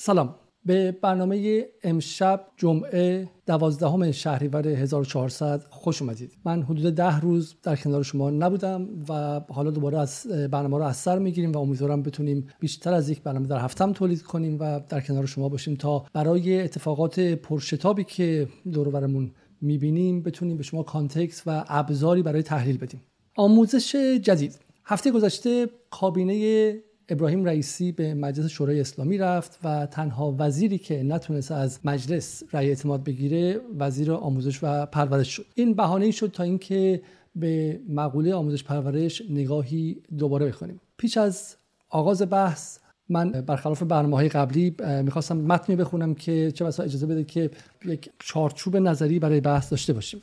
[0.00, 0.34] سلام.
[0.64, 6.32] به برنامه امشب جمعه دوازدهم شهریور 1400 خوش اومدید.
[6.44, 10.96] من حدود ده روز در کنار شما نبودم و حالا دوباره از برنامه رو از
[10.96, 15.00] سر می‌گیریم و امیدوارم بتونیم بیشتر از یک برنامه در هفتم تولید کنیم و در
[15.00, 19.30] کنار شما باشیم تا برای اتفاقات پرشتابی که دور برمون
[19.60, 23.02] می‌بینیم بتونیم به شما کانتکس و ابزاری برای تحلیل بدیم.
[23.36, 24.58] آموزش جدید.
[24.84, 26.74] هفته گذشته کابینه
[27.08, 32.68] ابراهیم رئیسی به مجلس شورای اسلامی رفت و تنها وزیری که نتونست از مجلس رأی
[32.68, 35.46] اعتماد بگیره وزیر آموزش و پرورش شد.
[35.54, 37.02] این بهانه شد تا اینکه
[37.36, 41.56] به مقوله آموزش پرورش نگاهی دوباره بکنیم پیش از
[41.90, 42.78] آغاز بحث
[43.08, 47.50] من برخلاف برنامه های قبلی می‌خواستم متنی بخونم که چه بسا اجازه بده که
[47.84, 50.20] یک چارچوب نظری برای بحث داشته باشیم.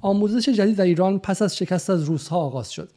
[0.00, 2.88] آموزش جدید در ایران پس از شکست از روسها آغاز شد.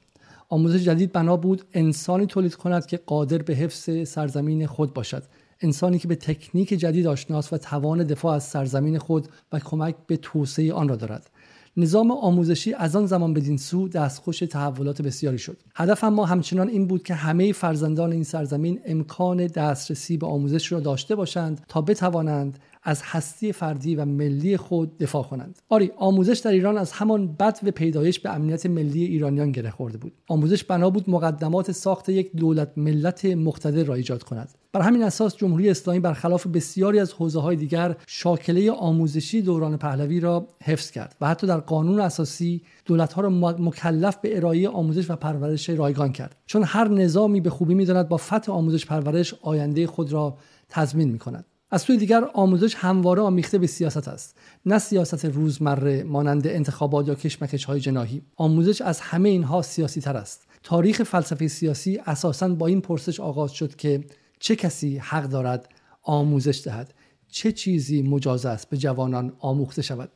[0.52, 5.24] آموزش جدید بنا بود انسانی تولید کند که قادر به حفظ سرزمین خود باشد.
[5.62, 10.18] انسانی که به تکنیک جدید آشناست و توان دفاع از سرزمین خود و کمک به
[10.18, 11.30] توسعه آن را دارد.
[11.78, 15.58] نظام آموزشی از آن زمان بدین سو دستخوش تحولات بسیاری شد.
[15.76, 20.80] هدف ما همچنان این بود که همه فرزندان این سرزمین امکان دسترسی به آموزش را
[20.80, 25.60] داشته باشند تا بتوانند از هستی فردی و ملی خود دفاع کنند.
[25.70, 30.14] آری آموزش در ایران از همان بد پیدایش به امنیت ملی ایرانیان گره خورده بود.
[30.28, 34.50] آموزش بنا بود مقدمات ساخت یک دولت ملت مقتدر را ایجاد کند.
[34.74, 40.20] بر همین اساس جمهوری اسلامی برخلاف بسیاری از حوزه های دیگر شاکله آموزشی دوران پهلوی
[40.20, 45.10] را حفظ کرد و حتی در قانون اساسی دولت ها را مکلف به ارائه آموزش
[45.10, 46.36] و پرورش رایگان کرد.
[46.46, 50.38] چون هر نظامی به خوبی می‌داند با فتح آموزش پرورش آینده خود را
[50.70, 54.38] تضمین می کند از سوی دیگر آموزش همواره آمیخته به سیاست است.
[54.66, 60.18] نه سیاست روزمره مانند انتخابات یا کشمکش های جناهی آموزش از همه اینها سیاسی تر
[60.18, 60.48] است.
[60.64, 64.04] تاریخ فلسفه سیاسی اساسا با این پرسش آغاز شد که
[64.40, 65.70] چه کسی حق دارد
[66.04, 66.94] آموزش دهد؟
[67.28, 70.10] چه چیزی مجاز است به جوانان آموخته شود؟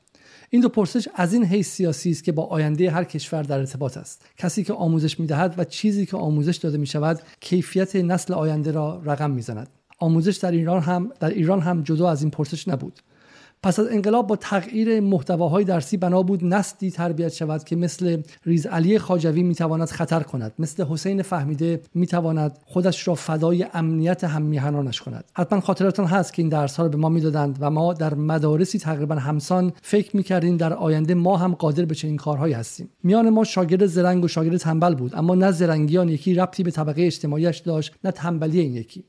[0.50, 3.98] این دو پرسش از این حیث سیاسی است که با آینده هر کشور در ارتباط
[3.98, 4.26] است.
[4.38, 9.02] کسی که آموزش می‌دهد و چیزی که آموزش داده می شود کیفیت نسل آینده را
[9.06, 9.70] رقم می‌زند.
[10.04, 13.00] آموزش در ایران هم در ایران هم جدا از این پرسش نبود.
[13.64, 18.66] پس از انقلاب با تغییر محتواهای درسی بنا بود نسلی تربیت شود که مثل ریز
[18.66, 20.54] علی خاجوی می‌تواند خطر کند.
[20.60, 25.24] مثل حسین فهمیده می‌تواند خودش را فدای امنیت هم میهنانش کند.
[25.34, 28.80] حتما خاطرتان هست که این درس ها رو به ما می‌دادند و ما در مدارسی
[28.80, 32.90] تقریبا همسان فکر می‌کردیم در آینده ما هم قادر به چنین کارهایی هستیم.
[33.04, 37.02] میان ما شاگرد زرنگ و شاگرد تنبل بود اما نه زرنگیان یکی ربطی به طبقه
[37.06, 39.04] اجتماعیش داشت نه تنبلی این یکی.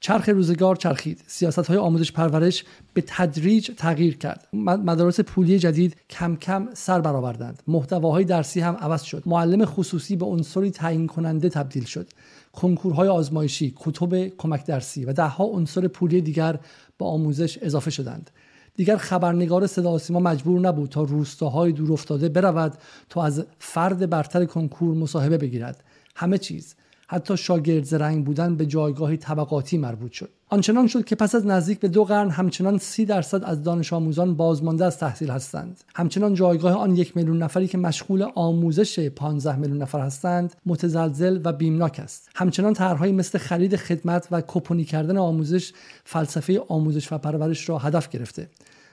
[0.00, 1.22] چرخ روزگار چرخید.
[1.26, 2.64] سیاست های آموزش پرورش
[2.94, 4.48] به تدریج تغییر کرد.
[4.52, 7.62] مدارس پولی جدید کم کم سر برآوردند.
[7.66, 9.22] محتواهای درسی هم عوض شد.
[9.26, 12.08] معلم خصوصی به عنصری تعیین کننده تبدیل شد.
[12.52, 16.58] کنکورهای آزمایشی کتب کمک درسی و دهها عنصر پولی دیگر
[16.98, 18.30] با آموزش اضافه شدند.
[18.74, 22.74] دیگر خبرنگار صدا سیما مجبور نبود تا روستاهای دور افتاده برود
[23.08, 25.84] تا از فرد برتر کنکور مصاحبه بگیرد.
[26.16, 26.74] همه چیز
[27.08, 30.28] حتی شاگرد زرنگ بودن به جایگاه طبقاتی مربوط شد.
[30.48, 34.34] آنچنان شد که پس از نزدیک به دو قرن همچنان سی درصد از دانش آموزان
[34.34, 35.80] بازمانده از تحصیل هستند.
[35.94, 41.52] همچنان جایگاه آن یک میلیون نفری که مشغول آموزش 15 میلیون نفر هستند متزلزل و
[41.52, 42.28] بیمناک است.
[42.34, 45.72] همچنان طرحهایی مثل خرید خدمت و کپونی کردن آموزش
[46.04, 48.48] فلسفه آموزش و پرورش را هدف گرفته.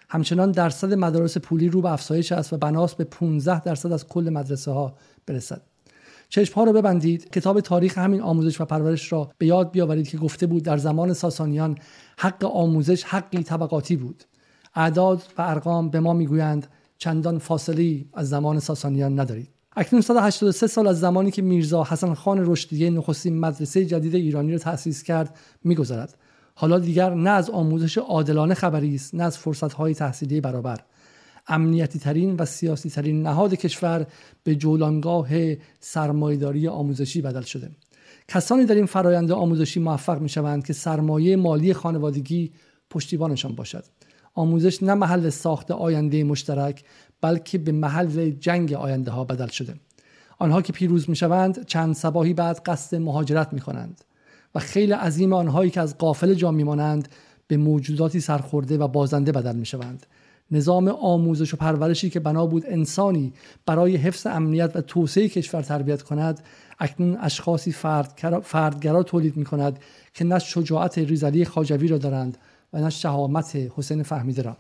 [0.10, 4.30] همچنان درصد مدارس پولی رو به افزایش است و بناس به 15 درصد از کل
[4.30, 4.94] مدرسه ها
[5.26, 5.62] برسد.
[6.30, 7.30] چشم ها رو ببندید.
[7.30, 11.14] کتاب تاریخ همین آموزش و پرورش را به یاد بیاورید که گفته بود در زمان
[11.14, 11.78] ساسانیان
[12.18, 14.24] حق آموزش حقی طبقاتی بود.
[14.76, 16.68] اعداد و ارقام به ما می‌گویند
[16.98, 19.50] چندان فاصله از زمان ساسانیان ندارید.
[19.76, 24.58] اکنون 183 سال از زمانی که میرزا حسن خان رشدیه نخستین مدرسه جدید ایرانی را
[24.58, 26.18] تأسیس کرد میگذرد.
[26.56, 30.80] حالا دیگر نه از آموزش عادلانه خبری است نه از فرصت‌های تحصیلی برابر.
[31.48, 34.08] امنیتی ترین و سیاسی ترین نهاد کشور
[34.44, 35.30] به جولانگاه
[35.80, 37.72] سرمایداری آموزشی بدل شده.
[38.28, 42.52] کسانی در این فرایند آموزشی موفق می شوند که سرمایه مالی خانوادگی
[42.90, 43.84] پشتیبانشان باشد.
[44.34, 46.84] آموزش نه محل ساخت آینده مشترک
[47.22, 49.76] بلکه به محل جنگ آینده ها بدل شده.
[50.40, 54.04] آنها که پیروز می شوند چند سباهی بعد قصد مهاجرت می کنند
[54.56, 57.08] و خیلی عظیم آنهایی که از قافل جا می مانند
[57.48, 60.06] به موجوداتی سرخورده و بازنده بدل می شوند
[60.54, 63.34] نظام آموزش و پرورشی که بنا بود انسانی
[63.66, 66.40] برای حفظ امنیت و توسعه کشور تربیت کند
[66.80, 67.72] اکنون اشخاصی
[68.44, 69.80] فردگرا تولید می کند
[70.14, 72.38] که نه شجاعت ریزلی خاجوی را دارند
[72.74, 74.58] و نه شهامت حسین فهمیده را.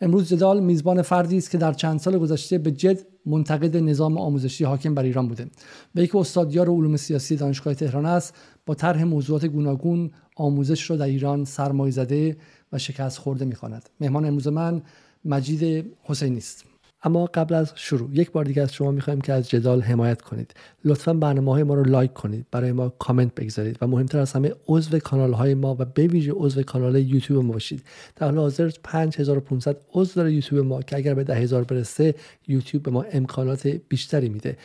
[0.00, 4.64] امروز جدال میزبان فردی است که در چند سال گذشته به جد منتقد نظام آموزشی
[4.64, 5.46] حاکم بر ایران بوده.
[5.94, 8.34] و یک استادیار علوم سیاسی دانشگاه تهران است
[8.66, 12.36] با طرح موضوعات گوناگون آموزش را در ایران سرمایه زده
[12.72, 13.88] و شکست خورده می‌خواند.
[14.00, 14.82] مهمان امروز من
[15.24, 16.64] مجید حسینی است.
[17.04, 20.54] اما قبل از شروع یک بار دیگه از شما می‌خوایم که از جدال حمایت کنید.
[20.84, 24.52] لطفا برنامه های ما رو لایک کنید برای ما کامنت بگذارید و مهمتر از همه
[24.68, 27.82] عضو کانال های ما و به ویژه عضو کانال یوتیوب ما باشید.
[28.16, 32.14] در حال حاضر 5500 عضو داره یوتیوب ما که اگر به 10000 برسه
[32.48, 34.56] یوتیوب به ما امکانات بیشتری میده.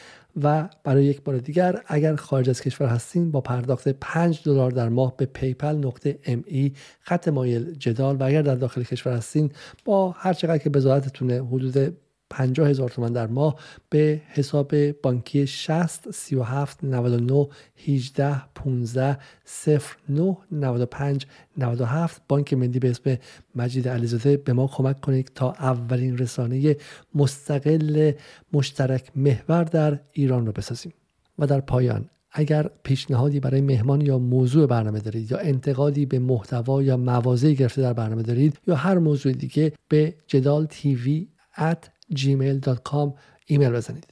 [0.44, 4.90] و برای یک بار دیگر اگر خارج از کشور هستین با پرداخت 5 دلار در
[4.90, 9.52] ماه به PayPal نقطه M E خط مایل جدال و اگر در داخل کشور هستین
[9.86, 11.98] با هر چقدر که بضاعتتونه حدود
[12.30, 13.56] 50 هزار تومن در ماه
[13.90, 17.48] به حساب بانکی 60 37 99
[17.88, 19.18] 18 15
[20.10, 21.26] 09 95
[21.58, 23.18] 97 بانک ملی به اسم
[23.56, 26.76] مجید علیزاده به ما کمک کنید تا اولین رسانه
[27.16, 28.12] مستقل
[28.54, 30.94] مشترک محور در ایران رو بسازیم.
[31.40, 36.84] و در پایان اگر پیشنهادی برای مهمان یا موضوع برنامه دارید یا انتقادی به محتوا
[36.84, 41.28] یا مواضعی گرفته در برنامه دارید یا هر موضوع دیگه به جدال تیوی
[41.58, 43.14] at gmail.com
[43.46, 44.08] ایمیل بزنید.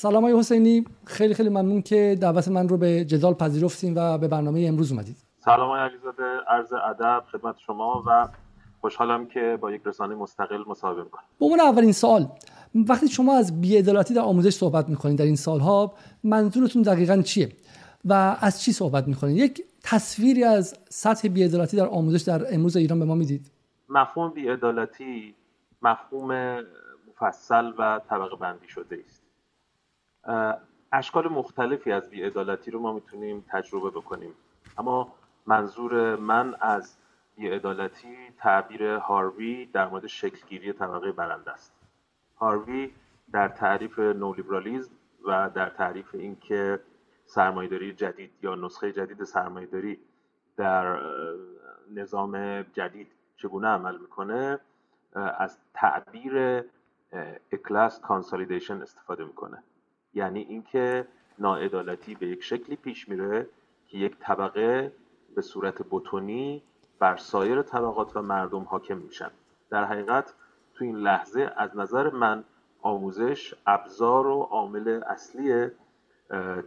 [0.00, 0.84] سلام های حسینی.
[1.04, 5.16] خیلی خیلی ممنون که دعوت من رو به جدال پذیرفتیم و به برنامه امروز اومدید.
[5.44, 6.24] سلام های علیزاده.
[6.48, 8.28] عرض ادب خدمت شما و
[8.80, 11.24] خوشحالم که با یک رسانه مستقل مصاحبه می‌کنم.
[11.38, 12.28] به عنوان اولین سوال
[12.74, 15.94] وقتی شما از بیعدالتی در آموزش صحبت می‌کنید در این سالها
[16.24, 17.52] منظورتون دقیقا چیه؟
[18.04, 22.98] و از چی صحبت می‌کنید؟ یک تصویری از سطح بیعدالتی در آموزش در امروز ایران
[22.98, 23.50] به ما می‌دید.
[23.88, 25.34] مفهوم بیعدالتی
[25.82, 26.60] مفهوم
[27.08, 29.22] مفصل و طبقه بندی شده است.
[30.92, 34.30] اشکال مختلفی از بیعدالتی رو ما می‌تونیم تجربه بکنیم.
[34.78, 35.08] اما
[35.46, 36.96] منظور من از
[37.40, 41.74] بیعدالتی تعبیر هاروی در مورد شکلگیری طبقه برنده است.
[42.36, 42.90] هاروی
[43.32, 44.92] در تعریف نولیبرالیزم
[45.24, 46.80] و در تعریف اینکه
[47.24, 49.98] سرمایهداری جدید یا نسخه جدید سرمایهداری
[50.56, 51.00] در
[51.94, 54.60] نظام جدید چگونه عمل می‌کنه
[55.14, 56.64] از تعبیر
[57.52, 59.62] اکلاس کانسالیدیشن استفاده می‌کنه.
[60.14, 61.06] یعنی اینکه
[61.38, 63.46] ناعدالتی به یک شکلی پیش میره
[63.86, 64.92] که یک طبقه
[65.34, 66.62] به صورت بتونی
[67.00, 69.30] بر سایر طبقات و مردم حاکم میشن.
[69.70, 70.34] در حقیقت
[70.74, 72.44] تو این لحظه از نظر من
[72.82, 75.68] آموزش ابزار و عامل اصلی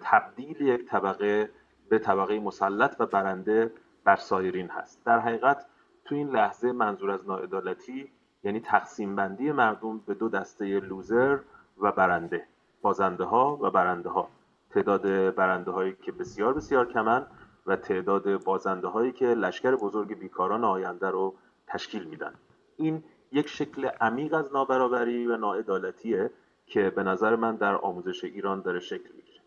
[0.01, 1.49] تبدیل یک طبقه
[1.89, 3.71] به طبقه مسلط و برنده
[4.03, 5.05] بر سایرین هست.
[5.05, 5.65] در حقیقت
[6.05, 8.11] تو این لحظه منظور از ناعدالتی
[8.43, 11.39] یعنی تقسیم بندی مردم به دو دسته لوزر
[11.77, 12.47] و برنده
[12.81, 14.27] بازنده ها و برنده ها
[14.69, 17.27] تعداد برنده هایی که بسیار بسیار کمن
[17.65, 21.35] و تعداد بازنده هایی که لشکر بزرگ بیکاران آینده رو
[21.67, 22.33] تشکیل میدن.
[22.77, 26.31] این یک شکل عمیق از نابرابری و ناعدالتیه
[26.65, 29.39] که به نظر من در آموزش ایران داره شکل می‌گیره.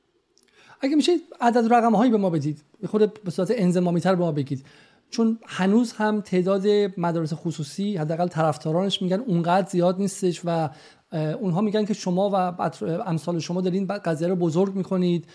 [0.81, 2.63] اگه میشه عدد رقم هایی به ما بدید.
[2.87, 4.67] خود به صورت انزمامی تر به ما بگید.
[5.11, 6.67] چون هنوز هم تعداد
[6.97, 10.69] مدارس خصوصی حداقل طرفدارانش میگن اونقدر زیاد نیستش و
[11.13, 12.35] اونها میگن که شما و
[13.07, 15.27] امثال شما دارین قضیه رو بزرگ می‌کنید.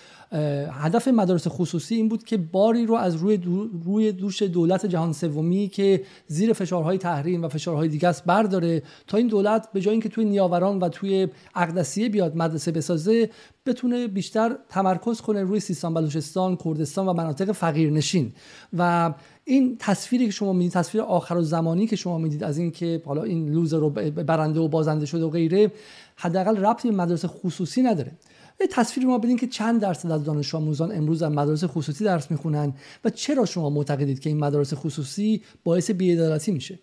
[0.72, 3.38] هدف مدارس خصوصی این بود که باری رو از روی
[3.86, 9.18] روی دوش دولت جهان سومی که زیر فشارهای تحریم و فشارهای دیگه است برداره تا
[9.18, 13.30] این دولت به جای اینکه توی نیاوران و توی اقدسیه بیاد مدرسه بسازه
[13.66, 18.34] بتونه بیشتر تمرکز کنه روی سیستان بلوچستان کردستان و مناطق فقیرنشین.
[18.78, 19.14] و
[19.52, 23.24] این تصویری که شما می‌دید تصویر آخر و زمانی که شما می‌دید از اینکه حالا
[23.24, 25.72] این لوزر رو برنده و بازنده شده و غیره
[26.16, 28.12] حداقل ربطی به مدرسه خصوصی نداره.
[28.62, 32.32] یه تصویر ما بدین که چند درصد از دانش آموزان امروز در مدارس خصوصی درس
[32.32, 32.74] می‌خونن
[33.06, 36.80] و چرا شما معتقدید که این مدارس خصوصی باعث بی‌عدالتی میشه؟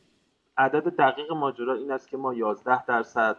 [0.58, 3.36] عدد دقیق ماجرا این است که ما 11 درصد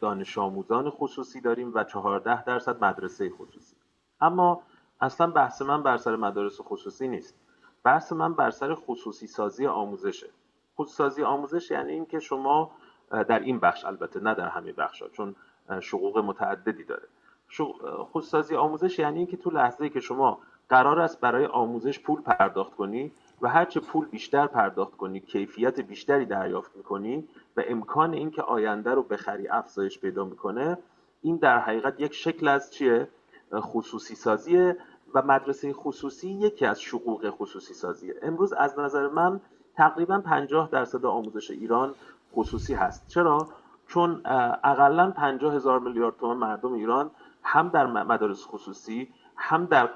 [0.00, 3.76] دانش آموزان خصوصی داریم و 14 درصد مدرسه خصوصی.
[4.20, 4.60] اما
[5.00, 7.34] اصلا بحث من بر سر مدارس خصوصی نیست.
[7.88, 10.26] بحث من بر سر خصوصی سازی آموزشه.
[10.76, 12.70] خصوصی سازی آموزش یعنی اینکه شما
[13.10, 15.34] در این بخش البته نه در همه بخش ها چون
[15.80, 17.08] شقوق متعددی داره.
[18.12, 22.74] خصوصی سازی آموزش یعنی اینکه تو لحظه که شما قرار است برای آموزش پول پرداخت
[22.74, 28.90] کنی و هرچه پول بیشتر پرداخت کنی کیفیت بیشتری دریافت می‌کنی و امکان اینکه آینده
[28.90, 30.78] رو بخری افزایش پیدا می‌کنه
[31.22, 33.08] این در حقیقت یک شکل از چیه؟
[33.54, 34.72] خصوصی سازی
[35.14, 38.14] و مدرسه خصوصی یکی از شقوق خصوصی سازیه.
[38.22, 39.40] امروز از نظر من
[39.74, 41.94] تقریبا 50 درصد آموزش ایران
[42.34, 43.08] خصوصی هست.
[43.08, 43.48] چرا؟
[43.86, 44.20] چون
[44.64, 47.10] اقلا 50 هزار میلیارد تومان مردم ایران
[47.42, 49.88] هم در مدارس خصوصی هم در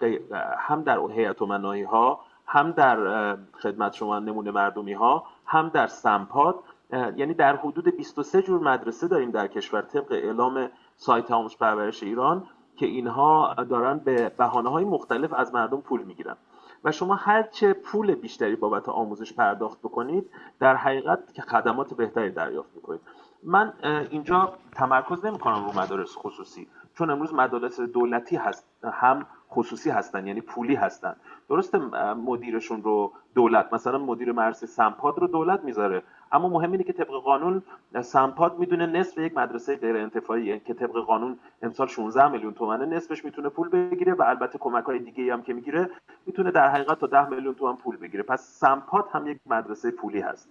[0.58, 1.46] هم در هیئت و
[1.86, 6.54] ها هم در خدمت شما نمونه مردمی ها هم در سمپاد
[6.92, 12.46] یعنی در حدود 23 جور مدرسه داریم در کشور طبق اعلام سایت آموزش پرورش ایران.
[12.76, 16.36] که اینها دارن به بهانه های مختلف از مردم پول می‌گیرن.
[16.84, 22.70] و شما هرچه پول بیشتری بابت آموزش پرداخت بکنید در حقیقت که خدمات بهتری دریافت
[22.74, 23.00] می‌کنید.
[23.42, 23.72] من
[24.10, 30.26] اینجا تمرکز نمی کنم رو مدارس خصوصی چون امروز مدارس دولتی هست هم خصوصی هستن
[30.26, 31.16] یعنی پولی هستن.
[31.48, 31.78] درسته
[32.14, 36.02] مدیرشون رو دولت مثلا مدیر مرسی سمپاد رو دولت می‌ذاره.
[36.32, 37.62] اما مهم اینه که طبق قانون
[38.00, 43.24] سمپاد می‌دونه نصف یک مدرسه غیر انتفاعی که طبق قانون امسال 16 میلیون تومنه نصفش
[43.24, 45.90] می‌تونه پول بگیره و البته کمک های دیگه هم که می‌گیره
[46.26, 48.22] می‌تونه در حقیقت تا 10 میلیون تومن پول بگیره.
[48.22, 50.48] پس سمپاد هم یک مدرسه پولی هست.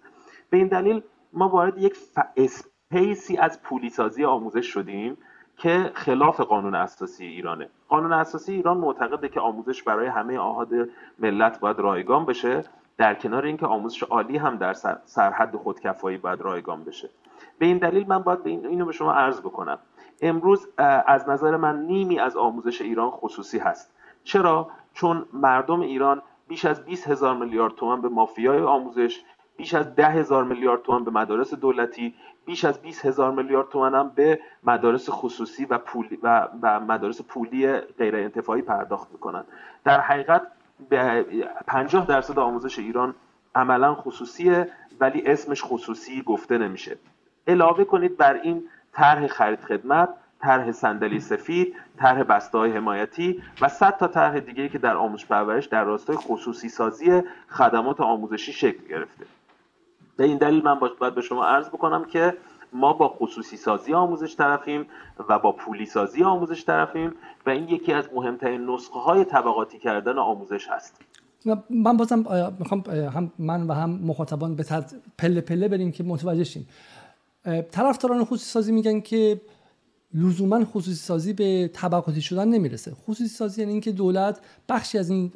[0.49, 1.01] به این دلیل
[1.33, 1.97] ما وارد یک
[2.37, 5.17] اسپیسی از پولی سازی آموزش شدیم
[5.57, 7.69] که خلاف قانون اساسی ایرانه.
[7.87, 10.69] قانون اساسی ایران معتقده که آموزش برای همه آهاد
[11.19, 12.63] ملت باید رایگان بشه.
[13.01, 14.73] در کنار اینکه آموزش عالی هم در
[15.05, 17.09] سرحد خودکفایی باید رایگان بشه.
[17.59, 19.79] به این دلیل من باید اینو به شما عرض بکنم.
[20.21, 20.67] امروز
[21.07, 23.93] از نظر من نیمی از آموزش ایران خصوصی هست.
[24.23, 29.21] چرا؟ چون مردم ایران بیش از 20 هزار میلیارد تومان به مافیای آموزش
[29.57, 32.13] بیش از ده هزار میلیارد تومان به مدارس دولتی
[32.45, 37.21] بیش از 20 هزار میلیارد تومان هم به مدارس خصوصی و, پولی و, و مدارس
[37.21, 39.43] پولی غیر انتفاعی پرداخت می‌کنن.
[39.83, 40.41] در حقیقت
[41.67, 43.15] 50 درصد آموزش ایران
[43.55, 44.69] عملا خصوصیه
[44.99, 46.97] ولی اسمش خصوصی گفته نمیشه.
[47.47, 50.09] علاوه کنید بر این طرح خرید خدمت
[50.41, 55.25] طرح صندلی سفید طرح بسته های حمایتی و صد تا طرح دیگه که در آموزش
[55.25, 59.25] پرورش در راستای خصوصی سازی خدمات آموزشی شکل گرفته.
[60.17, 62.37] به این دلیل من باید به شما عرض بکنم که
[62.73, 64.85] ما با خصوصی سازی آموزش طرفیم
[65.29, 67.13] و با پولی سازی آموزش طرفیم
[67.45, 71.01] و این یکی از مهمترین نسخه های طبقاتی کردن آموزش هست.
[71.69, 72.19] من بازم
[72.59, 74.65] می‌خوام هم من و هم مخاطبان به
[75.17, 76.67] پله پله بریم که متوجه شیم.
[77.71, 79.41] طرفداران خصوصی سازی میگن که
[80.13, 82.91] لزوما خصوصی سازی به طبقاتی شدن نمی‌رسه.
[82.91, 85.31] خصوصی سازی یعنی اینکه دولت بخشی از این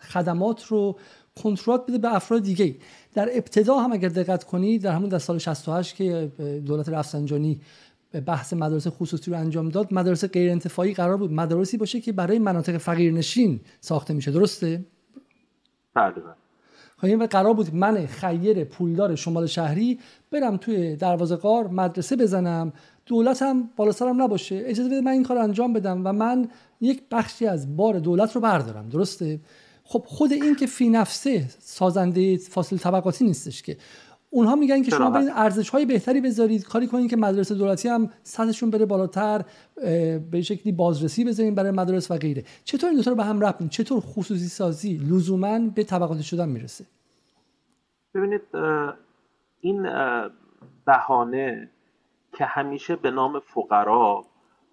[0.00, 0.96] خدمات رو
[1.42, 2.76] کنترل بده به افراد دیگه
[3.14, 6.32] در ابتدا هم اگر دقت کنید در همون در سال 68 که
[6.66, 7.60] دولت رفسنجانی
[8.26, 12.38] بحث مدارس خصوصی رو انجام داد مدارس غیر انتفاعی قرار بود مدارسی باشه که برای
[12.38, 14.30] مناطق فقیرنشین ساخته میشه.
[14.30, 14.84] درسته؟
[15.94, 16.34] بله, بله.
[16.96, 19.98] خب این قرار بود من خیر پولدار شمال شهری
[20.30, 22.72] برم توی دروازه قار مدرسه بزنم
[23.06, 24.62] دولتم بالا سرم نباشه.
[24.66, 26.48] اجازه بده من این کار انجام بدم و من
[26.80, 28.88] یک بخشی از بار دولت رو بردارم.
[28.88, 29.40] درسته؟
[29.84, 33.76] خب خود این که فی نفسه سازنده فاصل طبقاتی نیستش که.
[34.30, 38.10] اونها میگن که شما برید ارزش های بهتری بذارید کاری کنید که مدرسه دولتی هم
[38.22, 39.44] سطحشون بره بالاتر
[40.30, 42.44] به شکلی بازرسی بذارید برای مدارس و غیره.
[42.64, 46.84] چطور این دو رو به هم ربط چطور خصوصی سازی لزوما به طبقاتی شدن می‌رسه؟
[48.14, 48.42] ببینید
[49.60, 49.82] این
[50.86, 51.70] بهانه
[52.32, 54.24] که همیشه به نام فقرا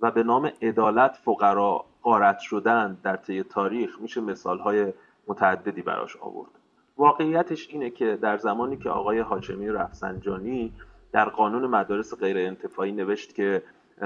[0.02, 4.94] و به نام عدالت فقرا قارت شدن در طی تاریخ میشه مثالهای
[5.28, 6.50] متعددی براش آورد.
[6.98, 10.74] واقعیتش اینه که در زمانی که آقای حاجمی رفسنجانی
[11.12, 13.64] در قانون مدارس غیر انتفاعی نوشت که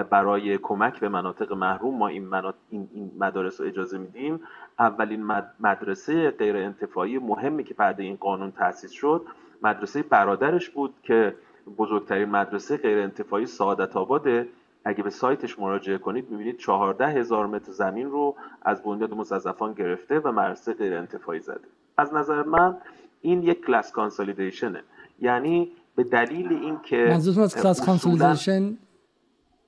[0.09, 2.33] برای کمک به مناطق محروم ما این,
[2.69, 4.39] این مدارس رو اجازه میدیم
[4.79, 5.23] اولین
[5.59, 9.25] مدرسه غیر انتفاعی مهمی که بعد این قانون تأسیس شد
[9.61, 11.35] مدرسه برادرش بود که
[11.77, 14.47] بزرگترین مدرسه غیر انتفاعی سعادت آباده.
[14.85, 20.19] اگه به سایتش مراجعه کنید می‌بینید 14 هزار متر زمین رو از بنیاد مستضعفان گرفته
[20.19, 21.67] و مدرسه غیر انتفاعی زده.
[21.97, 22.77] از نظر من
[23.21, 24.83] این یک class consolidation ه
[25.19, 28.77] یعنی به دلیل اینکه منظورتون از class consolidation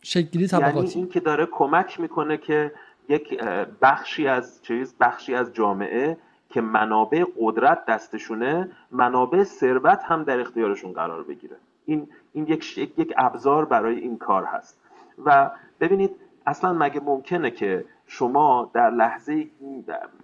[0.01, 2.71] شکلی طبقاتی یعنی این که داره کمک می‌کنه که
[3.09, 3.43] یک
[3.81, 6.17] بخشی از چیز بخشی از جامعه
[6.49, 11.55] که منابع قدرت دستشونه منابع ثروت هم در اختیارشون قرار بگیره.
[11.85, 14.79] این این یک یک ابزار برای این کار هست.
[15.25, 19.47] و ببینید اصلا مگه ممکنه که شما در لحظه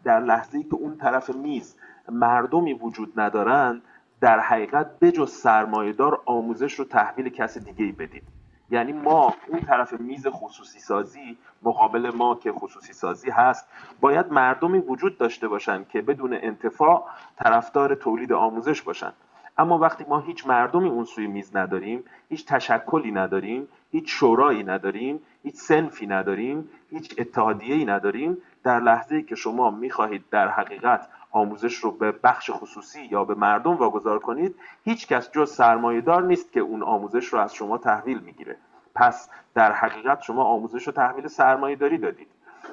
[0.04, 1.76] در لحظه که اون طرف میز
[2.10, 3.82] مردمی وجود ندارند
[4.22, 8.24] در حقیقت بجز سرمایهدار آموزش رو تحویل کسی دیگه ای بدید
[8.70, 13.68] یعنی ما اون طرف میز خصوصی سازی مقابل ما که خصوصی سازی هست
[14.02, 19.14] باید مردمی وجود داشته باشند که بدون انتفاع طرفدار تولید آموزش باشند
[19.58, 25.20] اما وقتی ما هیچ مردمی اون سوی میز نداریم هیچ تشکلی نداریم هیچ شورایی نداریم
[25.44, 31.92] هیچ سنفی نداریم هیچ اتحادیه نداریم در لحظه که شما می‌خواهید در حقیقت آموزش رو
[31.92, 36.84] به بخش خصوصی یا به مردم واگذار کنید هیچ کس جز سرمایهدار نیست که اون
[36.84, 38.58] آموزش رو از شما تحویل می‌گیره.
[38.96, 42.28] پس در حقیقت شما آموزش رو تحویل سرمایه داری دادید.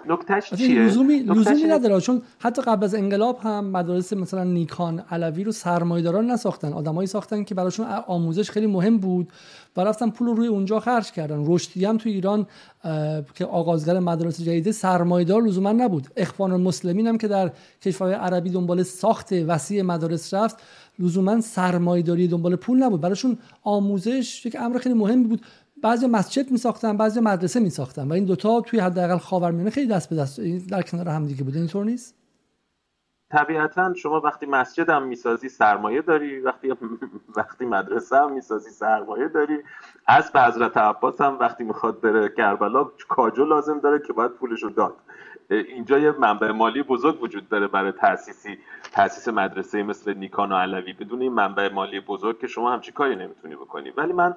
[0.08, 2.00] نکتهش چیه؟ لزومی, لزومی نداره.
[2.00, 6.72] چون حتی قبل از انقلاب هم مدارس مثلا نیکان علوی رو سرمایه‌داران نساختن.
[6.72, 9.32] آدمایی ساختن که براشون آموزش خیلی مهم بود
[9.76, 11.44] و رفتن پول رو روی اونجا خرج کردن.
[11.46, 12.46] رشدی هم تو ایران
[13.34, 16.06] که آغازگر مدارس جدید سرمایه‌دار لزوما نبود.
[16.16, 20.56] اخوان المسلمین هم که در کشورهای عربی دنبال ساخت وسیع مدارس رفت
[20.98, 23.00] لزوما سرمایه‌داری دنبال پول نبود.
[23.00, 25.40] براشون آموزش یک امر خیلی مهمی بود.
[25.82, 29.86] بعضی مسجد می ساختن بعضی مدرسه می ساختن و این دوتا توی حداقل خاورمیانه خیلی
[29.86, 32.14] دست به دست در کنار هم دیگه بوده اینطور نیست؟
[33.30, 36.68] طبیعتا شما وقتی مسجد هم می‌سازی سرمایه داری وقتی
[37.36, 39.58] وقتی مدرسه هم می‌سازی سرمایه داری.
[40.06, 44.62] از به حضرت عباس هم وقتی می‌خواد بره کربلا کاجو لازم داره که باید پولش
[44.62, 44.94] رو داد
[45.50, 48.58] اینجا یه منبع مالی بزرگ وجود داره برای تاسیسی
[48.92, 50.92] تاسیس مدرسه مثل نیکان و علوی.
[50.92, 53.90] بدون این منبع مالی بزرگ که شما همچی کاری نمی‌تونی بکنی.
[53.90, 54.34] ولی من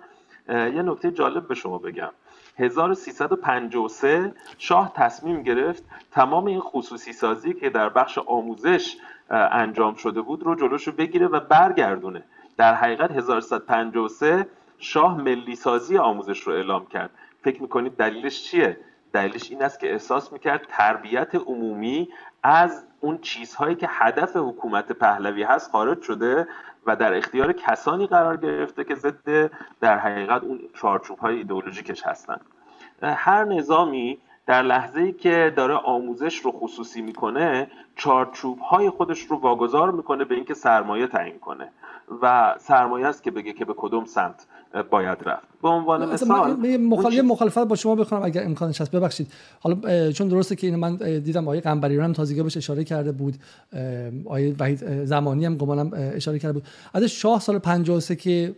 [0.50, 2.12] یه نکته جالب به شما بگم.
[2.58, 8.98] 1353 شاه تصمیم گرفت تمام این خصوصی سازی که در بخش آموزش
[9.30, 12.24] انجام شده بود رو جلوشو بگیره و برگردونه.
[12.58, 14.48] در حقیقت 1353
[14.78, 17.10] شاه ملی سازی آموزش رو اعلام کرد.
[17.42, 18.78] فکر می‌کنید دلیلش چیه؟
[19.14, 22.10] دلیلش این است که احساس می‌کرد تربیت عمومی
[22.44, 26.48] از اون چیزهایی که هدف حکومت پهلوی هست خارج شده
[26.86, 32.40] و در اختیار کسانی قرار گرفته که ضد در حقیقت اون چارچوب های ایدئولوژیکش هستن.
[33.04, 39.38] هر نظامی در لحظه ای که داره آموزش رو خصوصی می‌کنه چارچوب های خودش رو
[39.38, 41.72] واگذار می‌کنه به اینکه سرمایه تعیین کنه.
[42.22, 44.48] و سرمایه است که بگه که به کدوم سمت.
[44.82, 45.48] باید رفت.
[45.62, 48.92] به عنوان مثال مخالف مخالفت با شما بخونم اگر امکانش هست.
[48.92, 49.27] ببخشید.
[49.60, 53.36] حالا چون درسته که این من دیدم آقای قنبریان هم تازگی بهش اشاره کرده بود.
[54.25, 56.63] آقای وحید زمانی هم گمانم اشاره کرده بود.
[56.94, 58.56] از شاه سال 53 که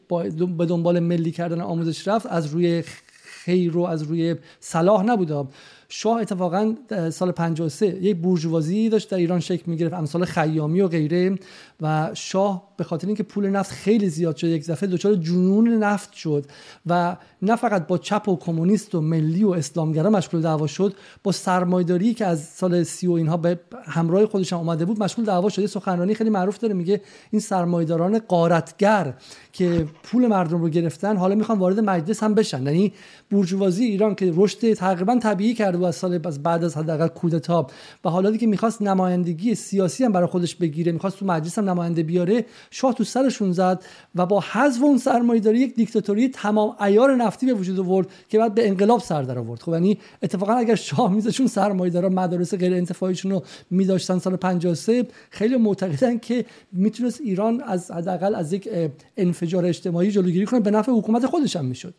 [0.57, 2.84] به دنبال ملی کردن آموزش رفت از روی
[3.24, 5.48] خیر رو از روی صلاح نبود
[5.97, 6.75] شاه اتفاقا
[7.09, 11.36] سال 53 یک بورژوازی داشت در ایران شکل می‌گرفت امثال خیامی و غیره.
[11.81, 16.13] و شاه به خاطر اینکه پول نفت خیلی زیاد شد یک دفعه دچار جنون نفت
[16.13, 16.45] شد
[16.86, 21.31] و نه فقط با چپ و کمونیست و ملی و اسلامگرا مشغول دعوا شد با
[21.31, 25.49] سرمایداری که از سال سی و اینها به همراه خودش هم اومده بود مشغول دعوا
[25.49, 25.65] شد.
[25.65, 29.13] سخنرانی خیلی معروف داره میگه این سرمایداران قارتگر
[29.53, 32.65] که پول مردم رو گرفتن حالا می‌خوان وارد مجلس هم بشن.
[32.65, 32.93] یعنی
[33.31, 37.67] بورژوازی ایران که رشد تقریبا طبیعی کرده از سال بعد از حداقل کودتا
[38.06, 40.91] و حالا دیگه می‌خواست نمایندگی سیاسی هم برای خودش بگیره.
[40.91, 42.45] می‌خواست تو مجلس هم نماینده بیاره.
[42.71, 43.84] شاه تو سرشون زد
[44.15, 48.56] و با حذف اون سرمایه‌داری یک دیکتاتوری تمام عیار نفتی به وجود آورد که بعد
[48.56, 49.62] به انقلاب سر در آورد.
[49.62, 55.58] خب یعنی اتفاقا اگر شاه میزشون سرمایه‌دارا مدارس غیر انتفاعیشون رو میداشتن سال 53 خیلی
[55.58, 58.69] معتقدن که می‌تونست ایران از حداقل از یک
[59.17, 60.60] انفجار اجتماعی جلوگیری کنه.
[60.60, 61.93] به نفع حکومت خودش هم می‌شد.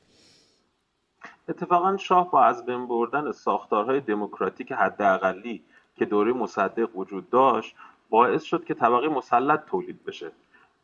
[1.49, 5.63] اتفاقا شاه با از بین بردن ساختارهای دموکراتیک حداقلی
[5.97, 7.77] که دوره مصدق وجود داشت
[8.11, 10.33] باعث شد که طبقه مسلط تولید بشه.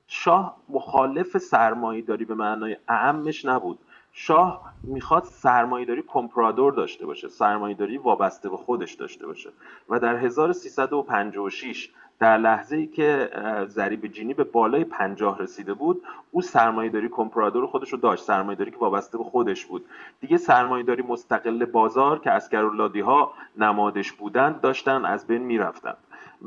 [0.07, 3.79] شاه مخالف سرمایه داری به معنای اعمش نبود.
[4.12, 9.51] شاه می‌خواد سرمایه داری کمپرادور داشته باشه سرمایه داری وابسته به خودش داشته باشه.
[9.88, 11.90] و در 1356
[12.23, 13.31] در لحظه ای که
[13.67, 18.59] ضریب جینی به بالای پنجاه رسیده بود او سرمایه داری کمپرادور خودش رو داشت سرمایه
[18.59, 19.85] داری که وابسته به خودش بود.
[20.21, 25.97] دیگه سرمایه داری مستقل بازار که عسگراولادی ها نمادش بودند داشتن از بین می‌رفتند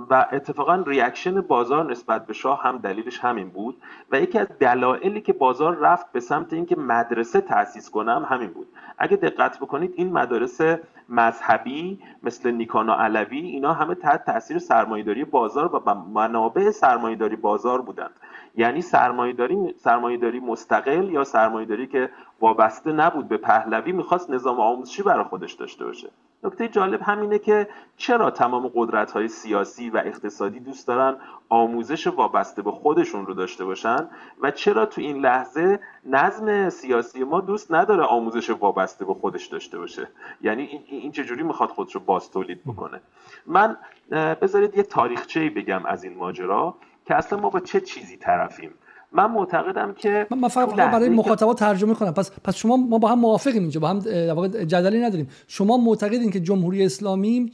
[0.10, 3.82] و اتفاقا reaction بازار نسبت به شاه هم دلیلش همین بود
[4.12, 8.68] و یکی از دلایلی که بازار رفت به سمت اینکه مدرسه تأسیس کنه همین بود.
[8.98, 10.62] اگه دقت بکنید این مدارس
[11.10, 17.82] مذهبی مثل نیکان و علوی اینا همه تحت تاثیر سرمایهداری بازار و منابع سرمایهداری بازار
[17.82, 18.12] بودند
[18.58, 22.10] یعنی سرمایهداری سرمایهداری مستقل یا سرمایهداری که
[22.42, 26.10] وابسته نبود به پهلوی می‌خواست نظام آموزشی برای خودش داشته باشه.
[26.46, 31.18] نکته جالب همینه که چرا تمام قدرت های سیاسی و اقتصادی دوست دارن
[31.50, 34.10] آموزش وابسته به خودشون رو داشته باشن
[34.42, 39.78] و چرا تو این لحظه نظم سیاسی ما دوست نداره آموزش وابسته به خودش داشته
[39.78, 40.08] باشه؟
[40.42, 43.02] یعنی این چجوری می‌خواد خودش رو باز تولید بکنه؟
[43.46, 43.78] من
[44.12, 48.74] بذارید یه تاریخچه بگم از این ماجرا که اصلا ما با چه چیزی طرفیم.
[49.12, 52.12] من معتقدم که من فقط برای مخاطبا ترجمه کنم.
[52.12, 54.00] پس پس شما ما با هم موافقیم اینجا با هم
[54.48, 55.30] جدلی نداریم.
[55.48, 57.52] شما معتقدین که جمهوری اسلامی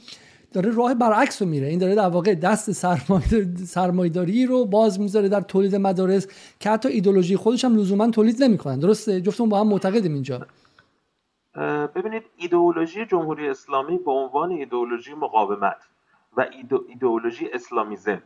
[0.52, 1.66] داره راه برعکس رو میره.
[1.66, 2.72] این داره در واقع دست
[3.64, 6.26] سرمایداری رو باز می‌ذاره در تولید مدارس
[6.60, 8.78] که حتی ایدولوژی خودش هم لزوما تولید نمی‌کنن.
[8.78, 10.46] درسته؟ جفتون با هم معتقدیم اینجا.
[11.94, 15.76] ببینید ایدئولوژی جمهوری اسلامی به عنوان ایدئولوژی مقاومت
[16.36, 16.46] و
[16.88, 18.22] ایدئولوژی اسلامیزم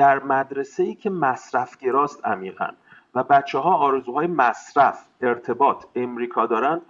[0.00, 2.68] در مدرسه ای که مصرفگراست عمیقا
[3.14, 6.80] و بچه ها آرزوهای مصرف ارتباط امریکا دارن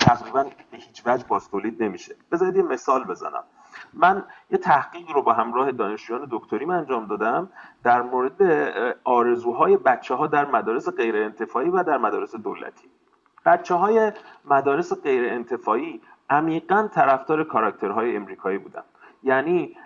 [0.00, 2.14] تقریبا به هیچ وجه باز تولید نمیشه.
[2.32, 3.44] بذارید یه مثال بزنم.
[3.92, 7.48] من یه تحقیق رو با همراه دانشجویان دکتریم انجام دادم
[7.84, 8.42] در مورد
[9.04, 12.88] آرزوهای بچه ها در مدارس غیر انتفاعی و در مدارس دولتی.
[13.46, 14.12] بچه های
[14.44, 18.82] مدارس غیر انتفاعی عمیقا طرفدار کاراکترهای امریکایی بودن.
[19.24, 19.76] یعنی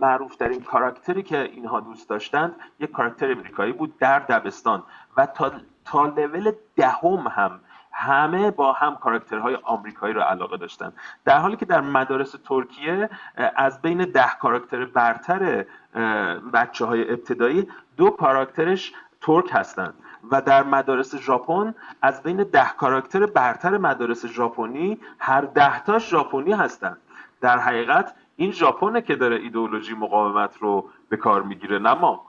[0.00, 4.82] معروف ترین کاراکتری که اینها دوست داشتند یک کاراکتر امریکایی بود در دبستان
[5.16, 5.52] و تا,
[5.84, 7.60] تا لول دهم هم
[7.92, 10.92] همه با هم کاراکترهای آمریکایی رو علاقه داشتن
[11.24, 13.10] در حالی که در مدارس ترکیه
[13.56, 15.64] از بین ده کاراکتر برتر
[16.52, 19.94] بچه های ابتدایی دو کاراکترش ترک هستند
[20.30, 26.52] و در مدارس ژاپن از بین ده کاراکتر برتر مدارس ژاپنی هر ده تاش ژاپنی
[26.52, 26.96] هستند.
[27.40, 32.26] در حقیقت این ژاپنه که داره ایدئولوژی مقاومت رو به کار می‌گیره نه ما.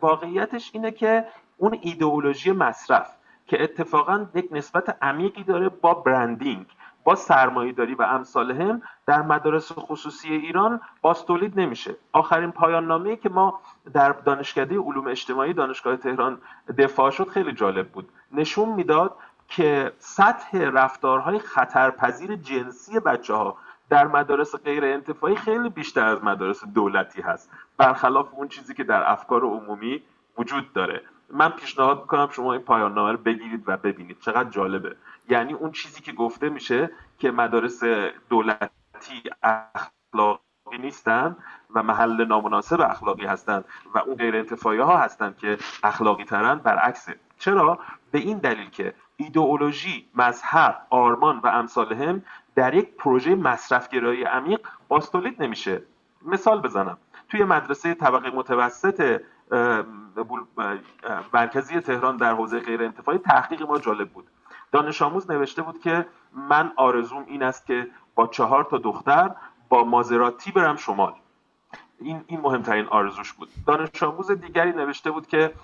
[0.00, 1.24] واقعیتش اینه که
[1.56, 3.16] اون ایدئولوژی مصرف
[3.46, 6.66] که اتفاقا یک نسبت عمیقی داره با برندینگ
[7.04, 11.96] با سرمایهداری و امثال هم در مدارس خصوصی ایران باز تولید نمیشه.
[12.12, 13.60] آخرین پایان نامه که ما
[13.92, 16.38] در دانشکده علوم اجتماعی دانشگاه تهران
[16.78, 18.08] دفاع شد خیلی جالب بود.
[18.32, 19.16] نشون می‌داد
[19.48, 23.56] که سطح رفتارهای خطرپذیر جنسی بچه ها
[23.88, 27.50] در مدارس غیر انتفاعی خیلی بیشتر از مدارس دولتی هست.
[27.76, 30.02] برخلاف اون چیزی که در افکار عمومی
[30.38, 31.02] وجود داره.
[31.30, 34.20] من پیشنهاد می‌کنم شما این پایان نامه رو بگیرید و ببینید.
[34.20, 34.96] چقدر جالبه.
[35.28, 37.84] یعنی اون چیزی که گفته میشه که مدارس
[38.28, 41.36] دولتی اخلاقی نیستن
[41.74, 47.16] و محل نامناسب اخلاقی هستند و اون غیر انتفاعی ها هستند که اخلاقی ترن برعکسه.
[47.38, 47.78] چرا؟
[48.10, 52.22] به این دلیل که ایدئولوژی مذهب آرمان و امثال هم
[52.56, 55.82] در یک پروژه مصرفگرایی عمیق باستولید نمیشه.
[56.22, 56.98] مثال بزنم.
[57.28, 59.20] توی مدرسه طبقه متوسط
[61.32, 64.26] مرکزی تهران در حوزه غیر انتفاعی تحقیق ما جالب بود.
[64.72, 69.30] دانش آموز نوشته بود که من آرزوم این است که با چهار تا دختر
[69.68, 71.12] با مازراتی برم شمال.
[72.00, 73.48] این این مهمترین آرزوش بود.
[73.66, 75.54] دانش آموز دیگری نوشته بود که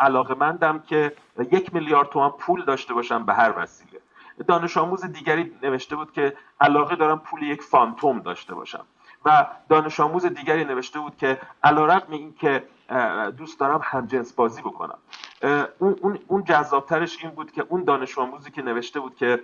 [0.00, 1.12] علاقه مندم که
[1.52, 4.00] یک میلیارد تومان پول داشته باشم به هر وسیله.
[4.46, 8.84] دانش آموز دیگری نوشته بود که علاقه دارم پول یک فانتوم داشته باشم.
[9.24, 12.64] و دانش آموز دیگری نوشته بود که علیرغم اینکه
[13.36, 14.98] دوست دارم همجنس بازی بکنم.
[15.78, 19.40] اون, اون, اون جذابترش این بود که اون دانش آموزی که نوشته بود که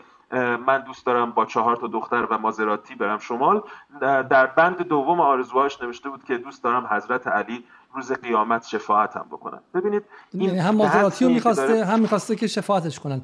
[0.67, 3.63] من دوست دارم با چهار تا دختر و مازراتی برم شمال
[4.01, 9.61] در بند دوم آرزوهاش نوشته بود که دوست دارم حضرت علی روز قیامت شفاعتم بکنن.
[9.75, 10.03] ببینید
[10.33, 13.23] این یعنی هم مازراتی رو می‌خواسته هم می‌خواسته که شفاعتش کنن.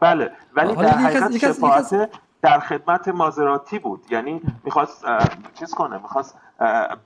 [0.00, 2.10] بله ولی در حقیقت شفاعت
[2.42, 4.04] در خدمت مازراتی بود.
[4.10, 5.04] یعنی می‌خواست
[5.58, 6.34] چیز کنه می‌خواست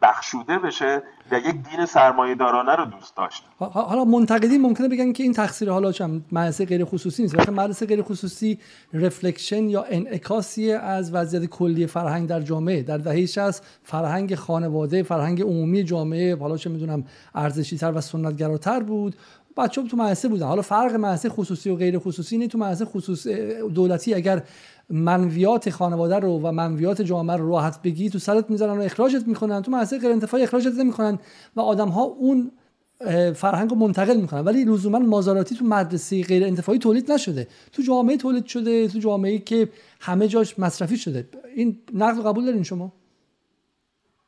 [0.02, 3.44] بخشوده بشه و یک دین سرمایه دارانه رو دوست داشت.
[3.59, 7.38] حالا منتقدین ممکنه بگن که این تقصیر حالا چم مدرسه غیر خصوصی نیست.
[7.38, 8.59] وقتی مدرسه غیر خصوصی
[8.92, 12.83] رفلکشن یا انعکاسی از وضعیت کلی فرهنگ در جامعه.
[12.83, 17.04] در دهه 60 فرهنگ خانواده فرهنگ عمومی جامعه حالا چه می‌دونم
[17.35, 19.16] ارزشی تر و سنتگراتر بود.
[19.56, 23.26] بچه تو مدرسه بودن حالا فرق مدرسه خصوصی و غیر خصوصی اینه تو مدرسه خصوص
[23.74, 24.42] دولتی اگر
[24.90, 29.62] منویات خانواده رو و منویات جامعه رو راحت بگی تو سرت می‌ذارن و اخراجت می‌کنن.
[29.62, 31.18] تو مدرسه غیر انتفاعی اخراجت نمی‌کنن
[31.56, 32.50] و آدم ها اون
[33.34, 34.40] فرهنگ رو منتقل می‌کنن.
[34.40, 37.48] ولی لزوما مازاراتی تو مدرسه غیر انتفاعی تولید نشده.
[37.72, 39.68] تو جامعه تولید شده تو جامعه که
[40.00, 41.28] همه جاش مصرفی شده.
[41.54, 42.92] این نقد قبول دارین شما؟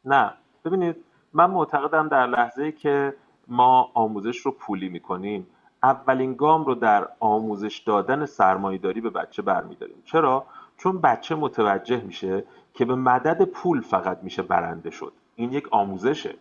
[0.05, 0.33] نه.
[0.65, 0.97] ببینید
[1.33, 3.15] من معتقدم در لحظه که
[3.49, 5.47] ما آموزش رو پولی می‌کنیم.
[5.83, 10.03] اولین گام رو در آموزش دادن سرمایهداری به بچه برمیداریم.
[10.05, 15.13] چرا؟ چون بچه متوجه میشه که به مدد پول فقط میشه برنده شد.
[15.37, 16.35] این یک آموزشه.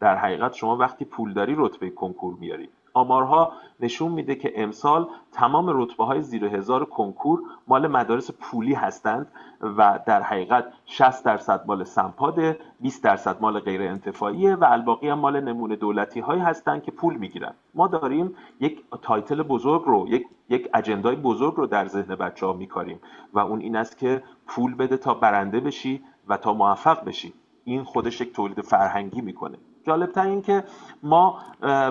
[0.00, 2.68] در حقیقت شما وقتی پول داری رتبه کنکور میاری.
[2.94, 9.32] آمارها نشون میده که امسال تمام رتبه های زیر هزار کنکور مال مدارس پولی هستند
[9.60, 15.18] و در حقیقت 60 درصد مال سمپاده 20 درصد مال غیر انتفاعیه و الباقی هم
[15.18, 17.54] مال نمونه دولتی هایی هستند که پول می‌گیرن.
[17.74, 22.46] ما داریم یک title بزرگ رو یک یک agenda ی بزرگ رو در ذهن بچه
[22.46, 23.00] ها میکاریم
[23.32, 27.34] و اون این است که پول بده تا برنده بشی و تا موفق بشی.
[27.64, 29.58] این خودش یک تولید فرهنگی می‌کنه.
[29.84, 30.64] جالبتر این که
[31.02, 31.38] ما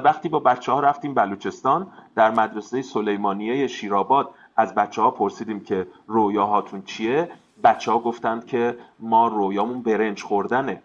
[0.03, 5.87] وقتی با بچه ها رفتیم بلوچستان در مدرسه سلیمانیه شیراباد از بچه ها پرسیدیم که
[6.07, 7.29] رویاهاتون چیه؟
[7.63, 10.81] بچه ها گفتند که ما رویامون برنج خوردنه.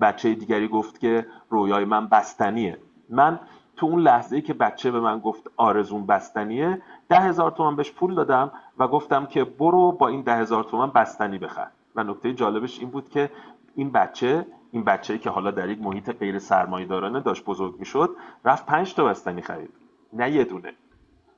[0.00, 2.78] بچه دیگری گفت که رویای من بستنیه.
[3.08, 3.40] من
[3.76, 7.92] تو اون لحظه ای که بچه به من گفت آرزون بستنیه ده هزار تومن بهش
[7.92, 11.66] پول دادم و گفتم که برو با این ده هزار تومن بستنی بخر.
[11.96, 13.30] و نکته جالبش این بود که
[13.74, 18.10] این بچه این بچه که حالا در یک محیط غیر سرمایه دارانه داشت بزرگ می‌شد
[18.44, 19.70] رفت پنج تا بستنی خرید.
[20.12, 20.72] نه یه دونه.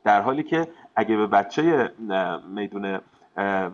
[0.05, 1.93] در حالی که اگه به بچه
[2.49, 3.01] میدون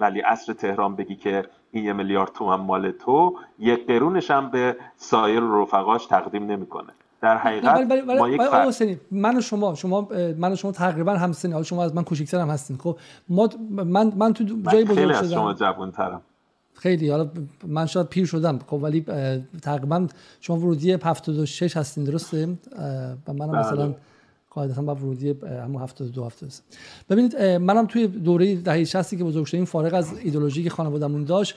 [0.01, 4.77] ولی اصر تهران بگی که این یه میلیارد تومن مال تو یک قرونش هم به
[4.97, 6.93] سایر رفقاش تقدیم نمی‌کنه.
[7.21, 8.41] در حقیقت بله بله ما یک
[9.11, 12.51] من و شما شما من و شما تقریبا هم سنی شما از من کوچیک‌تر هم
[12.51, 12.99] هستین خب؟
[13.29, 16.23] ما من من تو جای بزرگ شدم شما جوان‌ترم.
[16.75, 17.31] خیلی حالا
[17.67, 18.59] من شاید پیر شدم.
[18.67, 19.05] خب ولی
[19.63, 20.07] تقریبا
[20.41, 22.47] شما ورودی 76 هستین درسته؟
[23.29, 23.61] و منم بله.
[23.61, 23.95] مثلا
[24.51, 26.63] قاعدتا با ورودی همون 72 73
[27.11, 31.55] ببینید منم توی دوره دهه 60 که بزرگ شدیم فارغ از ایدولوژی که خانواده‌مون داشت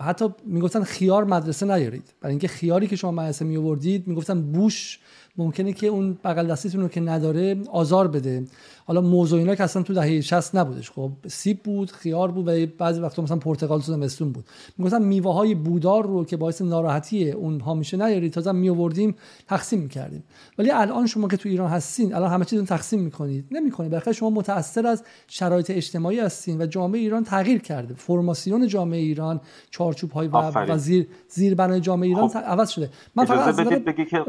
[0.00, 2.14] حتی می‌گفتن خیار مدرسه نیارید.
[2.20, 4.98] برای اینکه خیاری که شما مدرسه می آوردید می‌گفتن بوش
[5.36, 8.44] ممکنه که اون بغل دستیتون رو که نداره آزار بده.
[8.84, 10.90] حالا موضوع اینا که اصلا تو دهه 60 نبودش.
[10.90, 14.44] خب سیب بود خیار بود و بعضی وقتا مثلا پرتقال تو زمستون بود.
[14.78, 18.32] می‌گفتن میوه های بودار رو که باعث ناراحتی اونها میشه نیارید.
[18.32, 19.14] تازه می آوردیم
[19.48, 20.24] تقسیم می‌کردیم.
[20.58, 23.46] ولی الان شما که تو ایران هستین الان همه چیزون تقسیم می‌کنید.
[23.50, 23.90] نمی‌کنید.
[23.90, 27.94] بلکه شما متاثر از شرایط اجتماعی هستین و جامعه ایران تغییر کرده.
[27.94, 29.40] فرماسیون جامعه ایران
[29.70, 32.38] چارچوب های و, و زیر زیر بنای جامعه ایران خب.
[32.38, 32.90] عوض شده.
[33.14, 34.24] من فقط از بدید بگی که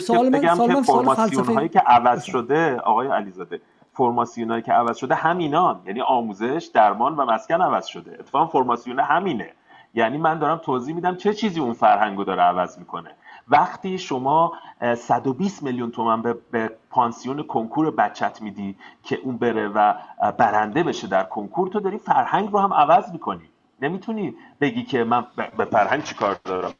[0.00, 3.60] سوال من بگم که فرماسیون هایی که عوض شده آقای علیزاده
[3.92, 5.80] فرماسیون که عوض شده همینان.
[5.86, 8.16] یعنی آموزش درمان و مسکن عوض شده.
[8.20, 9.50] اتفاقا فرماسیون همینه.
[9.94, 13.10] یعنی من دارم توضیح میدم چه چیزی اون فرهنگو داره عوض می‌کنه.
[13.48, 14.52] وقتی شما
[14.96, 19.94] 120 میلیون تومن به, به پانسیون کنکور بچت میدی که اون بره و
[20.38, 23.48] برنده بشه در کنکور تو داری فرهنگ رو هم عوض می‌کنی.
[23.84, 25.26] نمی‌تونی بگی که من
[25.58, 26.72] به فرهنگ چیکار دارم.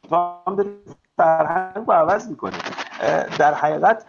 [1.17, 2.57] فرهنگ رو عوض می‌کنی.
[3.39, 4.05] در حقیقت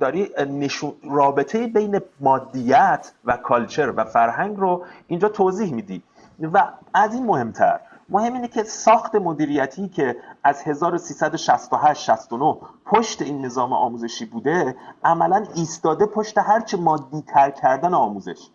[0.00, 6.02] داری نشون رابطه بین مادیت و کالچر و فرهنگ رو اینجا توضیح میدی.
[6.52, 12.56] و از این مهمتر مهم اینه که ساخت مدیریتی که از 1368 69
[12.86, 18.48] پشت این نظام آموزشی بوده عملا ایستاده پشت هرچه مادی تر کردن آموزش.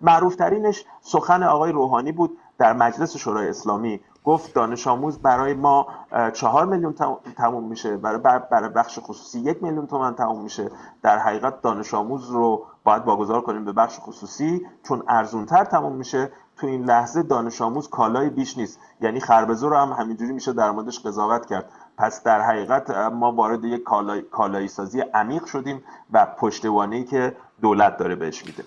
[0.00, 4.00] معروف ترینش سخن آقای روحانی بود در مجلس شورای اسلامی.
[4.24, 5.86] گفت دانش آموز برای ما
[6.32, 6.94] چهار میلیون
[7.36, 7.96] تموم میشه.
[7.96, 10.70] برای, برای بخش خصوصی یک میلیون تومن تموم میشه.
[11.02, 16.32] در حقیقت دانش آموز رو باید واگذار کنیم به بخش خصوصی چون ارزونتر تموم میشه.
[16.56, 18.78] تو این لحظه دانش آموز کالای بیش نیست.
[19.00, 21.68] یعنی خربزو رو هم همینجوری میشه در موردش قضاوت کرد.
[21.98, 27.96] پس در حقیقت ما وارد یک کالای، کالایی سازی عمیق شدیم و پشتوانه که دولت
[27.96, 28.64] داره بهش میده.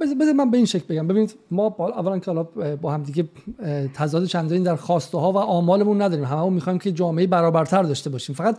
[0.00, 1.06] بذار من به این شکل بگم.
[1.06, 2.32] ببینید ما اولا که
[2.76, 3.28] با هم دیگه
[3.94, 6.24] تضاد چندانی در خواسته ها و آمالمون نداریم.
[6.24, 8.34] هممون می‌خوایم که جامعه برابرتر داشته باشیم.
[8.34, 8.58] فقط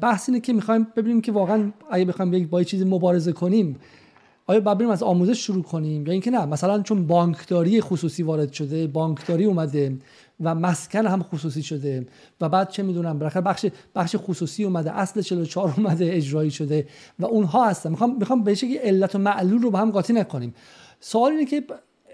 [0.00, 3.76] بحث اینه که می‌خوایم ببینیم که واقعا اگه بخوایم با یه چیزی مبارزه کنیم
[4.46, 8.52] آیا باید بریم از آموزش شروع کنیم یا اینکه نه؟ مثلا چون بانکداری خصوصی وارد
[8.52, 9.98] شده بانکداری اومده.
[10.40, 12.06] و مسکن هم خصوصی شده.
[12.40, 16.86] و بعد چه می‌دونم بالاخره بخش بخش خصوصی اومده اصل 44 اومده اجرایی شده
[17.18, 17.90] و اونها هستن.
[17.90, 20.54] می‌خوام می‌خوام به شکلی علت و معلول رو با هم قاطی نکنیم.
[21.00, 21.64] سوال اینه که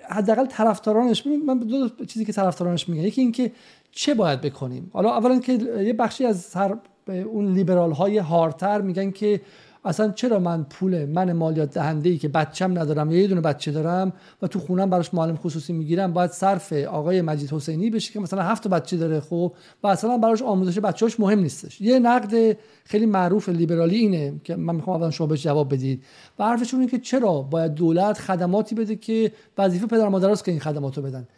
[0.09, 3.03] حداقل طرفدارانش من دو چیزی که طرفدارانش میگن.
[3.03, 3.53] یکی اینکه
[3.93, 6.77] چه باید بکنیم؟ حالا اولا که یه بخشی از سر
[7.09, 9.41] اون لیبرال های هارتر میگن که
[9.87, 14.13] اصلا چرا من پول من مالیات دهنده ای که بچم ندارم یه دونه بچه دارم
[14.43, 18.43] و تو خونم براش معلم خصوصی می‌گیرم باید صرف آقای مجید حسینی بشه که مثلا
[18.43, 21.81] هفت بچه داره خب و اصلا براش آموزش بچه‌هاش مهم نیستش.
[21.81, 26.03] یه نقد خیلی معروف لیبرالی اینه که من می‌خوام اول شما بهش جواب بدید.
[26.39, 30.61] و حرفشون اینه که چرا باید دولت خدماتی بده که وظیفه پدر مادرست که این
[30.61, 31.29] خدماتو بدن.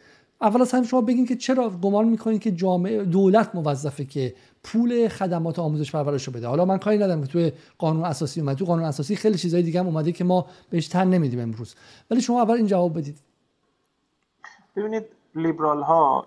[0.41, 5.09] اول از همه شما بگین که چرا گمان می‌کنید که جامعه دولت موظفه که پول
[5.09, 8.65] خدمات آموزش پرورش رو بده؟ حالا من کاری ندارم که توی قانون اساسی اومده تو
[8.65, 11.75] قانون اساسی خیلی چیزای دیگه هم اومده که ما بهش تن نمیدیم امروز.
[12.11, 13.19] ولی شما اول این جواب بدید.
[14.77, 16.27] ببینید لیبرال ها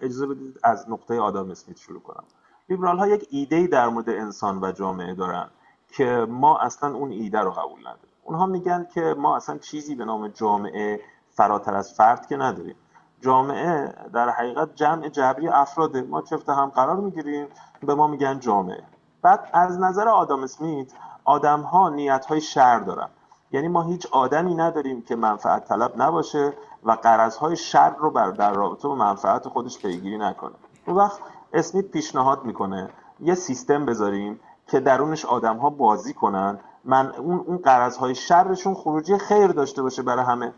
[0.00, 2.24] اجازه بدید از نقطه آدم اسمیت شروع کنم.
[2.68, 5.50] لیبرال ها یک ایده در مورد انسان و جامعه دارن
[5.92, 8.16] که ما اصلا اون ایده رو قبول نداریم.
[8.24, 12.74] اونها میگن که ما اصلا چیزی به نام جامعه فراتر از فرد که نداریم.
[13.20, 17.46] جامعه در حقیقت جمع جبری افراده ما چفت هم قرار می‌گیریم.
[17.82, 18.82] به ما میگن جامعه.
[19.22, 20.92] بعد از نظر آدم اسمیت
[21.24, 23.08] آدم ها نیت های شر دارن.
[23.52, 26.52] یعنی ما هیچ آدمی نداریم که منفعت طلب نباشه
[26.84, 30.54] و قرض های شر رو بر در رابطه با منفعت خودش پیگیری نکنه.
[30.86, 31.18] اون وقت
[31.52, 36.58] اسمیت پیشنهاد می‌کنه یه سیستم بذاریم که درونش آدم ها بازی کنن.
[36.84, 40.54] من اون اون قرض های شرشون خروجی خیر داشته باشه برای همه.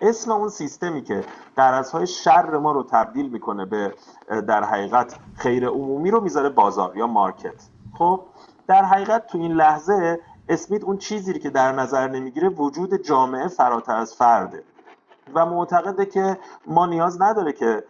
[0.00, 1.24] اسم اون سیستمی که
[1.56, 3.94] قرضهای شر ما رو تبدیل می‌کنه به
[4.46, 7.68] در حقیقت خیر عمومی رو می‌ذاره بازار یا مارکت.
[7.98, 8.20] خب
[8.66, 13.96] در حقیقت تو این لحظه اسمیت اون چیزی که در نظر نمی‌گیره وجود جامعه فراتر
[13.96, 14.62] از فرده
[15.34, 17.84] و معتقده که ما نیاز نداره که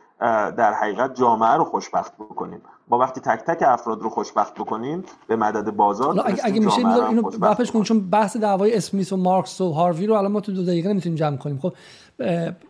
[0.57, 2.63] در حقیقت جامعه رو خوشبخت بکنیم.
[2.91, 7.23] ما وقتی تک تک افراد رو خوشبخت بکنیم به مدد بازار اگه, اگه میشه اینو
[7.23, 10.63] بحث کنیم چون بحث دعوای اسمیس و مارکس و هاروی رو الان ما تو دو
[10.63, 11.59] دقیقه نمی‌تونیم جمع کنیم.
[11.59, 11.73] خب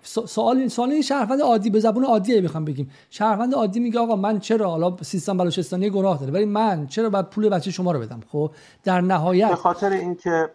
[0.03, 2.91] سوال سوال این شهروند عادی به زبون عادی می‌خوام بگیم.
[3.11, 7.27] شهروند عادی میگه آقا من چرا حالا سیستم بلوچستانی گناه داره؟ ولی من چرا باید
[7.27, 8.51] پول بچه شما رو بدم؟ خب
[8.85, 10.51] در نهایت به خاطر اینکه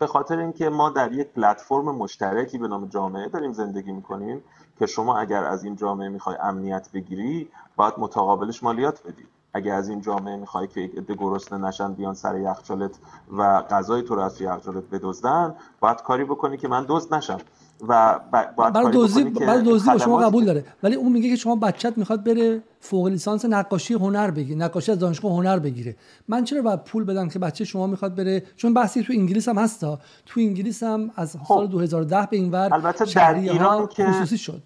[0.00, 4.42] به خاطر اینکه ما در یک پلتفرم مشترکی به نام جامعه داریم زندگی می‌کنیم.
[4.78, 9.26] که شما اگر از این جامعه می‌خوای امنیت بگیری باید متقابلش مالیات بدی.
[9.54, 12.98] اگه از این جامعه می‌خوای که یک عده گرسنه نشن بیان سر یخچالت
[13.36, 17.38] و غذای تو رو از یخچالت بدزدن باید کاری بکنی که من دزد نشم.
[17.88, 18.20] و
[18.56, 20.64] برای دوزی برای دوزی شما قبول داره.
[20.82, 24.98] ولی اون میگه که شما بچت می‌خواد بره فوق لیسانس نقاشی هنر بگیره نقاشی از
[24.98, 25.96] دانشگاه هنر بگیره.
[26.28, 29.58] من چرا باید پول بدم که بچه شما می‌خواد بره؟ چون بحثی تو انگلیس هم
[29.58, 31.54] هستا تو انگلیس هم از خب.
[31.54, 34.62] سال 2010 به این ور البته در ایران که خصوصی شد.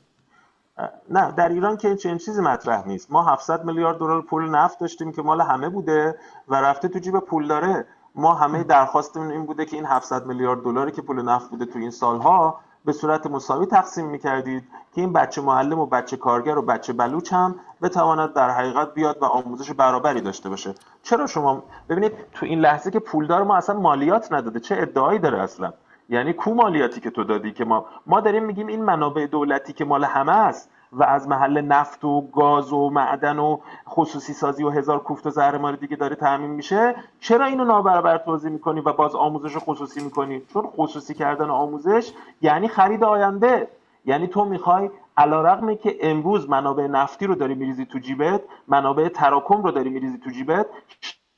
[1.10, 3.12] نه در ایران که چنین چیزی مطرح نیست.
[3.12, 6.14] ما 700 میلیارد دلار پول نفت داشتیم که مال همه بوده
[6.48, 7.86] و رفته تو جیب پول داره.
[8.14, 11.78] ما همه درخواستمون این بوده که این 700 میلیارد دلاری که پول نفت بوده تو
[11.78, 16.62] این سالها به صورت مساوی تقسیم می‌کردید که این بچه معلم و بچه کارگر و
[16.62, 20.74] بچه بلوچ هم بتواند در حقیقت بیاد و آموزش برابری داشته باشه.
[21.02, 25.42] چرا شما ببینید تو این لحظه که پولدار ما اصلا مالیات نداده چه ادعایی داره
[25.42, 25.72] اصلا؟
[26.08, 29.84] یعنی کو مالیاتی که تو دادی که ما ما داریم میگیم این منابع دولتی که
[29.84, 34.70] مال همه است و از محل نفت و گاز و معدن و خصوصی سازی و
[34.70, 36.94] هزار کوفت و زهر دیگه داره تعمین میشه.
[37.20, 42.68] چرا اینو نابرابر توضیح می‌کنی و باز آموزش خصوصی می‌کنی؟ چون خصوصی کردن آموزش یعنی
[42.68, 43.68] خرید آینده.
[44.04, 49.08] یعنی تو می‌خوای علا رقمه که امروز منابع نفتی رو داری میریزی تو جیبت منابع
[49.08, 50.66] تراکم رو داری میریزی تو جیبت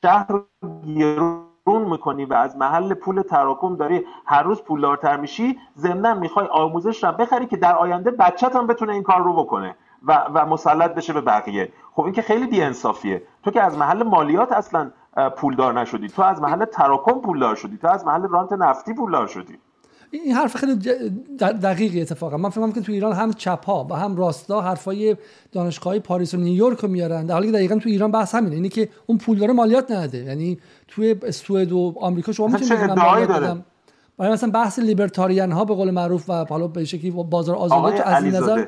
[0.03, 0.43] شهر
[1.71, 7.05] گرون می‌کنی و از محل پول تراکم داری هر روز پولدارتر میشی ضمنا می‌خوای آموزش
[7.05, 10.95] رو بخری که در آینده بچت هم بتونه این کار رو بکنه و, و مسلط
[10.95, 11.73] بشه به بقیه.
[11.93, 13.23] خب این که خیلی بیانصافیه.
[13.43, 14.91] تو که از محل مالیات اصلا
[15.37, 16.09] پولدار نشدی.
[16.09, 17.77] تو از محل تراکم پولدار شدی.
[17.79, 19.59] تو از محل رانت نفتی پولدار شدی.
[20.11, 20.75] این حرف خیلی
[21.39, 22.37] دقیقی اتفاقا.
[22.37, 25.17] من فکر که تو ایران هم چپ ها و هم راستا حرفای
[25.53, 27.27] دانشگاه پاریس و نیویورک رو میارن.
[27.27, 28.55] در حالی که دقیقا تو ایران بحث همینه.
[28.55, 30.19] اینی که اون پول داره مالیات نده.
[30.19, 33.63] یعنی توی سوئد و آمریکا شما می‌تونید مالیات
[34.19, 38.09] برای مثلا بحث لیبرتاریان ها به قول معروف و حالا به شکلی بازار آزاده تو
[38.09, 38.67] از این نظر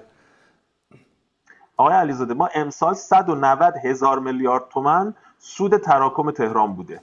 [1.77, 7.01] آقای علیزاده ما امسال 190 هزار میلیارد تومن سود تراکم تهران بوده.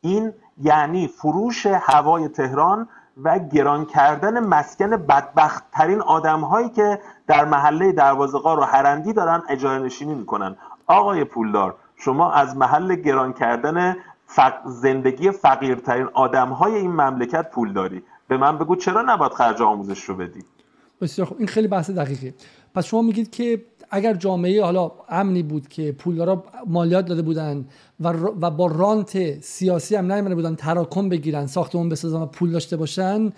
[0.00, 2.88] این یعنی فروش هوای تهران
[3.24, 9.42] و گران کردن مسکن بدبخت ترین آدم هایی که در محله دروازقار و هرندی دارن
[9.48, 10.56] اجاره نشینی می‌کنن.
[10.86, 13.96] آقای پولدار شما از محل گران کردن
[14.66, 18.02] زندگی فقیرترین آدم های این مملکت پول داری.
[18.28, 20.44] به من بگو چرا نباید خرج آموزش رو بدی؟
[21.00, 21.38] بسیار خوب.
[21.38, 22.34] این خیلی بحث دقیقی
[22.74, 27.64] پس شما میگید که اگر جامعه حالا امنی بود که پولدارا مالیات داده بودن
[28.00, 28.08] و,
[28.40, 33.32] و با رانت سیاسی هم نیامده بودن تراکم بگیرن ساختمون بسازن و پول داشته باشن.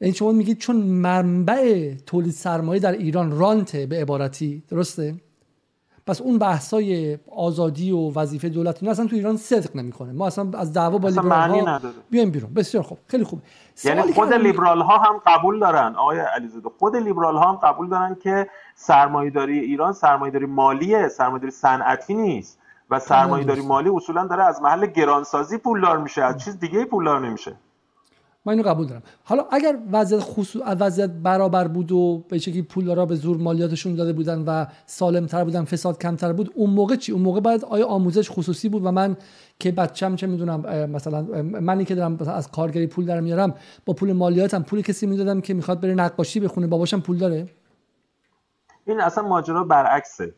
[0.00, 5.14] این شما میگید چون منبع تولید سرمایه در ایران رانته به عبارتی درسته؟
[6.06, 10.12] پس اون بحثای آزادی و وظیفه دولتی اصلا تو ایران صدق نمی‌کنه.
[10.12, 12.54] ما اصلا از دعوا با لیبرال ها بیایم بیرون.
[12.54, 12.98] بسیار خوب.
[13.06, 13.42] خیلی خوب.
[13.84, 16.68] یعنی خود لیبرال ها هم قبول دارن آقای علیزاده.
[16.78, 22.58] خود لیبرال ها هم قبول دارن که سرمایه‌داری ایران سرمایه‌داری مالیه سرمایه‌داری صنعتی نیست.
[22.90, 26.22] و سرمایه‌داری مالی اصولا داره از محل گرانسازی پولدار میشه.
[26.22, 27.56] از چیز دیگه پولدار نمیشه.
[28.46, 29.02] من اینو قبول دارم.
[29.24, 34.12] حالا اگر وضعیت خصوص وضعیت برابر بود و به شکلی پولدارا به زور مالیاتشون داده
[34.12, 38.30] بودن و سالمتر بودن فساد کمتر بود اون موقع چی؟ اون موقع باید آیا آموزش
[38.30, 39.16] خصوصی بود؟ و من
[39.58, 43.54] که بچم چه می‌دونم مثلا منی که دارم از کارگری پول در میارم
[43.86, 47.48] با پول مالیاتم پول کسی می‌دادم که می‌خواد بره نقاشی بخونه باباشم پول داره؟
[48.86, 50.34] این اصلا ماجرا برعکسه.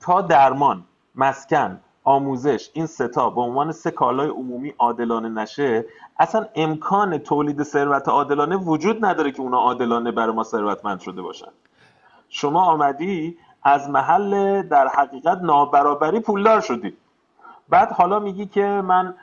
[0.00, 0.84] تا درمان
[1.14, 5.84] مسکن آموزش این ستا به عنوان سه کالای عمومی عادلانه نشه
[6.18, 11.50] اصلا امکان تولید ثروت عادلانه وجود نداره که اونا عادلانه برای ما ثروتمند شده باشن.
[12.28, 16.96] شما آمدی از محل در حقیقت نابرابری پولدار شدی.
[17.68, 19.14] بعد حالا میگی که من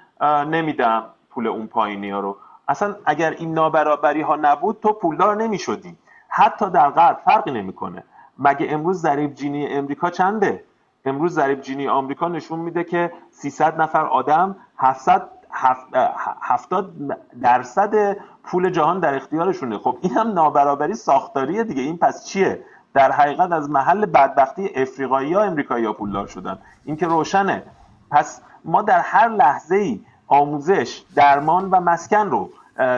[0.48, 2.38] نمیدم پول اون پایینی ها رو.
[2.68, 5.96] اصلا اگر این نابرابری ها نبود تو پولدار نمی‌شدی.
[6.28, 8.04] حتی در غرب فرقی نمی‌کنه.
[8.40, 10.64] مگه امروز ضریب جینی امریکا چنده؟
[11.06, 15.30] امروز ضریب جینی آمریکا نشون میده که 300 نفر آدم 700
[16.42, 16.94] هفتاد
[17.42, 19.78] درصد پول جهان در اختیارشونه.
[19.78, 21.82] خب این هم نابرابری ساختاریه دیگه.
[21.82, 26.58] این پس چیه؟ در حقیقت از محل بدبختی افریقایی ها امریکایی ها پولدار شدن.
[26.86, 27.64] این که روشنه.
[28.12, 32.50] پس ما در هر لحظه ای آموزش درمان و مسکن رو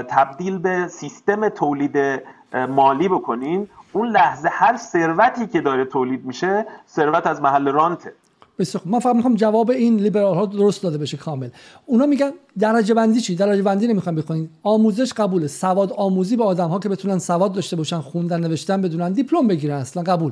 [0.08, 2.24] تبدیل به سیستم تولید
[2.70, 3.70] مالی بکنیم.
[3.98, 8.14] اون لحظه هر ثروتی که داره تولید میشه ثروت از محل رانته.
[8.60, 11.50] بسیار من فقط می‌خوام جواب این لیبرال ها درست داده بشه کامل.
[11.86, 16.68] اونا میگن درجه بندی چی؟ درجه بندی نمی‌خوام بکنین آموزش قبول سواد آموزی به آدم
[16.68, 19.78] ها که بتونن سواد داشته باشن خوندن نوشتن بدونن دیپلم بگیرن.
[19.78, 20.32] اصلا قبول.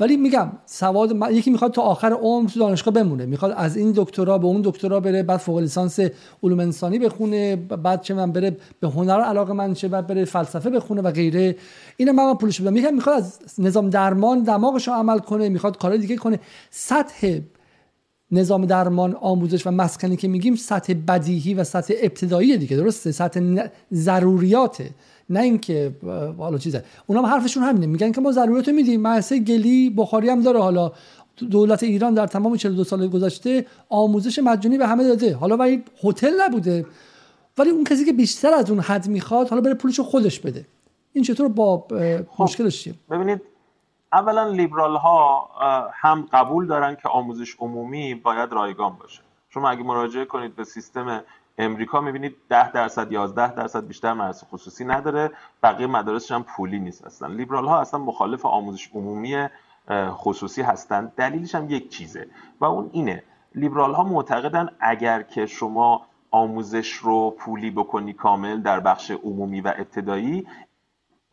[0.00, 3.26] ولی میگم سواد یکی می‌خواد تا آخر عمر تو دانشگاه بمونه.
[3.26, 6.00] می‌خواد از این دکترا به اون دکترا بره بعد فوق لیسانس
[6.42, 10.70] علوم انسانی بخونه بعد چه من بره به هنر علاقه من شه بعد بره فلسفه
[10.70, 11.56] بخونه و غیره.
[11.96, 15.96] اینا من پولش بدم میگم می‌خواد از نظام درمان دماغش رو عمل کنه می‌خواد کار
[15.96, 16.40] دیگه کنه.
[16.70, 17.38] سطح
[18.30, 23.40] نظام درمان آموزش و مسکنی که میگیم سطح بدیهی و سطح ابتدایی دیگه درسته؟ سطح
[23.92, 24.90] ضروریاته.
[25.30, 25.92] نه اینکه
[26.38, 26.84] حالا چیزه.
[27.06, 27.86] اونا هم حرفشون همینه.
[27.86, 29.02] میگن که ما ضروریات میدیم.
[29.02, 30.92] مدرسه گلی بخاری هم داره حالا.
[31.50, 35.34] دولت ایران در تمام 42 سال گذشته آموزش مجانی به همه داده.
[35.34, 36.86] حالا ولی هتل نبوده.
[37.58, 40.64] ولی اون کسی که بیشتر از اون حد می‌خواد حالا بره پولشو خودش بده.
[41.12, 43.40] این چطور با خب، مشکلش چیه؟ ببینید
[44.16, 45.50] اولا لیبرال ها
[45.94, 49.22] هم قبول دارن که آموزش عمومی باید رایگان باشه.
[49.50, 51.22] شما اگه مراجعه کنید به سیستم
[51.58, 55.30] امریکا می‌بینید 10 درصد 11 درصد بیشتر مدارس خصوصی نداره.
[55.62, 59.48] بقیه مدارسش هم پولی نیست هستن لیبرال ها اصلا مخالف آموزش عمومی
[60.10, 61.12] خصوصی هستن.
[61.16, 62.26] دلیلش هم یک چیزه
[62.60, 63.22] و اون اینه.
[63.54, 69.68] لیبرال ها معتقدن اگر که شما آموزش رو پولی بکنی کامل در بخش عمومی و
[69.78, 70.46] ابتدایی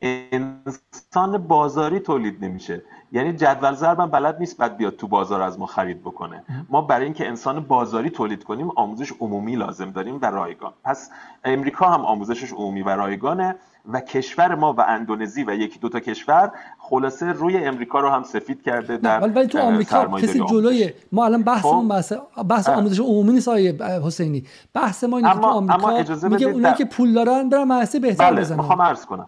[0.04, 2.82] انسان بازاری تولید نمیشه.
[3.12, 6.44] یعنی جدول ضربم بلد نیست بعد بیاد تو بازار از ما خرید بکنه.
[6.70, 10.74] ما برای اینکه انسان بازاری تولید کنیم آموزش عمومی لازم داریم و رایگان.
[10.84, 11.10] پس
[11.44, 13.56] امریکا هم آموزشش عمومی و رایگانه
[13.92, 18.64] و کشور ما و اندونزی و یکی دوتا کشور خلاصه روی امریکا رو هم سفید
[18.64, 22.14] کرده در ولی تو آمریکا کسی جلوی ما الان بحث خب؟ بحث,
[22.50, 23.74] بحث آموزش عمومی نیست آیه
[24.06, 24.46] حسینی.
[24.74, 28.42] بحث ما اینه که تو آمریکا میگه اونایی که پول دارن برن مدرسه بهتر بله.
[28.42, 28.82] بزنن.
[28.82, 29.28] عرض کنم.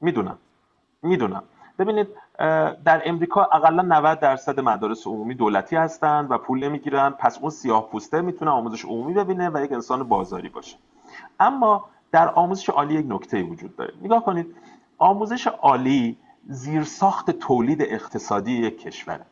[0.00, 0.38] می‌دونم.
[1.02, 1.42] می‌دونم.
[1.78, 2.08] ببینید
[2.84, 7.10] در امریکا اقلا 90 درصد مدارس عمومی دولتی هستند و پول نمی‌گیرن.
[7.10, 10.76] پس اون سیاه پوسته می‌تونه آموزش عمومی ببینه و یک انسان بازاری باشه.
[11.40, 13.94] اما در آموزش عالی یک نکته وجود داره.
[14.02, 14.56] نگاه کنید
[14.98, 16.16] آموزش عالی
[16.48, 19.26] زیرساخت تولید اقتصادی یک کشوره.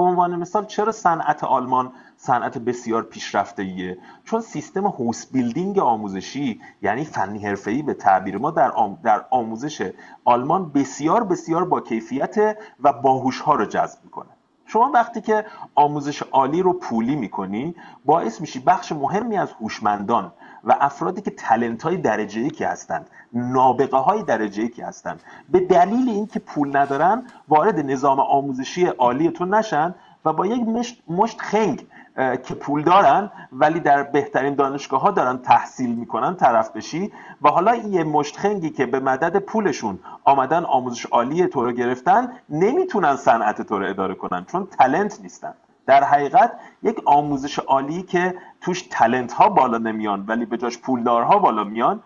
[0.00, 6.60] به عنوان مثال چرا صنعت آلمان صنعت بسیار پیشرفته ایه چون سیستم هوس بیلدینگ آموزشی
[6.82, 8.72] یعنی فنی حرفه‌ای به تعبیر ما در,
[9.04, 9.92] در آموزش
[10.24, 14.28] آلمان بسیار بسیار با کیفیت و باهوش ها رو جذب می‌کنه.
[14.66, 15.44] شما وقتی که
[15.74, 17.74] آموزش عالی رو پولی می‌کنی
[18.04, 20.32] باعث میشی بخش مهمی از هوشمندان
[20.64, 25.22] و افرادی که تلنت های درجه یکی هستند نابغه های درجه یکی هستند.
[25.48, 29.94] به دلیل اینکه پول ندارن وارد نظام آموزشی عالیتون نشن
[30.24, 31.86] و با یک مشت, مشت خنگ
[32.16, 37.74] که پول دارن ولی در بهترین دانشگاه ها دارن تحصیل می‌کنن طرف بشی و حالا
[37.74, 43.78] یه مشتخنگی که به مدد پولشون آمدن آموزش عالی تو رو گرفتن نمی‌تونن صنعت تو
[43.78, 45.54] رو اداره کنن چون تلنت نیستن.
[45.86, 46.52] در حقیقت
[46.82, 52.02] یک آموزش عالی که توش تلنت ها بالا نمیان ولی به جاش پولدارها بالا میان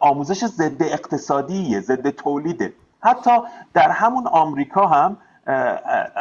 [0.00, 2.72] آموزش ضد اقتصادیه ضد تولیده.
[3.00, 3.30] حتی
[3.74, 5.16] در همون آمریکا هم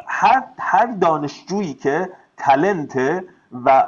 [0.08, 3.24] هر هر دانشجویی که تلنت
[3.66, 3.88] و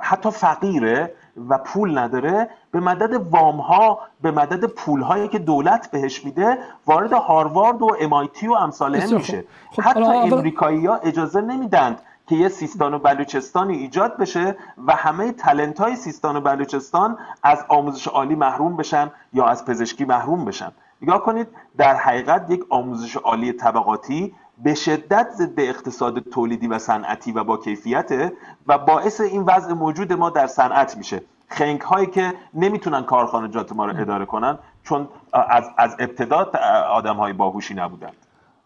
[0.00, 1.12] حتی فقیره
[1.48, 6.58] و پول نداره به مدد وام ها به مدد پول هایی که دولت بهش میده
[6.86, 9.82] وارد هاروارد و امایتی و امثال میشه خب.
[9.82, 14.56] حتی امریکایی ها اجازه نمیدند که یه سیستان و بلوچستانی ایجاد بشه
[14.86, 20.04] و همه تلنت های سیستان و بلوچستان از آموزش عالی محروم بشن یا از پزشکی
[20.04, 20.72] محروم بشن
[21.02, 27.32] نگاه کنید در حقیقت یک آموزش عالی طبقاتی به شدت ضد اقتصاد تولیدی و صنعتی
[27.32, 28.32] و با کیفیته
[28.66, 31.22] و باعث این وضع موجود ما در صنعت میشه.
[31.48, 36.50] خنگ هایی که نمی‌تونن کارخانجات ما رو اداره کنن چون از, از ابتدا
[36.90, 38.10] آدم های باهوشی نبودن.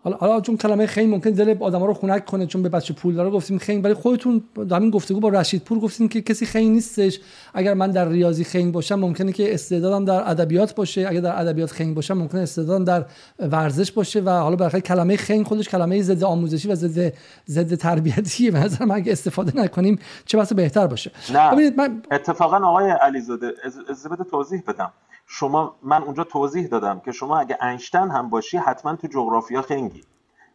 [0.07, 3.15] حالا حالا چون کلمه خنگ ممکن دل آدما رو خنک کنه چون به بچه پول
[3.15, 6.69] داره گفتیم خنگ ولی خودتون در همین گفتگو با رشید پور گفتین که کسی خنگ
[6.69, 7.21] نیستش.
[7.55, 11.07] اگر من در ریاضی خنگ باشم ممکنه که استعدادم در ادبیات باشه.
[11.09, 13.05] اگر در ادبیات خنگ باشم ممکنه استعدادم در
[13.39, 17.13] ورزش باشه و حالا برخلاف کلمه خنگ خودش کلمه ضد آموزشی و ضد
[17.49, 18.51] ضد تربیتیه.
[18.51, 21.11] به نظر من اگه استفاده نکنیم چه بسا بهتر باشه.
[21.35, 21.71] نه.
[21.71, 23.53] من اتفاقا آقای علیزاده
[23.89, 24.93] از توضیح بدم.
[25.27, 30.05] شما من اونجا توضیح دادم که شما اگه اینشتن هم باشی حتما تو جغرافیا خنگی.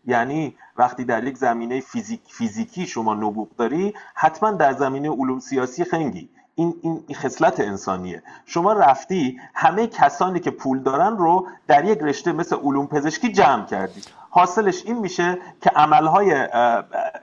[0.06, 5.84] یعنی وقتی در یک زمینه فیزیک فیزیکی شما نبوغ داری حتما در زمینه علوم سیاسی
[5.84, 6.30] خنگی.
[6.56, 8.24] این این خصلت انسانیه.
[8.46, 13.66] شما رفتی همه کسانی که پول دارن رو در یک رشته مثل علوم پزشکی جمع
[13.66, 14.02] کردی.
[14.34, 16.48] حاصلش این میشه که عملهای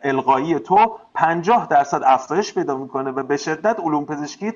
[0.05, 4.55] القایی تو 50 درصد افزایش پیدا می‌کنه و به شدت علوم پزشکیت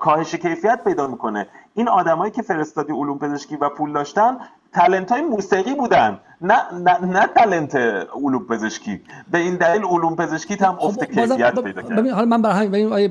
[0.00, 1.46] کاهش کیفیت پیدا می‌کنه.
[1.74, 4.38] این آدمایی که فرستادی علوم پزشکی و پول داشتن
[4.72, 7.76] تلنت های موسیقی بودن نه نه, نه تلنت
[8.14, 9.00] علوم پزشکی.
[9.30, 12.08] به این دلیل علوم پزشکی هم افت خب، کیفیت پیدا کرد.
[12.08, 13.10] حالا من برای همین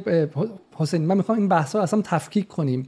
[0.78, 2.88] حسین من می‌خوام این بحث رو اصلا تفکیک کنیم.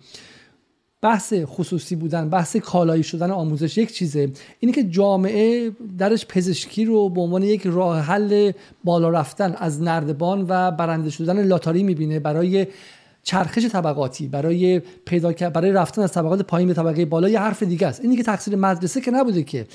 [1.01, 4.31] بحث خصوصی بودن بحث کالایی شدن آموزش یک چیزه.
[4.59, 8.51] اینه که جامعه درش پزشکی رو به عنوان یک راه حل
[8.83, 12.67] بالا رفتن از نردبان و برنده شدن لاتاری می‌بینه برای
[13.23, 17.87] چرخش طبقاتی برای پیدا برای رفتن از طبقات پایین به طبقه بالا یه حرف دیگه
[17.87, 18.01] است.
[18.01, 19.67] اینی که تقصیر مدرسه که نبوده که.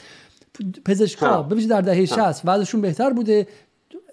[0.84, 3.46] پزشکا ببینید در دهه 60 وضعشون بهتر بوده.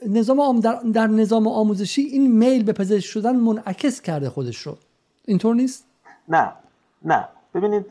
[0.08, 0.80] نظام در...
[0.94, 4.78] در نظام آموزشی این میل به پزشک شدن منعکس کرده خودش رو.
[5.26, 5.86] اینطور نیست؟
[6.28, 6.52] نه.
[7.06, 7.28] نه.
[7.54, 7.86] ببینید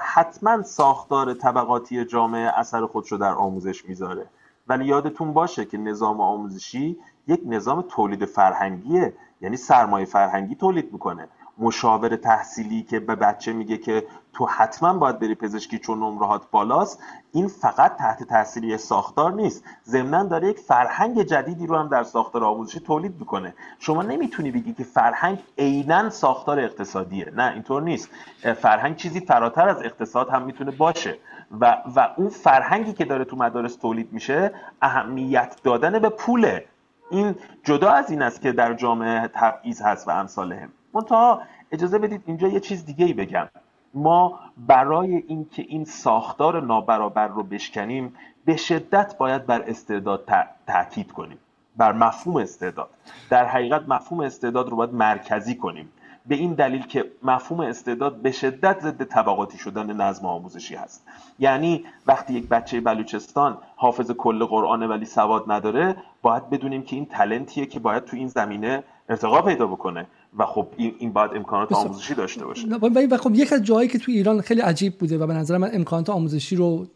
[0.00, 4.26] حتما ساختار طبقاتی جامعه اثر خودش رو در آموزش می‌ذاره.
[4.68, 9.14] ولی یادتون باشه که نظام آموزشی یک نظام تولید فرهنگیه.
[9.40, 11.28] یعنی سرمایه فرهنگی تولید می‌کنه.
[11.58, 17.02] مشاور تحصیلی که به بچه میگه که تو حتما باید بری پزشکی چون نمرهات بالاست
[17.32, 19.64] این فقط تحت تاثیر ساختار نیست.
[19.86, 23.54] ضمنا داره یک فرهنگ جدیدی رو هم در ساختار آموزشی تولید می‌کنه.
[23.78, 27.32] شما نمی‌تونی بگی که فرهنگ عینا ساختار اقتصادیه.
[27.36, 28.08] نه اینطور نیست.
[28.56, 31.18] فرهنگ چیزی فراتر از اقتصاد هم می‌تونه باشه.
[31.60, 36.66] و, و اون فرهنگی که داره تو مدارس تولید میشه اهمیت دادن به پوله.
[37.10, 37.34] این
[37.64, 40.52] جدا از این است که در جامعه تبعیض هست و امثال
[40.94, 41.42] منتها
[41.72, 43.48] اجازه بدید اینجا یه چیز دیگه ای بگم.
[43.94, 48.14] ما برای اینکه این ساختار نابرابر رو بشکنیم
[48.44, 50.28] به شدت باید بر استعداد
[50.66, 51.38] تاکید کنیم.
[51.76, 52.88] بر مفهوم استعداد.
[53.30, 55.92] در حقیقت مفهوم استعداد رو باید مرکزی کنیم.
[56.26, 61.06] به این دلیل که مفهوم استعداد به شدت ضد طبقاتی شدن نظم آموزشی هست.
[61.38, 67.06] یعنی وقتی یک بچه بلوچستان حافظ کل قرآن ولی سواد نداره باید بدونیم که این
[67.06, 70.06] تلنتیه که باید تو این زمینه ارتقا پیدا بکنه.
[70.38, 72.68] و خب این باید امکانات آموزشی داشته باشه.
[73.10, 75.70] و خب یک از جایی که تو ایران خیلی عجیب بوده و به نظر من
[75.72, 76.86] امکانات آموزشی رو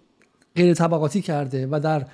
[0.56, 2.06] غیر طبقاتی کرده و در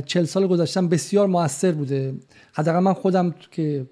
[0.00, 2.14] چل سال گذشتم بسیار موثر بوده.
[2.52, 3.86] حداقل من خودم که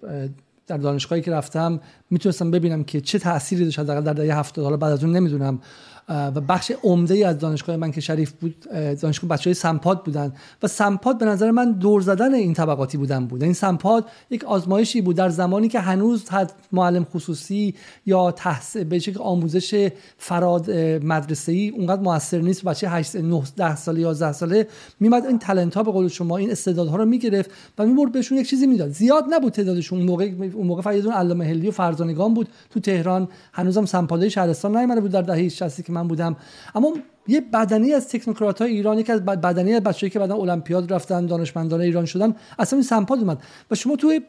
[0.66, 1.80] در دانشگاهی که رفتم
[2.10, 5.60] می‌تونستم ببینم که چه تأثیری داشت حداقل در دهه 70 حالا بعد از اون نمی‌دونم.
[6.08, 8.56] و بخش عمده ای از دانشگاه من که شریف بود
[9.00, 10.32] دانشگاه بچه های سمپاد بودن.
[10.62, 13.42] و سمپاد به نظر من دور زدن این طبقاتی بودن بود.
[13.42, 16.24] این سمپاد یک آزمایشی بود در زمانی که هنوز
[16.72, 17.74] معلم خصوصی
[18.06, 19.88] یا تحصیل به شکل آموزش
[20.18, 20.70] فراد
[21.04, 22.64] مدرسه ای اونقدر موثر نیست.
[22.64, 24.68] بچه 8 9 10 ساله 11 ساله
[25.00, 28.48] میمد این تالنت ها به قول شما این استعدادها رو می‌گرفت و می‌برد بهشون یک
[28.48, 28.90] چیزی می‌داد.
[28.90, 29.98] زیاد نبود تعدادشون.
[29.98, 33.28] اون موقع اون موقع فقط علامه هلی و فرزانگان بود تو تهران.
[33.52, 36.36] هنوزم سمپادای شهرستان نیامده بود در دهه 60 که من بودم.
[36.74, 36.92] اما
[37.26, 41.26] یه بدنی از تکنوکرات های ایران که از بدنی از بچه‌ای که بعدا المپیاد رفتن
[41.26, 43.42] دانشمندان ایران شدن اصلا این سمپاد اومد.
[43.70, 44.20] و شما توی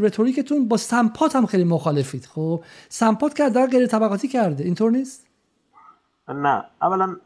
[0.00, 2.26] رتوریکتون با سمپاد هم خیلی مخالفید.
[2.26, 4.64] خب سمپاد که در غیر طبقاتی کرده.
[4.64, 5.26] اینطور نیست؟
[6.28, 6.64] نه.
[6.82, 7.16] اولا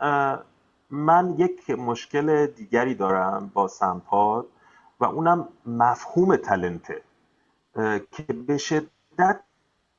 [0.90, 4.46] من یک مشکل دیگری دارم با سمپاد
[5.00, 7.00] و اونم مفهوم تلنته
[8.12, 9.40] که به شدت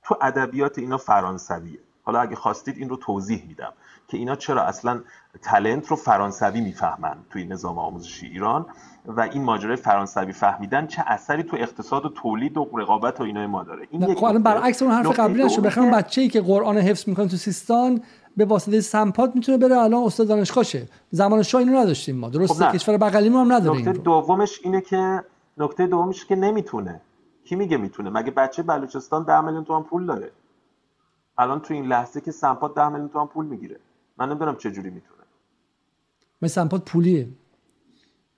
[0.03, 1.79] تو ادبیات اینا فرانسویه.
[2.03, 3.73] حالا اگه خواستید این رو توضیح میدم.
[4.07, 5.01] که اینا چرا اصلا
[5.41, 8.65] تلنت رو فرانسوی می‌فهمن توی نظام آموزشی ایران
[9.05, 13.47] و این ماجرای فرانسوی فهمیدن چه اثری تو اقتصاد و تولید و رقابت و اینا
[13.47, 13.87] ما داره.
[13.91, 17.37] این خب الان برعکس اون حرف قبلی نشه بخوام بچه‌ای که قرآن حفظ می‌کنه تو
[17.37, 18.01] سیستان
[18.37, 19.77] به واسطه سمپات می‌تونه بره.
[19.77, 22.29] الان استاد دانشگاه شه زمان شاه اینو نداشتیم ما.
[22.29, 25.23] درسته خب کشور بغلیمون هم نداره نکته دومش اینه که
[25.57, 27.01] نکته دومش که نمی‌تونه.
[27.45, 30.31] کی میگه می‌تونه؟ مگه بچه بلوچستان 10 میلیون تومان پول داره؟
[31.37, 33.79] الان تو این لحظه که سمپات 10 میلیون تومان پول می‌گیره.
[34.17, 35.23] من نمی‌دونم چه جوری می‌تونه.
[36.41, 37.29] من سمپات پولیه.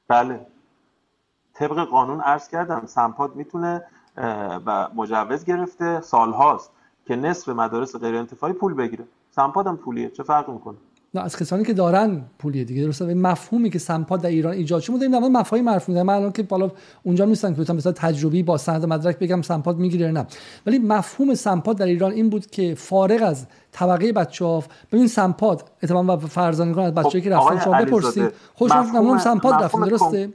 [0.08, 0.48] بله.
[1.54, 3.84] طبق قانون عرض کردم سمپات می‌تونه
[4.66, 6.72] و مجوز گرفته سالهاست
[7.06, 9.08] که نصف مدارس غیر انتفاعی پول بگیره.
[9.32, 10.10] سمپات هم پولیه.
[10.10, 10.78] چه فرق می‌کنه؟
[11.14, 14.82] نه از کسانی که دارن پولیه دیگه درسته؟ این مفهومی که سمپاد در ایران ایجاد
[14.82, 16.72] شده این مفاهیم مفاهیم من الان که بالا
[17.03, 20.28] اونجا نیستم که مثلا تجربی با سند مدرک بگم سمپاد می‌گیره نه.
[20.66, 26.18] ولی مفهوم سمپاد در ایران این بود که فارغ از طبقه بچه‌ها ببین سمپاد اتفاقا
[26.18, 28.34] و فرزانگان از بچه‌ای که رفتن شما بپرسید.
[28.55, 30.34] خوشم مفهوم سمپاد رفتن درسته؟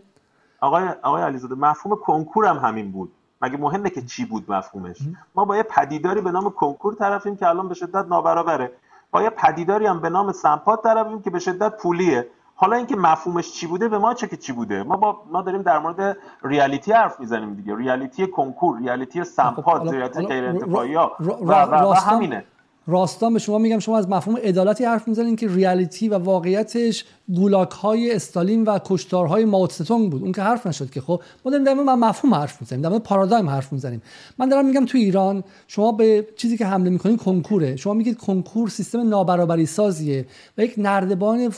[0.61, 3.13] آقای آقای علیزاده مفهوم کنکور هم همین بود.
[3.43, 4.97] مگه مهمه که چی بود مفهومش؟
[5.35, 8.71] ما با یه پدیداری به نام کنکور طرفیم که الان به شدت نابرابره.
[9.15, 13.53] با یه پدیداری هم به نام سمپات طرفیم که به شدت پولیه؟ حالا اینکه مفهومش
[13.53, 16.93] چی بوده به ما چه که چی بوده؟ ما با ما داریم در مورد ریالیتی
[16.93, 17.77] حرف می‌زنیم دیگه.
[17.77, 21.13] ریالیتی کنکور ریالیتی سمپاد ریالیتی غیر انتفاعی ها.
[21.21, 22.45] و, و, و همینه.
[22.87, 27.05] راستان به شما میگم شما از مفهوم عدالتی حرف می‌زنین که ریالیتی و واقعیتش
[27.35, 30.23] گولاک های استالین و کشتارهای ماوتستونگ بود.
[30.23, 31.01] اون که حرف نشد که.
[31.01, 34.03] خب ما داریم در من مفهوم حرف می‌زنیم در پارادایم حرف می‌زنیم.
[34.39, 37.77] من دارم میگم تو ایران شما به چیزی که حمله می‌کنین کنکوره.
[37.77, 40.27] شما میگید کنکور سیستم نابرابری سازیه
[40.59, 41.53] و یک نردبان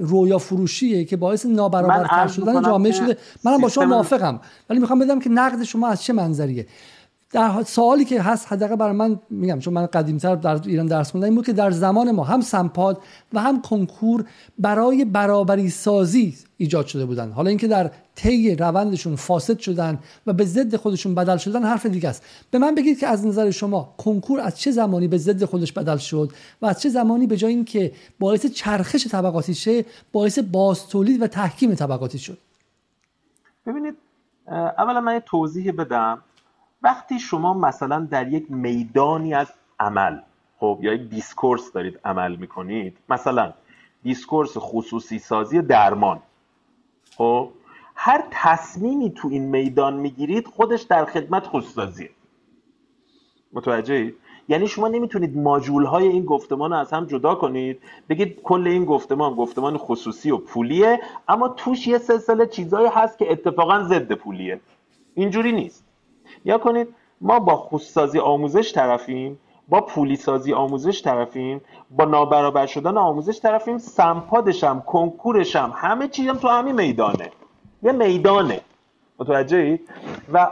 [0.00, 3.16] رویا فروشیه که باعث نابرابرتر شدن جامعه شده.
[3.44, 4.40] منم با شما موافقم.
[4.70, 6.66] ولی می‌خوام بدم که نقد شما از چه منظریه.
[7.32, 11.24] در سوالی که هست حداقل برای من میگم چون من قدیمتر در ایران درس خوندم
[11.24, 13.02] این بود که در زمان ما هم سمپاد
[13.32, 14.24] و هم کنکور
[14.58, 17.30] برای برابری سازی ایجاد شده بودن.
[17.30, 22.08] حالا اینکه در طی روندشون فاسد شدن و به ضد خودشون بدل شدن حرف دیگه
[22.08, 22.24] است.
[22.50, 25.96] به من بگید که از نظر شما کنکور از چه زمانی به ضد خودش بدل
[25.96, 31.26] شد و از چه زمانی به جای اینکه باعث چرخش طبقاتی شه باعث بازتولید و
[31.26, 32.38] تحکیم طبقاتی شد؟
[33.66, 33.94] ببینید
[34.78, 36.22] اولا من توضیح بدم.
[36.82, 40.18] وقتی شما مثلا در یک میدانی از عمل
[40.58, 43.52] خب یا یک discourse دارید عمل می‌کنید مثلا
[44.02, 46.22] discourse خصوصی سازی درمان
[47.16, 47.50] خب
[47.94, 52.08] هر تصمیمی تو این میدان می‌گیرید خودش در خدمت خصوصی
[53.52, 54.14] متوجه
[54.48, 58.84] یعنی شما نمی‌تونید ماجول های این گفتمان رو از هم جدا کنید بگید کل این
[58.84, 64.60] گفتمان گفتمان خصوصی و پولیه اما توش یه سلسله چیزایی هست که اتفاقا ضد پولیه.
[65.14, 65.91] اینجوری نیست.
[66.44, 66.88] یا کنید
[67.20, 71.60] ما با خصوصی آموزش طرفیم با پولی سازی آموزش طرفیم
[71.90, 77.30] با نابرابر شدن آموزش طرفیم سمپادشم کنکورشم همه چیزم تو همین میدانه.
[77.82, 78.60] یه میدانه.
[79.18, 79.80] متوجه
[80.32, 80.50] و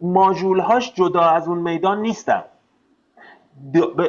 [0.00, 2.44] ماژولهاش جدا از اون میدان نیستن.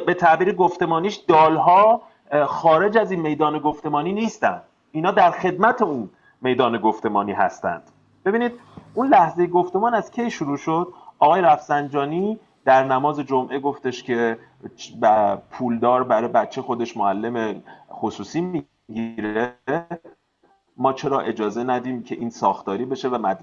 [0.06, 2.02] به تعبیر گفتمانیش دالها
[2.46, 4.62] خارج از این میدان گفتمانی نیستن.
[4.92, 6.10] اینا در خدمت اون
[6.42, 7.82] میدان گفتمانی هستند.
[8.24, 8.52] ببینید
[8.94, 10.92] اون لحظه گفتمان از کی شروع شد؟
[11.22, 14.38] آقای رفسنجانی در نماز جمعه گفتش که
[15.50, 19.54] پولدار برای بچه خودش معلم خصوصی می‌گیره.
[20.76, 23.42] ما چرا اجازه ندیم که این ساختاری بشه و مد...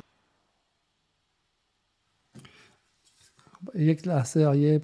[3.75, 4.81] یک لحظه آیه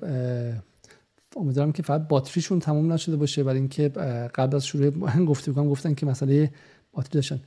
[1.35, 3.89] امیدوارم که فقط باتریشون تموم نشده باشه برای اینکه
[4.35, 4.89] قبل از شروع
[5.25, 6.53] گفته بکنم گفتن که مسئله
[6.91, 7.39] باتری داشتن.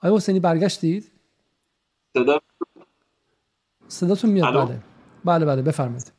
[0.00, 1.12] آیا حسینی برگشتید؟
[2.16, 2.40] صدا
[3.88, 4.54] صداتون میاد.
[4.54, 4.80] بله.
[5.24, 5.62] بله بله.
[5.62, 6.12] بفرمایید.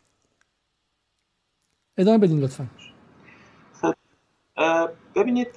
[1.97, 2.68] ادامه بدین لطفا.
[3.82, 3.93] خب،
[5.15, 5.47] ببینید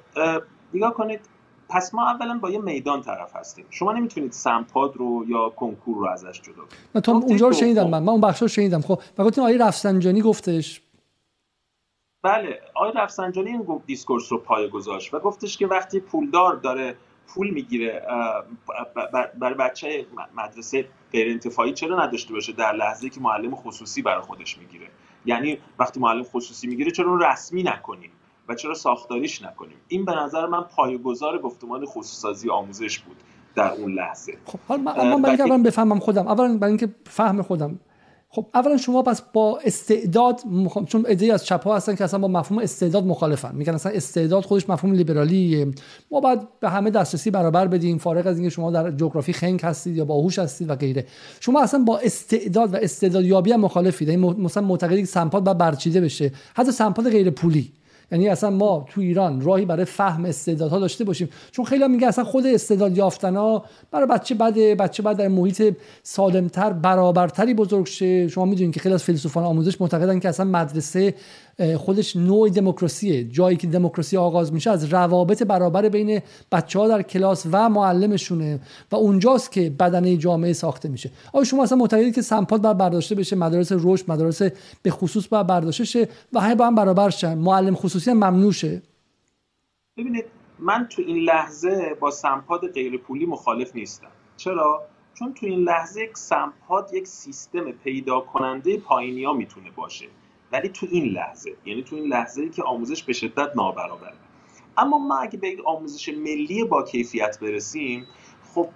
[0.75, 1.21] نگاه کنید.
[1.69, 3.67] پس ما اولا با یه میدان طرف هستیم.
[3.71, 7.05] شما نمی‌تونید سمپاد رو یا کنکور رو ازش جدا کنید.
[7.05, 8.03] تو اونجا رو شنیدم من.
[8.03, 8.81] من اون بخش رو شنیدم.
[8.81, 10.83] خب و گفتین آقای رفسنجانی گفتش.
[12.23, 16.97] بله آقای رفسنجانی این discourse رو پایه گذاشت و گفتش که وقتی پولدار داره
[17.35, 18.03] پول می‌گیره
[19.41, 20.07] برای بچه
[20.37, 24.87] مدرسه غیر انتفاعی چرا نداشته باشه؟ در لحظه که معلم خصوصی برای خودش می‌گیره.
[25.25, 28.11] یعنی وقتی معلم خصوصی می‌گیره چرا اون رسمی نکنیم
[28.49, 33.17] و چرا ساختاریش نکنیم؟ این به نظر من پایه‌گذار گفتمان خصوصی آموزش بود
[33.55, 34.39] در اون لحظه.
[34.45, 34.83] خب حالا
[35.17, 37.79] من, من بفهمم خودم اولا برای اینکه فهم خودم
[38.33, 40.85] خب اولا شما پس با استعداد مخ...
[40.85, 43.55] چون ایده از چپ ها هستن که اصلا با مفهوم استعداد مخالفن.
[43.55, 45.67] میگن اصلا استعداد خودش مفهوم لیبرالیه.
[46.11, 47.99] ما باید به همه دسترسی برابر بدیم.
[47.99, 51.07] فارغ از اینکه شما در جغرافی خنگ هستید یا باهوش هستید و غیره.
[51.41, 54.09] شما اصلا با استعداد و استعداد یابی هم مخالفید.
[54.09, 56.33] یعنی مثلا معتقدید سمپاد باید برچیده بشه.
[56.55, 57.73] حتی سمپاد غیر پولی
[58.13, 61.29] یعنی اصلا ما تو ایران راهی برای فهم استعدادها داشته باشیم.
[61.51, 66.73] چون خیلی میگه اصلا خود استعداد یافتنا برای بچه بده بچه بعد در محیط سالمتر
[66.73, 68.29] برابرتری بزرگ شه.
[68.29, 71.15] شما می‌دونید که خیلی از فیلسوفان آموزش معتقدن که اصلا مدرسه
[71.79, 73.25] خودش نوع دموکراسیه.
[73.25, 76.21] جایی که دموکراسی آغاز میشه از روابط برابر بین
[76.53, 78.61] بچه ها در کلاس و معلمشونه
[78.93, 81.11] و اونجاست که بدنه جامعه ساخته میشه.
[81.33, 84.43] آیا شما اصلا معتقدید که سمپات بر برداشته بشه؟ مدارس رشد مدارس
[84.83, 87.39] به خصوص بر برداشته شه و همه با هم برابر شن.
[87.39, 88.53] معلم خصوصی هم ممنوع
[89.97, 90.25] ببینید
[90.59, 94.11] من تو این لحظه با سمپاد غیر پولی مخالف نیستم.
[94.37, 94.83] چرا؟
[95.15, 100.07] چون تو این لحظه یک سمپاد یک سیستم پیدا کننده پایینی ها می‌تونه باشه.
[100.53, 104.15] ولی تو این لحظه یعنی تو این لحظه ای که آموزش به شدت نابرابره.
[104.77, 108.07] اما ما اگه به یک آموزش ملی با کیفیت برسیم
[108.55, 108.69] خب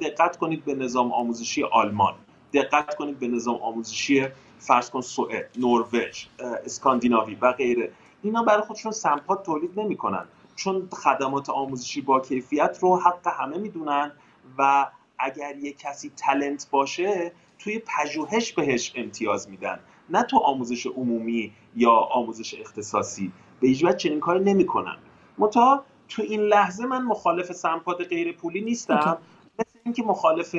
[0.00, 2.14] دقت کنید به نظام آموزشی آلمان
[2.52, 4.26] دقت کنید به نظام آموزشی
[4.58, 6.26] فرض کن سوئد نروژ
[6.64, 7.92] اسکاندیناوی و غیره.
[8.22, 10.24] اینا برای خودشون سمپاد تولید نمی‌کنن.
[10.56, 14.12] چون خدمات آموزشی با کیفیت رو حق همه می‌دونن
[14.58, 14.86] و
[15.18, 19.80] اگر یه کسی تلنت باشه توی پژوهش بهش امتیاز میدن.
[20.10, 23.32] نه تو آموزش عمومی یا آموزش اختصاصی.
[23.60, 24.96] به هیچ چنین کاری نمی‌کنن.
[25.38, 29.18] متا تو این لحظه من مخالف سمپاد غیر پولی نیستم.
[29.58, 30.54] مثل اینکه مخالف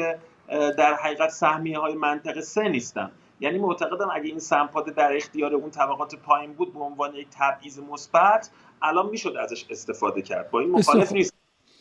[0.50, 3.12] در حقیقت سهمیه های منطقه سه نیستم.
[3.40, 7.80] یعنی معتقدم اگه این سمپاد در اختیار اون طبقات پایین بود به عنوان یک تبعیض
[7.80, 8.50] مثبت
[8.82, 10.52] الان می‌شد ازش استفاده کرد.
[10.52, 11.34] با این مخالف نیست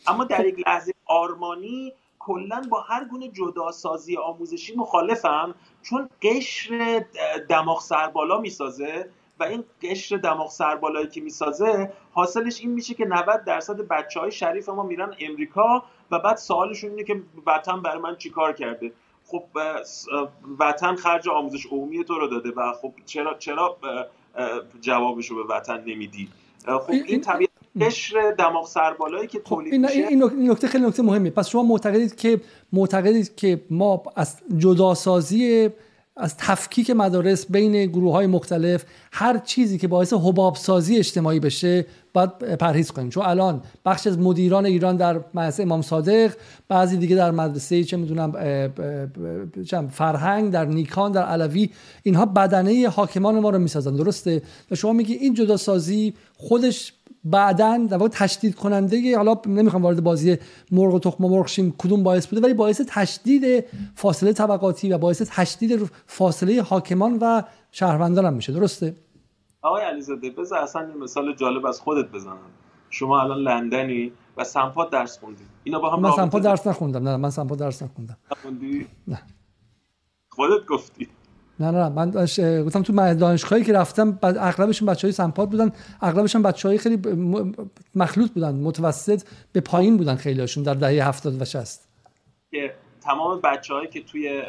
[0.07, 1.93] اما در یک لحظه آرمانی
[2.27, 7.05] کلا با هر گونه جداسازی آموزشی مخالفم چون قشر
[7.49, 9.09] دماغ سربالا می‌سازه
[9.39, 14.31] و این قشر دماغ سربالایی که می‌سازه حاصلش این میشه که 90 درصد بچه های
[14.31, 18.91] شریف ما میرن امریکا و بعد سوالشون اینه که وطن برای من چیکار کرده؟
[19.25, 19.43] خب
[20.59, 23.77] وطن خرج آموزش عمومی تو رو داده و خب چرا چرا
[24.81, 26.29] جوابشو به وطن نمیدی؟
[26.65, 27.51] خب این طبیعت
[27.81, 32.15] قشر دماغ سربالایی که خب، تولید این, این نکته خیلی نکته مهمی پس شما معتقدید
[32.15, 32.41] که
[32.73, 35.69] معتقدید که ما از جداسازی
[36.19, 41.85] از تفکیک مدارس بین گروه های مختلف هر چیزی که باعث حباب سازی اجتماعی بشه
[42.13, 43.09] باید پرهیز کنیم.
[43.09, 46.33] چون الان بخش از مدیران ایران در مدرسه امام صادق
[46.67, 48.31] بعضی دیگه در مدرسه چه می‌دونم
[49.91, 51.69] فرهنگ در نیکان در علوی
[52.03, 53.95] اینها بدنه حاکمان ما رو می‌سازن.
[53.95, 56.93] درسته؟ و شما میگی این جدا سازی خودش
[57.23, 60.37] بعدا در واقع تشدید کننده حالا نمی‌خوام وارد بازی
[60.71, 63.65] مرغ و تخم مرغ شیم کدوم باعث بوده ولی باعث تشدید
[63.95, 67.41] فاصله طبقاتی و باعث تشدید فاصله حاکمان و
[67.71, 68.53] شهروندان هم میشه.
[68.53, 68.95] درسته؟
[69.61, 72.37] آقای علیزاده بذار اصلا یه مثال جالب از خودت بزنم.
[72.89, 75.43] شما الان لندنی و سمپا درس خوندی.
[75.63, 77.07] اینا با هم من سمپا درس نخوندم.
[77.07, 78.17] نه من سمپا درس نخوندم.
[79.07, 79.21] نه.
[80.29, 81.07] خودت گفتی.
[81.59, 82.11] نه نه من
[82.65, 87.01] گفتم تو دانشگاهی که رفتم اغلبشون بچهای سمپات بودن اغلبشون بچهای خیلی
[87.95, 91.87] مخلوط بودن متوسط به پایین بودن خیلیشون در دهه 70 و 60
[92.51, 94.41] که تمام بچههایی که توی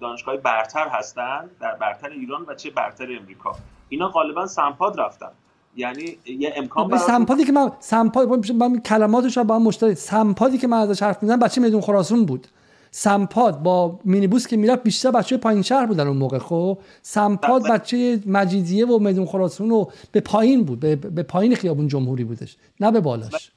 [0.00, 3.56] دانشگاه برتر هستن در برتر ایران و چه برتر امریکا
[3.88, 5.30] اینا غالبا سمپاد رفتن.
[5.76, 10.66] یعنی یه امکان برای سمپادی که من سمپاد من کلماتش با هم مشترک سمپادی که
[10.66, 12.46] من ازش حرف می‌زنم بچه میدون خراسون بود.
[12.94, 17.72] سمپاد با مینیبوس که می‌رفت بیشتر بچه پایین شهر بودن اون موقع خب؟ سمپاد بله.
[17.72, 22.56] بچه مجیدیه و میدون خراسون و به پایین بود به, به پایین خیابون جمهوری بودش
[22.80, 23.52] نه به بالاش.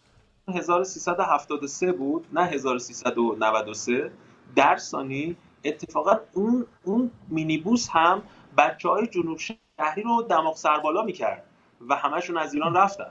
[0.48, 4.12] 1373 بود نه 1393
[4.56, 8.22] در ثانی اتفاقا اون اون مینیبوس هم
[8.58, 11.44] بچه های جنوب شهری رو دماغ سربالا می‌کرد
[11.90, 13.10] و همشون از ایران رفتن.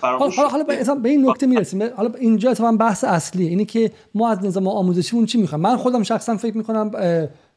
[0.00, 0.64] حالا حالا
[1.02, 1.82] به این نکته می‌رسیم.
[1.96, 6.02] حالا اینجا اتفاقا بحث اصلی اینه که ما از نظام آموزشیمون چی می‌خوایم؟ من خودم
[6.02, 6.90] شخصا فکر می‌کنم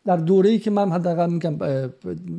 [0.05, 1.57] در دوره‌ای که من حداقل میگم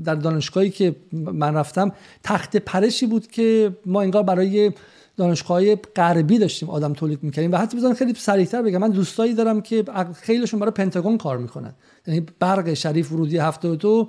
[0.04, 1.92] در دانشگاهی که من رفتم
[2.24, 4.72] تخته پرشی بود که ما انگار برای
[5.16, 7.52] دانشگاه غربی داشتیم آدم تولید می‌کردیم.
[7.52, 11.74] و حتی بزن خیلی سریعتر بگم من دوستایی دارم که خیلیشون برای پنتاگون کار می‌کنن.
[12.06, 14.08] یعنی برق شریف ورودی 72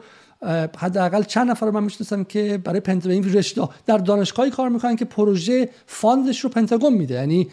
[0.77, 5.69] حداقل چند نفر من می‌شناسم که برای پنتاگون رشته در دانشگاهی کار می‌کنن که پروژه
[5.85, 7.13] fund ش رو پنتاگون میده.
[7.13, 7.47] یعنی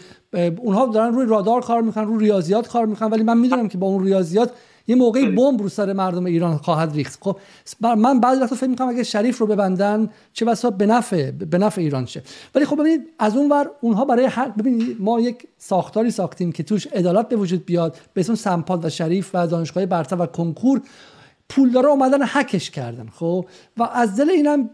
[0.59, 3.11] اونها دارن روی رادار کار می‌کنن روی ریاضیات کار می‌کنن.
[3.11, 4.51] ولی من می‌دونم که با اون ریاضیات
[4.86, 7.18] یه موقعی بمب رو سر مردم ایران خواهد ریخت.
[7.22, 7.36] خب
[7.82, 11.80] من بعضی وقتا فکر می‌کنم اگه شریف رو ببندن چه بسا به نفع به نفع
[11.80, 12.22] ایران شه.
[12.55, 16.62] ولی خب ببینید از اون ور اونها برای هر ببینید ما یک ساختاری ساختیم که
[16.62, 20.80] توش عدالت به وجود بیاد به اسم سمپاد و شریف و دانشگاه برتر و کنکور.
[21.51, 23.46] پولدارا اومدن حکش کردن خب؟
[23.76, 24.70] و از دل اینم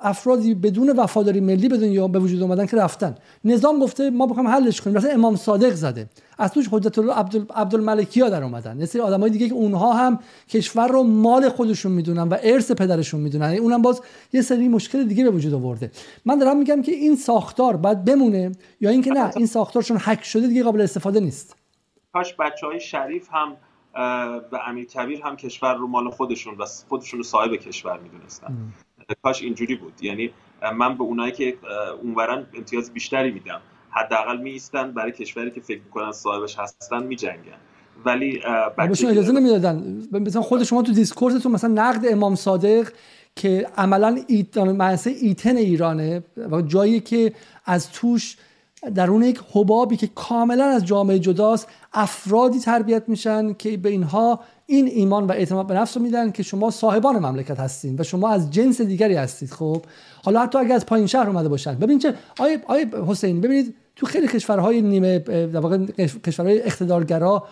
[0.00, 3.14] افرادی بدون وفاداری ملی بدون یا به وجود اومدن که رفتن.
[3.44, 4.96] نظام گفته ما بخوام حلش کنیم.
[4.96, 6.06] مثلا امام صادق زده.
[6.38, 7.14] از توش حجت الله
[7.54, 8.82] عبدالملکی ها در اومدن.
[8.82, 13.44] مثل آدمای دیگه که اونها هم کشور رو مال خودشون می‌دونن و ارث پدرشون می‌دونن.
[13.44, 14.00] یعنی اونم باز
[14.32, 15.90] یه سری مشکل دیگه به وجود آورده.
[16.24, 20.46] من دارم میگم که این ساختار باید بمونه یا اینکه نه این ساختارشون حک شده
[20.46, 21.56] دیگه قابل استفاده نیست.
[22.12, 23.56] کاش بچه های شریف هم
[24.52, 28.72] و امیر کبیر هم کشور رو مال خودشون و خودشون رو صاحب کشور می‌دونستن.
[29.22, 29.92] کاش اینجوری بود.
[30.02, 30.30] یعنی
[30.76, 31.58] من به اونایی که
[32.02, 33.60] اونورن امتیاز بیشتری میدم.
[33.90, 37.58] حداقل می ایستن برای کشوری که فکر می‌کنن صاحبش هستن میجنگن.
[38.04, 38.42] ولی
[38.76, 40.02] بهشون اجازه نمی‌دادن.
[40.12, 42.88] مثلا خود شما تو discourse تون مثلا نقد امام صادق
[43.36, 44.58] که عملا ایت...
[45.06, 47.32] ایتن ایرانه و جایی که
[47.64, 48.36] از توش
[48.94, 54.86] درون یک حبابی که کاملا از جامعه جداست افرادی تربیت میشن که به اینها این
[54.86, 58.50] ایمان و اعتماد به نفس رو میدن که شما صاحبان مملکت هستین و شما از
[58.50, 59.50] جنس دیگری هستید.
[59.50, 59.82] خب
[60.24, 61.74] حالا حتی اگر از پایین شهر اومده باشن.
[61.74, 65.86] ببین چه آیه آیه حسین ببینید تو خیلی کشورهای نیمه در واقع
[66.24, 67.44] کشورهای اقتدارگرا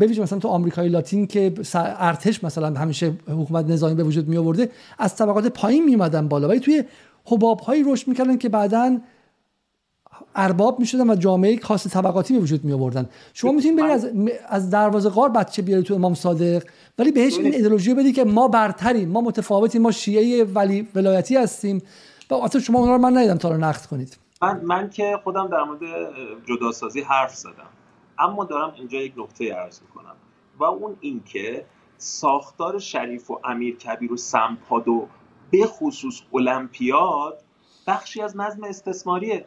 [0.00, 4.70] ببینید مثلا تو آمریکای لاتین که ارتش مثلا همیشه حکومت نظامی به وجود می آورده
[4.98, 6.48] از طبقات پایین می بالا.
[6.48, 6.84] ولی توی
[7.24, 8.98] حباب هایی رشد می‌کردن که بعداً
[10.38, 14.10] ارباب می‌شدن و جامعه خاص طبقاتی به وجود می آوردن شما می‌تونید برید از
[14.48, 16.62] از دروازه غار بچه بیاری تو امام صادق
[16.98, 21.82] ولی بهش این ایدئولوژی بدی که ما برتریم ما متفاوتیم ما شیعه ولی ولایتی هستیم.
[22.30, 24.18] و اصلا شما اونها رو من ندیدم تا رو نقد کنید.
[24.42, 25.80] من, من که خودم در مورد
[26.46, 27.68] جداسازی حرف زدم.
[28.18, 30.14] اما دارم اینجا یک نکته ارز می‌کنم.
[30.58, 31.64] و اون اینکه
[31.98, 35.06] ساختار شریف و امیر کبیر و سمپادو
[35.50, 37.42] به خصوص المپیاد
[37.86, 39.46] بخشی از نظم استثماریه.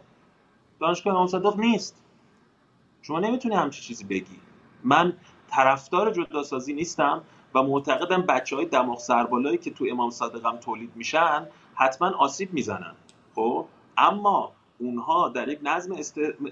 [0.82, 2.01] دانشگاه امام صادق نیست.
[3.01, 4.39] شما نمی‌تونی همچی چیزی بگی.
[4.84, 5.13] من
[5.47, 7.23] طرفدار جداسازی نیستم
[7.55, 12.95] و معتقدم بچه های دماغ سربالایی که تو امام صادقم تولید میشن حتما آسیب می‌زنن.
[13.36, 13.65] خب؟
[13.97, 15.95] اما اونها در یک نظم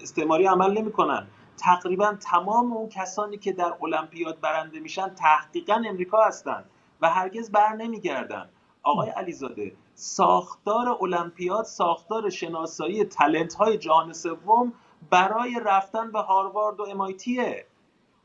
[0.00, 1.26] استعماری عمل نمی‌کنن.
[1.56, 6.64] تقریبا تمام اون کسانی که در المپیاد برنده میشن تحقیقا امریکا هستند
[7.00, 8.48] و هرگز بر نمیگردن.
[8.82, 14.72] آقای علیزاده ساختار المپیاد ساختار شناسایی تلنت های جهان سوم
[15.10, 17.66] برای رفتن به هاروارد و امایتیه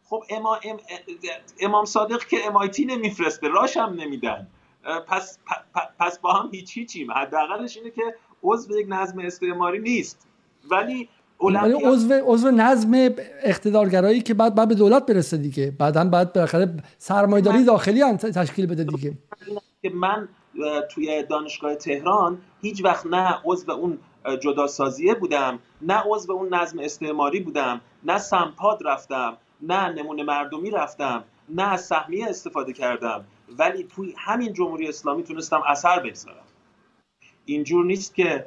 [0.10, 0.60] خب اما
[1.62, 4.48] امام صادق که امایتی نمیفرسته راش هم نمیدن.
[5.08, 5.40] پس,
[6.00, 7.12] پس با هم هیچ هیچیم.
[7.12, 10.28] حداقلش اینه که عضو یک نظم استعماری نیست.
[10.72, 11.10] ولی
[11.42, 12.92] ولی عضو عضو نظم
[13.44, 15.72] اقتدارگرایی که بعد بعد به دولت برسه دیگه.
[15.72, 19.18] بعدا بعد بالاخره سرمایه‌داری داخلی هم تشکیل بده دیگه.
[19.82, 20.28] که من
[20.92, 24.00] توی دانشگاه تهران هیچ وقت نه عضو اون
[24.42, 31.24] جداسازیه بودم نه عضو اون نظم استعماری بودم نه سمپاد رفتم نه نمونه مردمی رفتم
[31.50, 33.26] نه از سهمیه استفاده کردم.
[33.58, 36.46] ولی توی همین جمهوری اسلامی تونستم اثر بگذارم.
[37.46, 38.46] اینجور نیست که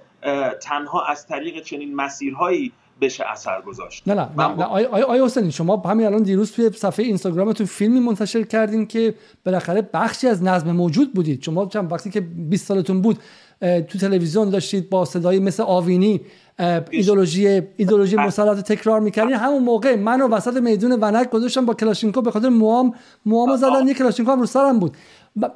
[0.62, 4.08] تنها از طریق چنین مسیرهایی بشه اثر گذاشت.
[4.08, 8.00] نه نه, نه, نه آیا حسینی شما همین الان دیروز توی صفحه اینستاگرام تو فیلمی
[8.00, 11.42] منتشر کردین که بالاخره بخشی از نظم موجود بودید.
[11.42, 13.18] شما چند وقتی که 20 سالتون بود
[13.60, 16.20] تو تلویزیون داشتید با صدای مثل آوینی
[16.90, 19.34] ایدولوژی ایدولوژی مسلط تکرار می‌کردین.
[19.34, 22.94] همون موقع منو وسط میدون ونک گذاشتم با کلاشینکوف به خاطر موام
[23.26, 24.96] موامو زدن یه کلاشینکوف رو سرم بود.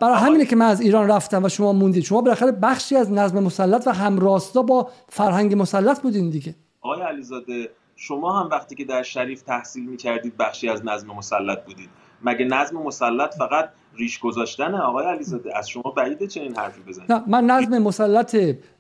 [0.01, 2.05] برای همینه که من از ایران رفتم و شما موندید.
[2.05, 6.55] شما بالاخره بخشی از نظم مسلط و همراستا با فرهنگ مسلط بودین دیگه.
[6.83, 11.89] آقای علیزاده شما هم وقتی که در شریف تحصیل می‌کردید بخشی از نظم مسلط بودید.
[12.23, 17.25] مگه نظم مسلط فقط ریش گذاشتن آقای علیزاده؟ از شما بعیده چنین حرفی بزنید؟ نه
[17.27, 18.37] من نظم مسلط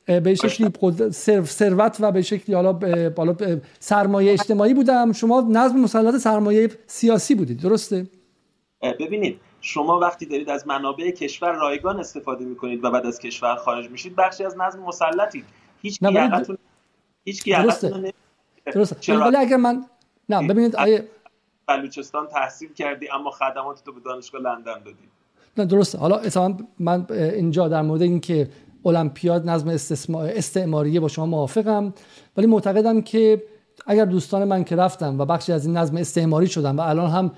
[0.06, 0.70] به شکلی
[1.44, 2.78] ثروت و به شکلی حالا
[3.16, 3.36] حالا
[3.78, 5.12] سرمایه اجتماعی بودم.
[5.12, 8.06] شما نظم مسلط سرمایه سیاسی بودید درسته؟
[8.82, 13.90] ببینید شما وقتی دارید از منابع کشور رایگان استفاده می‌کنید و بعد از کشور خارج
[13.90, 15.44] میشید بخشی از نظم مسلطید
[15.82, 16.58] هیچ گیرتون
[17.24, 18.12] هیچ درسته.
[18.74, 19.18] درسته.
[19.18, 19.84] ولی اگر من
[20.28, 21.08] نه ببینید آیه
[21.66, 25.08] بلوچستان تحصیل کردی اما خدمات تو به دانشگاه لندن دادی
[25.56, 25.98] نه درسته.
[25.98, 28.48] حالا اتفاقا من اینجا در مورد اینکه
[28.86, 29.68] المپیاد نظم
[30.14, 31.94] استعماریه با شما موافقم
[32.36, 33.42] ولی معتقدم که
[33.86, 37.32] اگر دوستان من که رفتم و بخشی از این نظم استعماری شدن و الان هم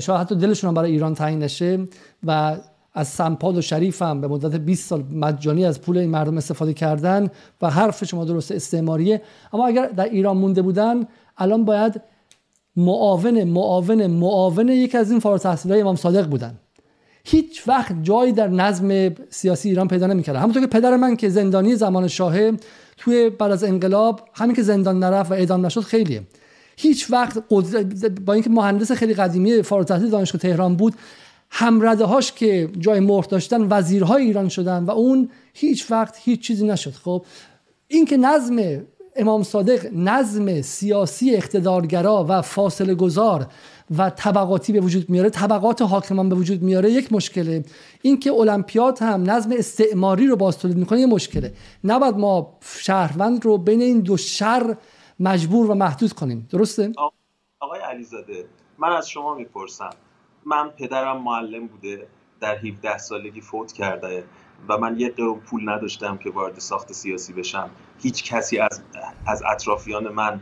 [0.00, 1.88] شاید حتی دلشون هم برای ایران تعیین نشه
[2.24, 2.56] و
[2.94, 6.74] از سمپاد و شریف هم به مدت 20 سال مجانی از پول این مردم استفاده
[6.74, 7.28] کردن
[7.62, 9.22] و حرف شما درست استعماریه.
[9.52, 11.06] اما اگر در ایران مونده بودن
[11.38, 12.00] الان باید
[12.76, 16.58] معاون معاون معاون یکی از این فارغ های امام صادق بودن.
[17.24, 21.76] هیچ وقت جایی در نظم سیاسی ایران پیدا نمی‌کرد همونطور که پدر من که زندانی
[21.76, 22.52] زمان شاهه
[22.96, 26.22] توی بعد از انقلاب همین که زندان نرفت و اعدام نشد خیلیه.
[26.76, 27.38] هیچ وقت
[28.24, 30.94] با اینکه مهندس خیلی قدیمی فارغ التحصیل دانشگاه تهران بود
[31.50, 36.66] همرده هاش که جای مهر داشتن وزیرهای ایران شدن و اون هیچ وقت هیچ چیزی
[36.66, 36.90] نشد.
[36.90, 37.24] خب
[37.88, 38.84] این که نظم
[39.16, 43.46] امام صادق نظم سیاسی اقتدارگرا و فاصله گذار
[43.98, 47.64] و طبقاتی به وجود میاره طبقات حاکمان به وجود میاره یک مشکله.
[48.02, 51.52] اینکه المپیاد هم نظم استعماری رو باز تولید می‌کنه یه مشکله.
[51.84, 54.76] نباید ما شهروند رو بین این دو شر
[55.20, 56.48] مجبور و محدود کنیم.
[56.50, 56.92] درسته؟
[57.60, 58.44] آقای علیزاده
[58.78, 59.90] من از شما می‌پرسم.
[60.46, 62.06] من پدرم معلم بوده
[62.40, 64.24] در 17 سالگی فوت کرده
[64.68, 67.70] و من یه قرون پول نداشتم که وارد ساخت سیاسی بشم.
[68.02, 68.82] هیچ کسی از,
[69.26, 70.40] از اطرافیان من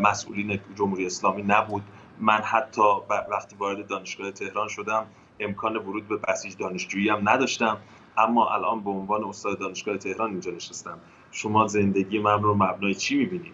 [0.00, 1.82] مسئولین جمهوری اسلامی نبود.
[2.20, 2.82] من حتی
[3.30, 5.06] وقتی وارد دانشگاه تهران شدم
[5.40, 7.76] امکان ورود به بسیج دانشجویی هم نداشتم.
[8.18, 10.98] اما الان به عنوان استاد دانشگاه تهران اینجا نشستم.
[11.30, 13.52] شما زندگی من رو مبنای چی می‌بینید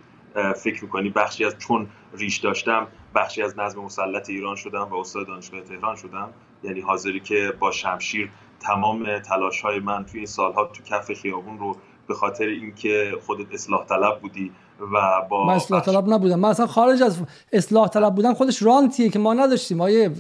[0.56, 5.26] فکر می‌کنی بخشی از چون ریش داشتم بخشی از نظم مسلط ایران شدم و استاد
[5.26, 6.28] دانشگاه تهران شدم.
[6.62, 8.30] یعنی حاضری که با شمشیر
[8.60, 11.76] تمام تلاش های من توی این سالها تو کف خیابون رو
[12.08, 14.52] به خاطر اینکه خودت اصلاح طلب بودی
[14.92, 16.40] و با من اصلاح طلب نبودم.
[16.40, 17.18] من اصلا خارج از
[17.52, 19.80] اصلاح طلب بودن خودش رانتیه که ما نداشتیم.
[19.80, 20.10] آیه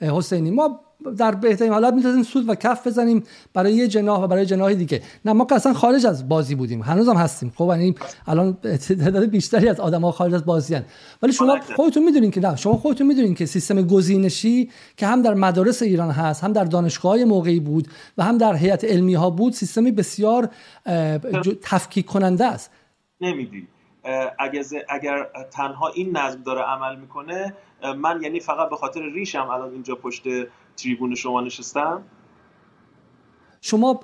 [0.00, 0.80] حسینی ما
[1.18, 3.22] در بهترین حالت می‌تونیم سود و کف بزنیم
[3.54, 5.02] برای یه جناح و برای جناح دیگه.
[5.24, 6.82] نه ما که اصلا خارج از بازی بودیم.
[6.82, 7.52] هنوز هم هستیم.
[7.56, 7.94] خب یعنی
[8.26, 10.84] الان تعداد بیشتری از آدم ها خارج از بازی هن.
[11.22, 15.34] ولی شما خودتون می‌دونین که نه شما خودتون می‌دونین که سیستم گزینشی که هم در
[15.34, 17.88] مدارس ایران هست هم در دانشگاه موقعی بود
[18.18, 20.48] و هم در هیئت علمی ها بود سیستمی بسیار
[21.62, 22.70] تفکیک کننده است.
[23.20, 23.68] نمیدی.
[24.88, 27.54] اگر تنها این نظم داره عمل می‌کنه
[27.98, 30.22] من یعنی فقط به خاطر ریشم الان اینجا پشت
[30.76, 32.02] تریبون شما نشستم
[33.60, 34.00] شما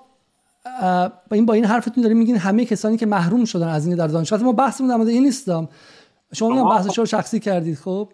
[1.31, 4.07] با این با این حرفتون داریم میگین همه کسانی که محروم شدن از این در
[4.07, 4.43] دانشگاه.
[4.43, 5.69] ما بحثمون در مورد این نیستم
[6.33, 8.09] شما میگم بحث رو شخصی کردید خب؟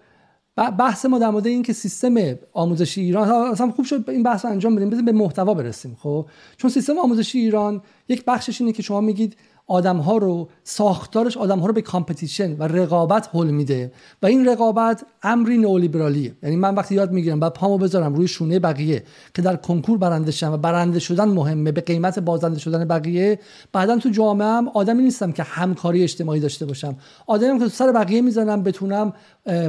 [0.57, 2.14] بحث ما در مورد این که سیستم
[2.52, 6.26] آموزشی ایران اصلا خوب شد این بحث رو انجام بدیم به محتوا برسیم خب؟
[6.57, 9.36] چون سیستم آموزشی ایران یک بخشش اینه که شما میگید
[9.66, 13.92] آدم ها رو ساختارش آدم ها رو به کامپتیشن و رقابت حل میده.
[14.22, 16.36] و این رقابت امری نئولیبرالیه.
[16.42, 19.02] یعنی من وقتی یاد می‌گیرم بعد پامو بذارم روی شونه بقیه
[19.34, 23.38] که در کنکور برنده شدن و برنده شدن مهمه به قیمت بازنده شدن بقیه
[23.72, 26.96] بعدا تو جامعه هم آدمی نیستم که همکاری اجتماعی داشته باشم.
[27.26, 29.12] آدمی که تو سر بقیه می‌زنم بتونم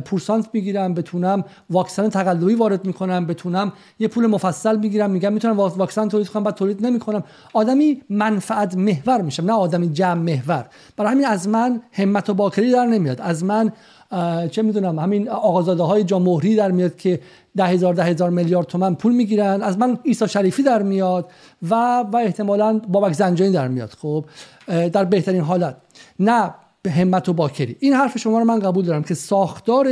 [0.05, 6.07] پورسانت می‌گیرم بتونم واکسن تقلبی وارد می‌کنم بتونم یه پول مفصل می‌گیرم میگم می‌تونم واکسن
[6.07, 7.23] تولید کنم بعد تولید نمی‌کنم.
[7.53, 10.65] آدمی منفعت محور میشم نه آدمی جمع محور.
[10.97, 13.21] برای همین از من همت و باکری در نمیاد.
[13.21, 13.71] از من
[14.51, 17.19] چه می‌دونم همین آقازاده های جامهوری در میاد که
[17.57, 19.61] ده هزار ده هزار میلیارد تومن پول می‌گیرن.
[19.61, 21.29] از من ایسا شریفی در میاد
[21.69, 21.75] و
[22.11, 23.89] و احتمالا بابک زنجانی در میاد.
[23.89, 24.25] خب
[24.67, 25.75] در بهترین حالت.
[26.19, 26.53] نه
[26.87, 27.75] به همت و باکری.
[27.79, 29.87] این حرف شما رو من قبول دارم که ساختار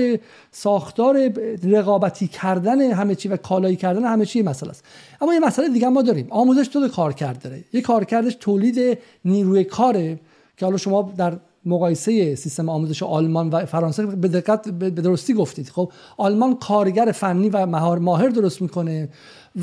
[0.51, 1.31] ساختار
[1.63, 4.83] رقابتی کردن همه چی و کالایی کردن همه چی مسئله است.
[5.21, 6.27] اما یه مسئله دیگه ما داریم.
[6.29, 7.63] آموزش تو کار داره.
[7.73, 10.19] یه کارکردش تولید نیروی کاره
[10.57, 15.69] که حالا شما در مقایسه سیستم آموزش آلمان و فرانسه به دقت به درستی گفتید.
[15.69, 19.09] خب آلمان کارگر فنی و مهار ماهر درست می‌کنه.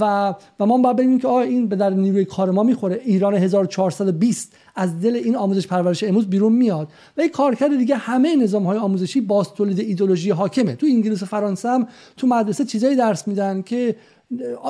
[0.00, 3.00] و و ما باید ببینیم که آیا این به در نیروی کار ما می‌خوره.
[3.04, 6.88] ایران 1420 از دل این آموزش پرورش امروز بیرون میاد.
[7.16, 10.76] و یک کارکرد دیگه همه نظام های آموزشی باز تولید ایدولوژی حاکمه.
[10.76, 11.86] تو انگلیس و فرانسه هم
[12.16, 13.96] تو مدرسه چیزایی درس میدن که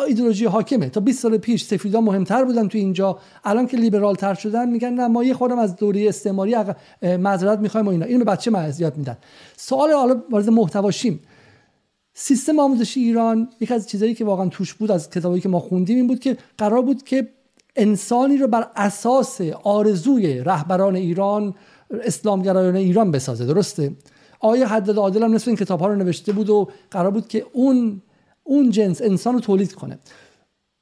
[0.07, 0.89] ایدولوژی حاکمه.
[0.89, 3.19] تا 20 سال پیش سفیدا مهمتر بودن تو اینجا.
[3.45, 6.57] الان که لیبرال تر شدن میگن نه ما یه خودم از دوره استعماری
[7.03, 8.07] معذرت می‌خوایم و اینا.
[8.07, 9.17] اینو به بچه معذرت میدن.
[9.57, 11.21] سوال حالا وارد محتواشیم
[12.15, 15.97] سیستم آموزشی ایران یک از چیزایی که واقعا توش بود از کتابی که ما خوندیم
[15.97, 17.29] این بود که قرار بود که
[17.77, 21.55] انسانی رو بر اساس آرزوی رهبران ایران
[22.05, 23.47] اسلامگرایان ایران بسازه.
[23.47, 23.93] درسته؟
[24.41, 27.47] آیا حداد عادل هم نصف این کتاب ها رو نوشته بود و قرار بود که
[27.53, 28.03] اون
[28.43, 29.99] اون جنس انسان رو تولید کنه؟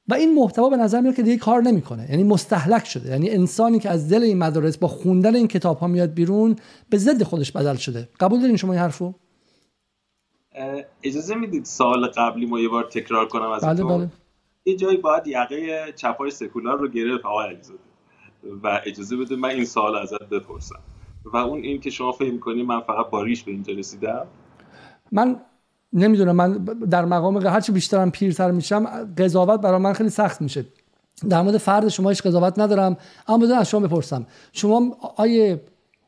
[0.07, 2.07] و این محتوا به نظر میاد که دیگه کار نمی‌کنه.
[2.09, 3.09] یعنی مستحلک شده.
[3.09, 6.55] یعنی انسانی که از دل این مدارس با خوندن این کتاب ها میاد بیرون
[6.89, 8.09] به ضد خودش بدل شده.
[8.19, 9.13] قبول دارین شما این حرفو؟
[11.03, 14.07] اجازه می‌دید سال قبلی ما یه بار تکرار کنم از بله بله.
[14.65, 17.79] یه جایی باید یقه چپای سکولار رو گرفت آقای علیزاده.
[18.63, 20.79] و اجازه بده من این سال ازت بپرسم.
[21.25, 24.27] و اون این که شما فهم کنی من فقط با ریش به اینجا رسیدم؟
[25.11, 25.41] من
[25.93, 26.53] نمی‌دونم من
[26.89, 28.85] در مقام هرچی بیشترم پیرتر میشم
[29.17, 30.65] قضاوت برای من خیلی سخت میشه.
[31.29, 32.97] در مورد فرد شما هیچ قضاوت ندارم
[33.27, 34.25] اما بدون از شما بپرسم.
[34.51, 35.61] شما آیه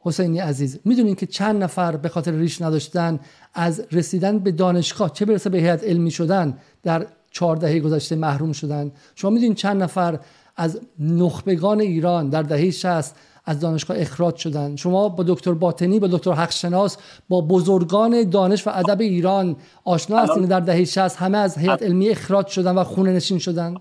[0.04, 3.20] حسینی عزیز می‌دونین که چند نفر به خاطر ریش نداشتن
[3.54, 8.52] از رسیدن به دانشگاه چه برسه به هیئت علمی شدن در چهار دهه گذشته محروم
[8.52, 8.92] شدن.
[9.16, 10.20] شما می‌دونین چند نفر
[10.56, 14.76] از نخبگان ایران در دهه 60 از دانشگاه اخراج شدن.
[14.76, 16.98] شما با دکتر باطنی با دکتر حقشناس
[17.30, 22.10] با بزرگان دانش و ادب ایران آشنا هستین در دهه 60 همه از هیئت علمی
[22.10, 23.76] اخراج شدن و خونه نشین شدن؟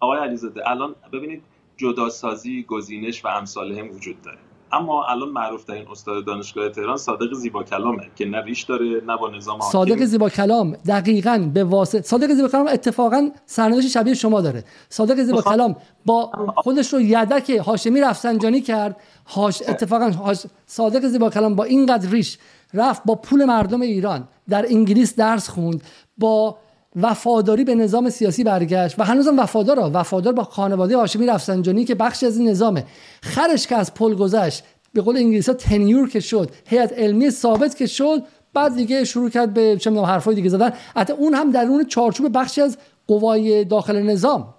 [0.00, 1.42] آقای علیزاده الان ببینید
[1.76, 4.38] جداسازی گزینش و امثال هم وجود داره.
[4.72, 9.16] اما الان معروف ترین استاد دانشگاه تهران صادق زیبا کلامه که نه ریش داره نه
[9.16, 14.40] با نظام صادق زیبا کلام دقیقا به واسطه صادق زیبا کلام اتفاقا سرنوشت شبیه شما
[14.40, 14.64] داره.
[14.88, 18.96] صادق زیبا کلام با خودش رو یدک هاشمی رفسنجانی کرد.
[19.26, 22.38] هاش اتفاقا هاش صادق زیبا کلام با اینقدر ریش
[22.74, 25.82] رفت با پول مردم ایران در انگلیس درس خوند
[26.18, 26.56] با
[26.96, 32.26] وفاداری به نظام سیاسی برگشت و هنوزم وفادار وفادار با خانواده هاشمی رفسنجانی که بخشی
[32.26, 32.84] از این نظامه.
[33.22, 37.76] خرش که از پل گذشت به قول انگلیسی ها تنیور که شد هیئت علمی ثابت
[37.76, 38.22] که شد
[38.54, 40.72] بعد دیگه شروع کرد به چه می‌دونم حرفای دیگه زدن.
[40.96, 44.54] حتی اون هم درون چارچوب بخشی از قوای داخل نظام.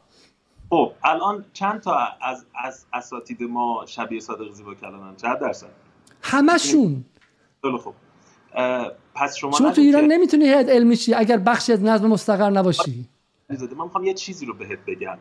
[0.69, 5.67] خب الان چند تا از از اساتید ما شبیه صادق زیبا کلامن چند درصد.
[6.21, 7.05] همشون.
[7.61, 7.93] خیلی خب
[9.15, 13.05] پس شما شما تو ایران نمی‌تونی هیئت علمی شی اگر بخشی از نظم مستقر نباشی.
[13.49, 15.17] من می‌خوام یه چیزی رو بهت بگم.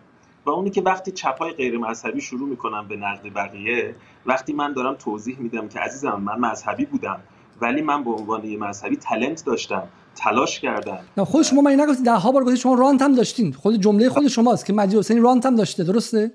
[0.47, 3.95] و اونی که وقتی چپای غیر مذهبی شروع می‌کنم به نقد بقیه
[4.26, 7.20] وقتی من دارم توضیح میدم که عزیزم من مذهبی بودم
[7.61, 9.82] ولی من به عنوان یه مذهبی تلنت داشتم
[10.16, 10.99] تلاش کردم.
[11.16, 14.09] نه خود شما من نگفتید ده ها بار گفتید شما رانت هم داشتین؟ خود جمله
[14.09, 16.30] خود شماست که مجید حسینی رانت هم داشته درسته؟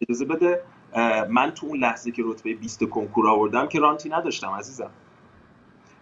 [0.00, 0.60] اجازه بده
[1.28, 4.90] من تو اون لحظه که رتبه 20 کنکور آوردم که رانتی نداشتم عزیزم.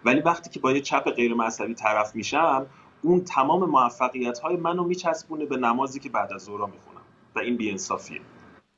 [0.04, 2.66] ولی وقتی که با یه چپ غیر مذهبی طرف میشم
[3.02, 7.02] اون تمام موفقیت های منو میچسبونه به نمازی که بعد از ظهر می‌خونم.
[7.36, 8.20] و این بیانصافیه.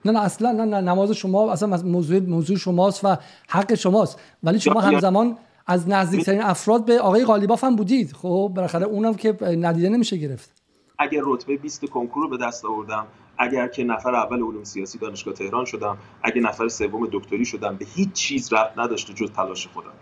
[0.05, 3.16] نه نه اصلا نه نه نماز شما اصلا موضوع موضوع شماست و
[3.49, 4.21] حق شماست.
[4.43, 8.12] ولی شما همزمان از نزدیکترین افراد به آقای قالیباف هم بودید.
[8.12, 10.62] خب بالاخره اونم که ندیده نمیشه گرفت.
[10.99, 13.07] اگر رتبه 20 کنکور رو به دست آوردم
[13.39, 17.87] اگر که نفر اول علوم سیاسی دانشگاه تهران شدم اگر نفر سوم دکتری شدم به
[17.95, 19.93] هیچ چیز ربط نداشته جز تلاش خودم.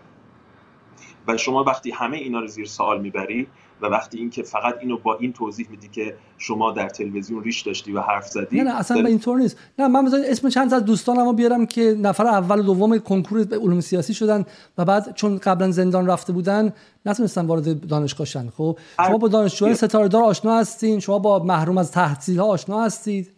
[1.27, 3.47] و شما وقتی همه اینا رو زیر سوال می‌بری
[3.81, 7.91] و وقتی اینکه فقط اینو با این توضیح میدی که شما در تلویزیون ریش داشتی
[7.91, 9.57] و حرف زدی نه نه اصلا به اینطور نیست.
[9.79, 13.81] نه من مثلا اسم چند از دوستانمو بیارم که نفر اول و دوم کنکور علوم
[13.81, 14.45] سیاسی شدن
[14.77, 16.73] و بعد چون قبلا زندان رفته بودن
[17.05, 18.49] نتونستن وارد دانشگاه شن.
[18.57, 22.83] خب شما با دانشجویان ستاره دار آشنا هستین شما با محروم از تحصیل ها آشنا
[22.83, 23.36] هستید.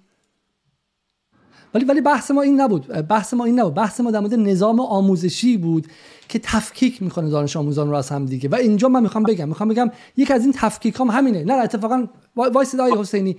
[1.74, 2.88] ولی ولی بحث ما این نبود.
[2.88, 3.74] بحث ما این نبود.
[3.74, 5.88] بحث ما در مورد نظام آموزشی بود
[6.30, 8.50] که تفکیک می‌کنه دانش آموزان رو از هم دیگه.
[8.50, 11.44] و اینجا من می‌خوام بگم می‌خوام بگم یک از این تفکیک هم همینه.
[11.44, 13.38] نه اتفاقا وایسا دکتر حسینی.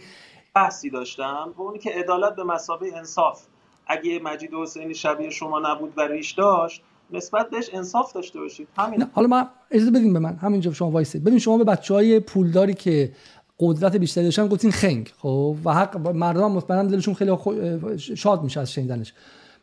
[0.55, 1.55] بحثی داشتم.
[1.57, 3.43] و اونی که عدالت به مثابه انصاف.
[3.87, 8.69] اگه مجید حسینی شبیه شما نبود و ریش داشت نسبت بهش انصاف داشته باشید.
[8.79, 10.37] همین حالا من اجازه بدین به من.
[10.37, 11.25] همینجا شما وایسید.
[11.25, 13.13] ببین شما به بچه های پولداری که
[13.61, 17.37] قدرت بیشتری داشتن گفتین خنگ خب؟ و حق مردم مطمئنا دلشون خیلی
[18.17, 19.13] شاد میشه از شنیدنش.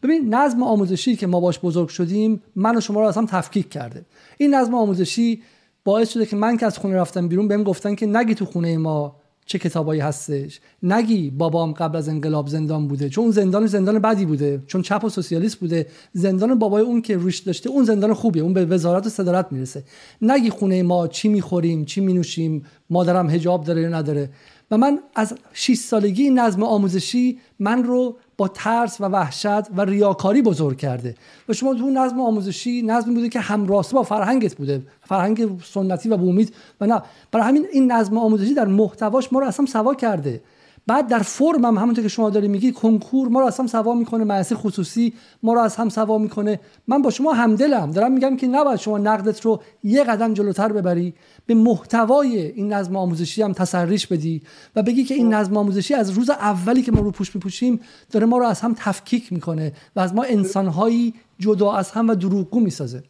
[0.04, 3.70] ببین نظم آموزشی که ما باش بزرگ شدیم من و شما رو از هم تفکیک
[3.70, 4.06] کرده.
[4.38, 5.42] این نظم آموزشی
[5.84, 8.78] باعث شده که من که از خونه رفتم بیرون بهم گفتن که نگی تو خونه
[8.78, 9.16] ما
[9.48, 10.60] چه کتابایی هستش.
[10.84, 13.10] نگی بابام قبل از انقلاب زندان بوده.
[13.10, 14.62] چون اون زندان زندان بدی بوده.
[14.68, 15.88] چون چپ و سوسیالیست بوده.
[16.14, 18.44] زندان بابای اون که روش داشته اون زندان خوبیه.
[18.44, 19.84] اون به وزارت و صدارت می‌رسه.
[20.22, 24.30] نگی خونه ما چی می‌خوریم چی مینوشیم مادرم حجاب داره یا نداره.
[24.72, 30.42] و من از 6 سالگی نظم آموزشی من رو با ترس و وحشت و ریاکاری
[30.42, 31.16] بزرگ کرده.
[31.50, 34.82] و شما تو نظم آموزشی نظمی بوده که همراسته با فرهنگت بوده.
[35.02, 37.02] فرهنگ سنتی و بومید و نه
[37.32, 40.42] برای همین این نظم آموزشی در محتواش ما رو اصلا سوا کرده.
[40.88, 43.94] بعد در فرم هم همونطور که شما داری میگی کنکور ما رو از هم سوا
[43.94, 45.14] می‌کنه مدرسه خصوصی
[45.44, 46.60] ما رو از هم سوا می‌کنه.
[46.88, 47.92] من با شما همدلم.
[47.92, 51.14] دارم میگم که نباید شما نقدت رو یه قدم جلوتر ببری.
[51.48, 54.42] به محتوای این نظم آموزشی هم تسریش بدی
[54.76, 57.80] و بگی که این نظم آموزشی از روز اولی که ما رو پوش میپوشیم
[58.12, 62.16] داره ما رو از هم تفکیک می‌کنه و از ما انسانهایی جدا از هم و
[62.16, 63.04] دروغگو می‌سازه.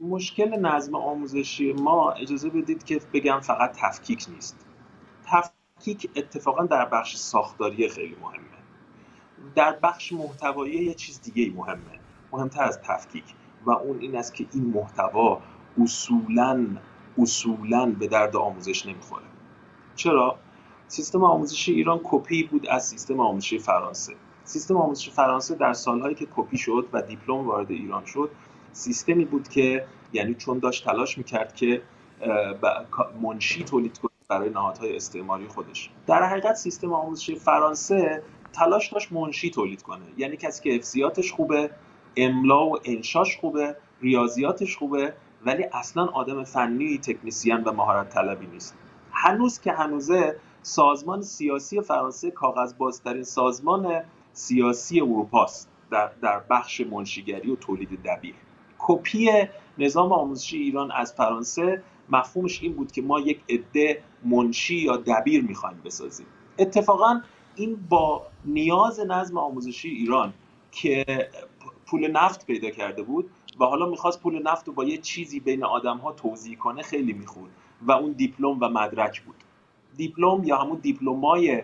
[0.00, 4.56] مشکل نظم آموزشی ما اجازه بدید که بگم فقط تفکیک نیست.
[5.26, 8.44] تفکیک اتفاقا در بخش ساختاری خیلی مهمه.
[9.54, 12.00] در بخش محتوایی یه چیز دیگه مهمه.
[12.32, 13.24] مهمتر از تفکیک.
[13.66, 15.40] و اون این است که این محتوا
[15.82, 16.66] اصولا
[17.18, 19.24] اصولا به درد آموزش نمی‌خوره.
[19.96, 20.36] چرا؟
[20.88, 24.14] سیستم آموزشی ایران کپی بود از سیستم آموزشی فرانسه.
[24.44, 28.30] سیستم آموزشی فرانسه در سالهایی که کپی شد و دیپلم وارد ایران شد
[28.72, 31.82] سیستمی بود که یعنی چون داشت تلاش می‌کرد که
[33.22, 35.90] منشی تولید کنه برای نهادهای استعماری خودش.
[36.06, 40.04] در حقیقت سیستم آموزشی فرانسه تلاش داشت منشی تولید کنه.
[40.16, 41.70] یعنی کسی که افزیاتش خوبه
[42.16, 45.14] املا و انشاش خوبه ریاضیاتش خوبه
[45.46, 48.76] ولی اصلا آدم فنی تکنیسیان و مهارت طلبی نیست.
[49.12, 57.50] هنوز که هنوزه سازمان سیاسی فرانسه کاغذ بازترین سازمان سیاسی اروپاست در, در بخش منشیگری
[57.50, 58.34] و تولید دبیر.
[58.78, 59.30] کپی
[59.78, 65.44] نظام آموزشی ایران از فرانسه مفهومش این بود که ما یک عده منشی یا دبیر
[65.44, 66.26] می‌خوایم بسازیم.
[66.58, 67.20] اتفاقا
[67.56, 70.32] این با نیاز نظم آموزشی ایران
[70.72, 71.04] که
[71.86, 73.30] پول نفت پیدا کرده بود
[73.60, 77.12] و حالا می‌خواست پول نفت رو با یه چیزی بین آدم ها توضیح کنه خیلی
[77.12, 77.50] می‌خورد.
[77.82, 79.34] و اون دیپلم و مدرک بود.
[79.96, 81.62] دیپلم یا همون دیپلمای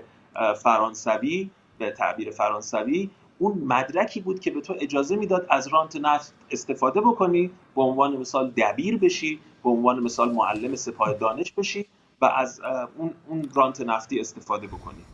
[0.62, 6.34] فرانسوی به تعبیر فرانسوی اون مدرکی بود که به تو اجازه می‌داد از رانت نفت
[6.50, 11.86] استفاده بکنی به عنوان مثال دبیر بشی به عنوان مثال معلم سپاه دانش بشی
[12.20, 12.60] و از
[12.98, 15.04] اون, اون رانت نفتی استفاده بکنی.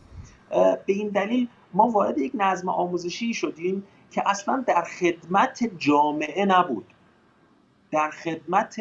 [0.85, 3.83] به این دلیل ما وارد یک نظم آموزشی شدیم
[4.13, 6.85] که اصلا در خدمت جامعه نبود.
[7.91, 8.77] در خدمت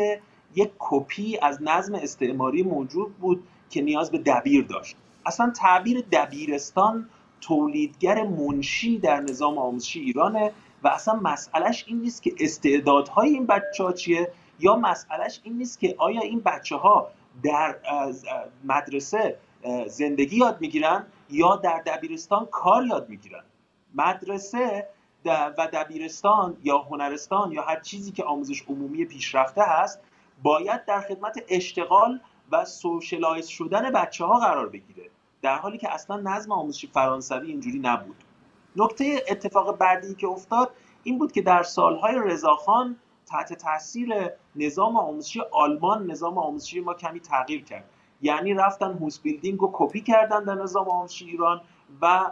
[0.54, 4.96] یک کپی از نظم استعماری موجود بود که نیاز به دبیر داشت.
[5.26, 7.08] اصلا تعبیر دبیرستان
[7.40, 10.52] تولیدگر منشی در نظام آموزشی ایرانه
[10.82, 15.80] و اصلا مسئلهش این نیست که استعدادهای این بچه ها چیه یا مسئلهش این نیست
[15.80, 17.08] که آیا این بچه ها
[17.42, 17.76] در
[18.64, 19.36] مدرسه
[19.86, 23.42] زندگی یاد می‌گیرن یا در دبیرستان کار یاد می‌گیرن.
[23.94, 24.88] مدرسه
[25.24, 30.00] و دبیرستان یا هنرستان یا هر چیزی که آموزش عمومی پیشرفته هست
[30.42, 32.20] باید در خدمت اشتغال
[32.52, 35.10] و socialize شدن بچه ها قرار بگیره.
[35.42, 38.16] در حالی که اصلا نظم آموزشی فرانسوی اینجوری نبود.
[38.76, 40.70] نکته اتفاق بعدی که افتاد
[41.02, 42.96] این بود که در سالهای رضاخان
[43.26, 44.08] تحت تاثیر
[44.56, 47.84] نظام آموزشی آلمان نظام آموزشی ما کمی تغییر کرد.
[48.22, 51.60] یعنی رفتن Ausbildung رو کپی کردن در نظام آموزشی ایران
[52.02, 52.30] و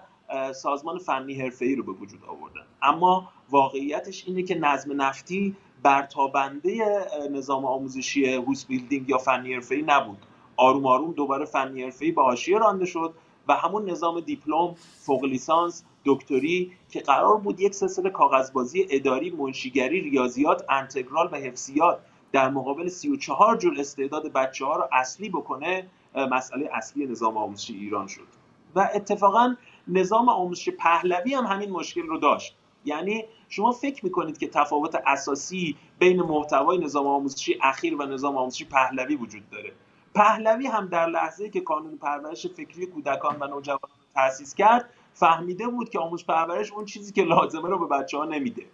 [0.55, 2.67] سازمان فنی حرفه‌ای رو به وجود آوردن.
[2.83, 10.19] اما واقعیتش اینه که نظم نفتی برتابنده نظام آموزشی Ausbildung یا فنی حرفه‌ای نبود.
[10.57, 13.15] آروم آروم دوباره فنی حرفه‌ای به حاشیه رانده شد
[13.49, 20.01] و همون نظام دیپلم فوق لیسانس دکتری که قرار بود یک سلسله کاغذبازی اداری منشیگری
[20.01, 21.99] ریاضیات انتگرال و حفظیات
[22.33, 25.87] در مقابل 34 جور استعداد بچه ها رو اصلی بکنه
[26.31, 28.27] مسئله اصلی نظام آموزشی ایران شد.
[28.75, 29.57] و اتفاقا
[29.91, 32.57] نظام آموزشی پهلوی هم همین مشکل رو داشت.
[32.85, 38.65] یعنی شما فکر می‌کنید که تفاوت اساسی بین محتوای نظام آموزشی اخیر و نظام آموزشی
[38.65, 39.73] پهلوی وجود داره؟
[40.15, 45.91] پهلوی هم در لحظه که کانون پرورش فکری کودکان و نوجوانان تأسیس کرد فهمیده بود
[45.91, 48.67] که آموزش پرورش اون چیزی که لازمه رو به بچه ها نمیده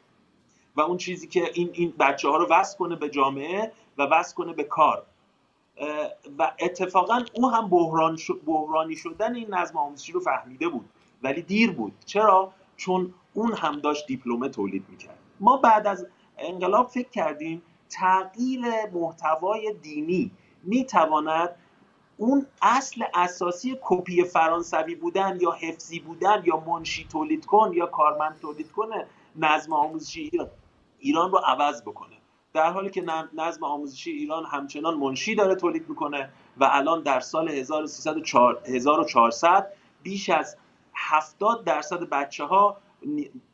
[0.76, 4.34] و اون چیزی که این, این بچه ها رو وصل کنه به جامعه و وصل
[4.34, 5.06] کنه به کار.
[6.38, 10.88] و اتفاقا او هم بحران بحرانی شدن این نظم آموزشی رو فهمیده بود.
[11.22, 11.92] ولی دیر بود.
[12.04, 15.18] چرا؟ چون اون هم داشت دیپلمه تولید می‌کرد.
[15.40, 16.06] ما بعد از
[16.38, 18.60] انقلاب فکر کردیم تغییر
[18.92, 20.30] محتوای دینی
[20.62, 21.50] می‌تواند
[22.16, 28.38] اون اصل اساسی کپی فرانسوی بودن یا حفظی بودن یا منشی تولید کن یا کارمند
[28.40, 29.06] تولید کنه
[29.36, 30.30] نظم آموزشی
[30.98, 32.16] ایران رو عوض بکنه.
[32.52, 37.48] در حالی که نظم آموزشی ایران همچنان منشی داره تولید می‌کنه و الان در سال
[37.48, 39.72] 1400
[40.02, 40.56] بیش از
[40.96, 42.76] 70 درصد بچه ها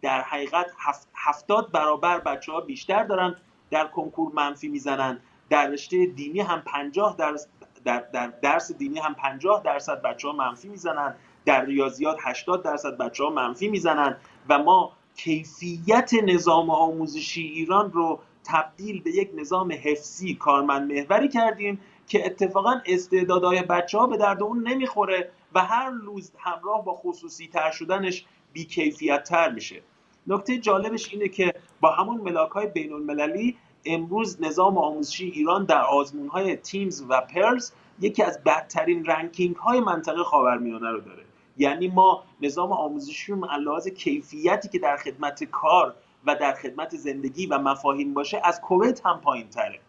[0.02, 0.66] در حقیقت
[1.14, 3.36] 70 برابر بچه ها بیشتر دارن
[3.70, 5.20] در کنکور منفی می‌زنن.
[5.50, 7.48] در رشته دینی هم 50 درصد
[7.84, 11.14] در, در درس دینی هم 50 درصد بچه ها منفی می‌زنن.
[11.44, 14.16] در ریاضیات 80 درصد بچه ها منفی می‌زنن.
[14.48, 21.80] و ما کیفیت نظام آموزشی ایران رو تبدیل به یک نظام حفظی کارمند محوری کردیم
[22.06, 25.30] که اتفاقا استعدادهای بچه ها به درد اون نمی‌خوره.
[25.54, 29.82] و هر روز همراه با خصوصی تر شدنش بیکیفیت تر میشه.
[30.26, 35.82] نکته جالبش اینه که با همون ملاک های بین المللی امروز نظام آموزشی ایران در
[35.82, 41.22] آزمون های تیمز و پرز یکی از بدترین ranking های منطقه خاورمیانه رو داره.
[41.56, 45.94] یعنی ما نظام آموزشی رو لحاظ کیفیتی که در خدمت کار
[46.26, 49.80] و در خدمت زندگی و مفاهیم باشه از کویت هم پایین تره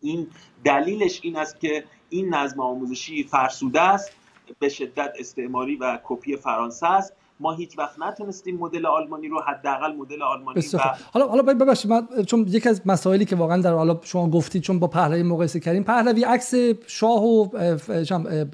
[0.00, 0.28] این
[0.64, 4.12] دلیلش این است که این نظم آموزشی فرسوده است.
[4.58, 7.12] به شدت استعماری و کپی فرانسه است.
[7.40, 10.78] ما هیچ وقت نتونستیم مدل آلمانی رو حداقل مدل آلمانی و...
[11.12, 14.78] حالا حالا ببخشید من چون یکی از مسائلی که واقعا در حالا شما گفتید چون
[14.78, 16.54] با پهلوی مقایسه کردیم پهلوی عکس
[16.86, 17.48] شاه و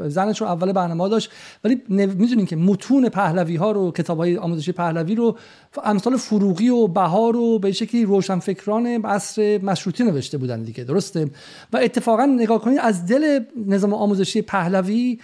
[0.09, 1.31] زنش رو اول برنامه داشت
[1.65, 5.37] ولی می‌دونین که متون پهلوی ها رو کتاب های آموزشی پهلوی رو
[5.85, 11.31] امثال فروغی و بهار و به شکلی روشنفکران عصر مشروطی نوشته بودن دیگه درسته؟
[11.73, 15.19] و اتفاقا نگاه کنید از دل نظام آموزشی پهلوی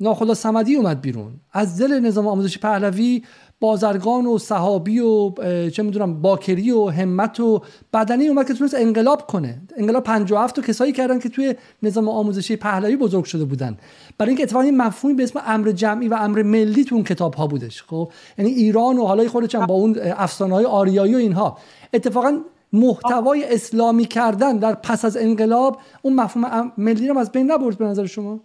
[0.00, 1.32] ناخدا سمدی اومد بیرون.
[1.52, 3.22] از دل نظام آموزشی پهلوی
[3.60, 5.32] بازرگان و صحابی و
[5.70, 7.62] چه می‌دونم باکری و همت و
[7.92, 9.62] بدنی اومد که تونست انقلاب کنه.
[9.76, 13.76] انقلاب 57 و کسایی کردن که توی نظام آموزشی پهلوی بزرگ شده بودن.
[14.18, 17.46] برای اینکه اتفاقا مفهومی به اسم امر جمعی و امر ملی تو اون کتاب ها
[17.46, 21.58] بودش خب؟ یعنی ایران و حالای خودش با اون افسانه های آریایی و اینها.
[21.92, 22.38] اتفاقا
[22.72, 27.84] محتوای اسلامی کردن در پس از انقلاب اون مفهوم ملی رو از بین نبرد به
[27.84, 28.40] نظر شما؟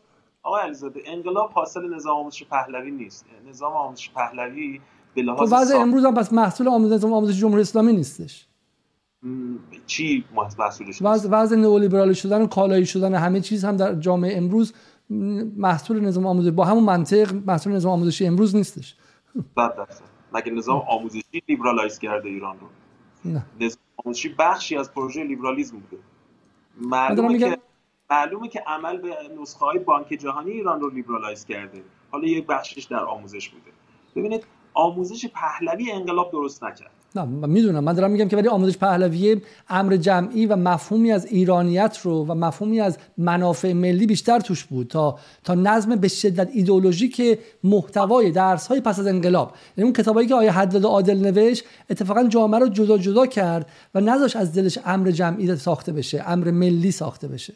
[0.45, 3.25] آقای علیزاده انقلاب حاصل نظام آموزش پهلوی نیست.
[3.49, 4.81] نظام آموزش پهلوی
[5.15, 8.47] به لحاظ تو خب امروز هم پس محصول آموزش نظام آموزش جمهوری اسلامی نیستش.
[9.85, 14.73] چی محصولش وضع وضع نئولیبرالی شدن و کالایی شدن همه چیز هم در جامعه امروز
[15.57, 18.95] محصول نظام آموزشی با همون منطق محصول نظام آموزشی امروز نیستش.
[19.55, 20.03] صد درصد
[20.33, 22.67] مگه نظام آموزشی liberalize کرده ایران رو؟
[23.31, 23.45] نه.
[23.59, 26.03] نظام آموزشی بخشی از پروژه لیبرالیسم بوده.
[26.81, 27.57] معلومه که
[28.09, 29.09] معلومه که عمل به
[29.41, 31.83] نسخه های بانک جهانی ایران رو liberalize کرده.
[32.11, 33.71] حالا یک بخشش در آموزش بوده.
[34.15, 36.91] ببینید آموزش پهلوی انقلاب درست نکرد.
[37.15, 37.83] نه می‌دونم.
[37.83, 42.33] من دارم میگم که ولی آموزش پهلوی امر جمعی و مفهومی از ایرانیت رو و
[42.33, 48.31] مفهومی از منافع ملی بیشتر توش بود تا تا نظم به شدت ایدئولوژی که محتوای
[48.31, 49.53] درس های پس از انقلاب.
[49.77, 53.99] یعنی اون کتابایی که آیه حداد عادل نوشت اتفاقا جامعه رو جدا جدا کرد و
[53.99, 57.53] نذاش از دلش امر جمعی ساخته بشه امر ملی ساخته بشه.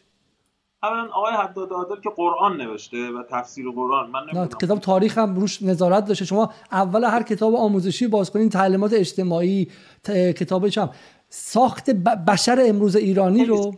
[0.84, 4.10] اولا آقای حداد عادل که قرآن نوشته و تفسیر قرآن.
[4.10, 4.48] من نمی‌دونم.
[4.48, 6.26] کتاب تاریخ هم روش نظارت داشته.
[6.26, 9.68] شما اول هر کتاب آموزشی باز کنین تعلیمات اجتماعی
[10.38, 10.90] کتابش هم.
[11.30, 13.72] ساخت بشر امروز ایرانی رو؟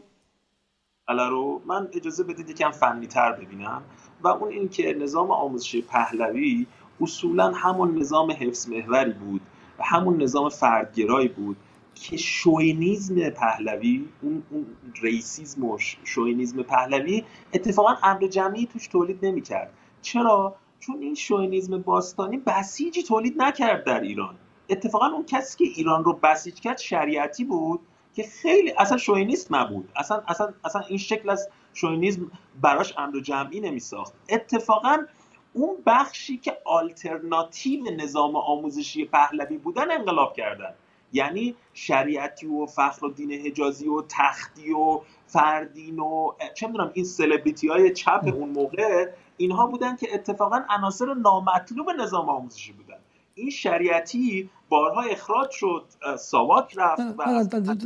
[1.07, 3.81] رو من اجازه بدید یکم فنی تر ببینم.
[4.21, 6.67] و اون این که نظام آموزشی پهلوی
[7.01, 9.41] اصولا همون نظام حفظ محوری بود
[9.79, 11.57] و همون نظام فردگرایی بود.
[12.01, 14.65] که شوینیزم پهلوی اون, اون
[15.01, 17.23] ریسیزم و شوینیزم پهلوی
[17.53, 19.73] اتفاقا امر جمعی توش تولید نمی‌کرد.
[20.01, 24.35] چرا؟ چون این شوینیزم باستانی بسیجی تولید نکرد در ایران.
[24.69, 27.79] اتفاقا اون کسی که ایران رو بسیج کرد شریعتی بود
[28.13, 29.89] که خیلی اصلا شوینیست نبود.
[29.95, 34.13] اصلا اصلا اصلا این شکل از شوینیزم براش امر جمعی نمیساخت.
[34.29, 35.05] اتفاقا
[35.53, 40.73] اون بخشی که آلترناتیو نظام آموزشی پهلوی بودن انقلاب کردن.
[41.13, 47.05] یعنی شریعتی و فخر و دین حجازی و تختی و فردین و چه می‌دونم این
[47.05, 52.97] سلبریتی های چپ اون موقع اینها بودن که اتفاقا عناصر نامطلوب نظام آموزشی بودن.
[53.35, 55.85] این شریعتی بارها اخراج شد
[56.19, 57.01] ساواک رفت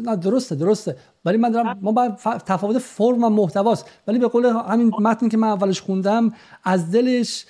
[0.04, 0.98] نه درسته درسته.
[1.26, 2.16] ولی من دارم ما باید
[2.46, 3.90] تفاوت فرم و محتواست.
[4.08, 6.34] ولی به قول همین متنی که من اولش خوندم
[6.64, 7.46] از دلش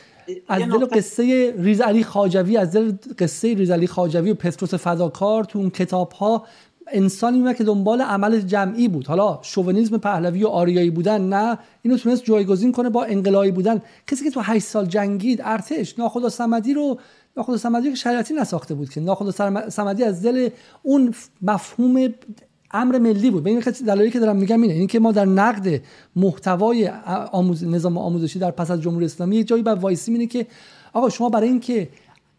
[0.47, 5.59] از دل قصه ریز علی خاجوی از دل قصه ریزعلی خاجوی و پتروس فداکار تو
[5.59, 6.45] اون کتاب ها
[6.87, 9.07] انسانی بود که دنبال عمل جمعی بود.
[9.07, 13.81] حالا شوونیسم پهلوی و آریایی بودن نه اینو تونست جایگزین کنه با انقلابی بودن.
[14.07, 16.99] کسی که تو 8 سال جنگید ارتش ناخدا صمدی رو
[17.37, 19.01] ناخدا صمدی که شریعتی نساخته بود که.
[19.01, 20.49] ناخدا صمدی از دل
[20.83, 22.13] اون مفهوم
[22.75, 23.43] امر ملی بود.
[23.43, 24.73] به این دلایلی که دارم میگم اینه.
[24.73, 25.81] اینکه ما در نقد
[26.15, 26.87] محتوای
[27.31, 27.63] آموز...
[27.63, 30.47] نظام آموزشی در پس از جمهوری اسلامی یک جایی بر وایسی اینه که
[30.93, 31.89] آقا شما برای اینکه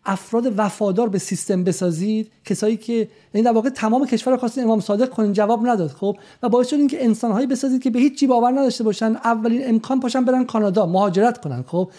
[0.06, 5.10] افراد وفادار به سیستم بسازید کسایی که یعنی در واقع تمام کشور خواستین امام صادق
[5.10, 8.50] کنین جواب نداد خب؟ و باعث شد اینکه انسانهایی بسازید که به هیچ چی باور
[8.50, 11.90] نداشته باشن اولین امکان پاشن برن کانادا مهاجرت کنن خب؟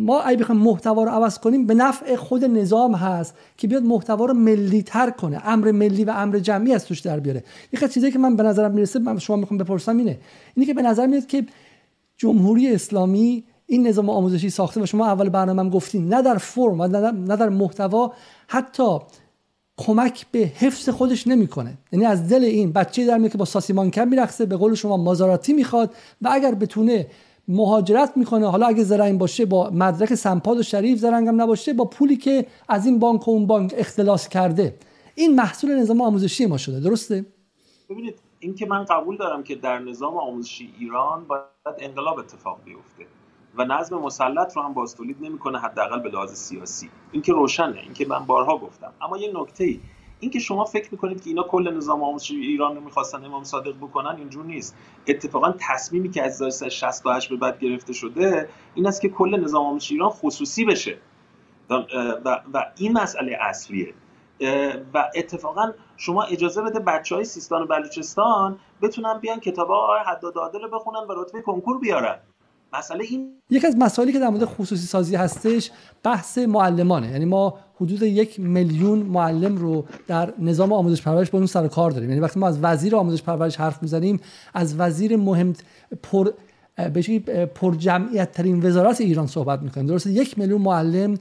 [0.00, 4.24] ما اگه بخوایم محتوا رو عوض کنیم به نفع خود نظام هست که بیاد محتوا
[4.24, 5.40] رو ملی تر کنه.
[5.44, 7.44] امر ملی و امر جمعی از توش در بیاره.
[7.72, 10.18] یه چیزی که من به نظرم می‌رسه من شما می‌خوام بپرسم اینه.
[10.54, 11.46] اینی که به نظر میاد که
[12.16, 16.80] جمهوری اسلامی این نظام آموزشی ساخته و شما اول برنامه هم گفتین نه در فرم
[16.80, 18.12] و نه در محتوا
[18.48, 18.98] حتی
[19.76, 21.74] کمک به حفظ خودش نمی‌کنه.
[21.92, 24.96] یعنی از دل این بچه در میاد که با ساسیمان کم میرقصه به قول شما
[24.96, 27.06] مازاراتی می‌خواد و اگر بتونه
[27.48, 28.50] مهاجرت می‌کنه.
[28.50, 32.86] حالا اگه زرنگ باشه با مدرک سمپاد و شریف زرنگم نباشه با پولی که از
[32.86, 34.78] این بانک و اون بانک اختلاس کرده.
[35.14, 36.80] این محصول نظام آموزشی ما شده.
[36.80, 37.26] درسته؟
[37.90, 41.42] ببینید این که من قبول دارم که در نظام آموزشی ایران باید
[41.78, 43.06] انقلاب اتفاق بیفته
[43.54, 46.90] و نظم مسلط رو هم باستولید نمی‌کنه حداقل به لحاظ سیاسی.
[47.12, 47.80] این که روشنه.
[47.82, 48.92] این که من بارها گفتم.
[49.02, 49.80] اما یه نکته ای
[50.20, 54.16] اینکه شما فکر می‌کنید که اینا کل نظام آموزشی ایران رو می‌خواستن امام صادق بکنن
[54.16, 54.76] اینجور نیست.
[55.06, 59.94] اتفاقا تصمیمی که از 68 به بعد گرفته شده این است که کل نظام آموزشی
[59.94, 60.98] ایران خصوصی بشه.
[61.70, 63.94] و, و این مسئله اصلیه.
[64.94, 70.38] و اتفاقا شما اجازه بده بچه های سیستان و بلوچستان بتونن بیان کتاب های حداد
[70.38, 72.18] عادل بخونن و رتبه کنکور بیارن.
[72.72, 75.70] مسئله این یکی از مسائلی که در مورد خصوصی سازی هستش
[76.02, 77.10] بحث معلمانه.
[77.10, 81.90] یعنی ما حدود یک میلیون معلم رو در نظام آموزش پرورش با اون سر کار
[81.90, 82.08] داریم.
[82.08, 84.20] یعنی وقتی ما از وزیر آموزش پرورش حرف می‌زنیم
[84.54, 85.52] از وزیر مهم
[86.02, 86.30] پر
[86.94, 87.10] بهش
[87.54, 89.86] پر جمعیت ترین وزارت ایران صحبت می‌کنیم.
[89.86, 91.14] درسته؟ یک میلیون معلم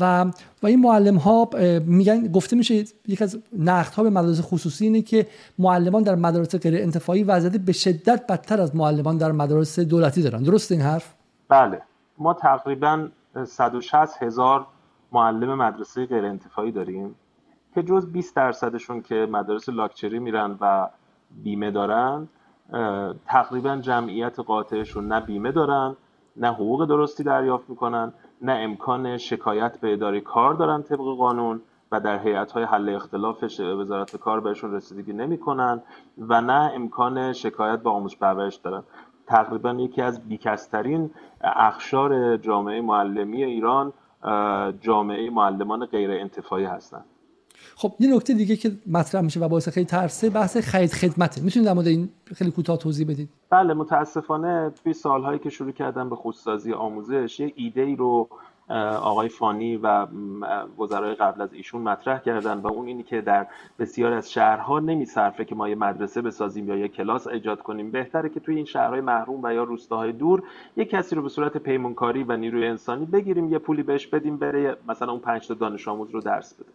[0.00, 0.24] و
[0.62, 1.50] و این معلم ها
[1.86, 5.26] میگن گفته میشه یک از نقد ها به مدارس خصوصی اینه که
[5.58, 10.42] معلمان در مدارس غیر انتفاعی وضعیت به شدت بدتر از معلمان در مدارس دولتی دارن.
[10.42, 11.14] درست این حرف؟
[11.48, 11.82] بله.
[12.18, 13.08] ما تقریبا
[13.44, 14.66] 160 هزار
[15.12, 17.14] معلم مدرسه غیر انتفاعی داریم
[17.74, 20.88] که جز 20 درصدشون که مدارس لاکچری میرن و
[21.42, 22.28] بیمه دارن.
[23.26, 25.96] تقریبا جمعیت قاطعشون نه بیمه دارن
[26.36, 31.60] نه حقوق درستی دریافت می‌کنن نه امکان شکایت به اداره کار دارن طبق قانون
[31.92, 35.82] و در هیئت های حل اختلاف وزارت کار بهشون رسیدگی نمی‌کنن
[36.18, 38.82] و نه امکان شکایت به آموزش پرورش دارن.
[39.26, 41.10] تقریبا یکی از بیکسترین
[41.40, 43.92] اخشار جامعه معلمی ایران
[44.80, 47.04] جامعه معلمان غیر انتفاعی هستند
[47.76, 51.42] خب یه نکته دیگه که مطرح میشه و باعث خیلی ترسه بحث خرید خدمته.
[51.42, 56.08] می‌تونید در مورد این خیلی کوتاه توضیح بدید؟ بله متاسفانه توی سالهایی که شروع کردن
[56.08, 58.28] به خودسازی آموزش یه ایده ای رو
[59.02, 60.06] آقای فانی و
[60.78, 63.46] وزرای قبل از ایشون مطرح کردن و اون اینی که در
[63.78, 67.90] بسیار از شهرها نمیصرفه که ما یه مدرسه بسازیم یا یه کلاس ایجاد کنیم.
[67.90, 70.42] بهتره که توی این شهرهای محروم و یا روستاهای دور
[70.76, 74.76] یه کسی رو به صورت پیمونکاری و نیروی انسانی بگیریم یه پولی بهش بدیم بره
[74.88, 76.68] مثلا اون پنج تا دانش آموز رو درس بده.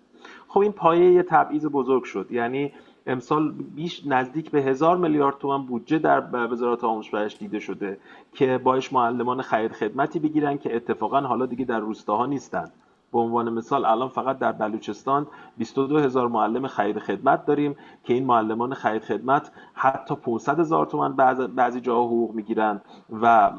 [0.56, 2.32] خب این پایه یه تبعیض بزرگ شد.
[2.32, 2.74] یعنی
[3.08, 7.98] امسال بیش نزدیک به هزار میلیارد تومان بودجه در وزارت آموزش پرورش دیده شده
[8.34, 12.72] که باش معلمان خرید خدمتی بگیرن که اتفاقا حالا دیگه در روستاها نیستن.
[13.12, 15.28] به عنوان مثال الان فقط در بلوچستان
[15.58, 21.16] 22 هزار معلم خرید خدمت داریم که این معلمان خرید خدمت حتی 500 هزار تومن
[21.56, 22.82] بعضی جاها حقوق می‌گیرن
[23.22, 23.52] و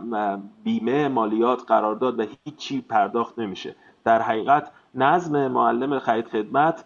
[0.65, 3.77] بیمه مالیات قرارداد و هیچی پرداخت نمیشه.
[4.05, 6.85] در حقیقت نظم معلم خرید خدمت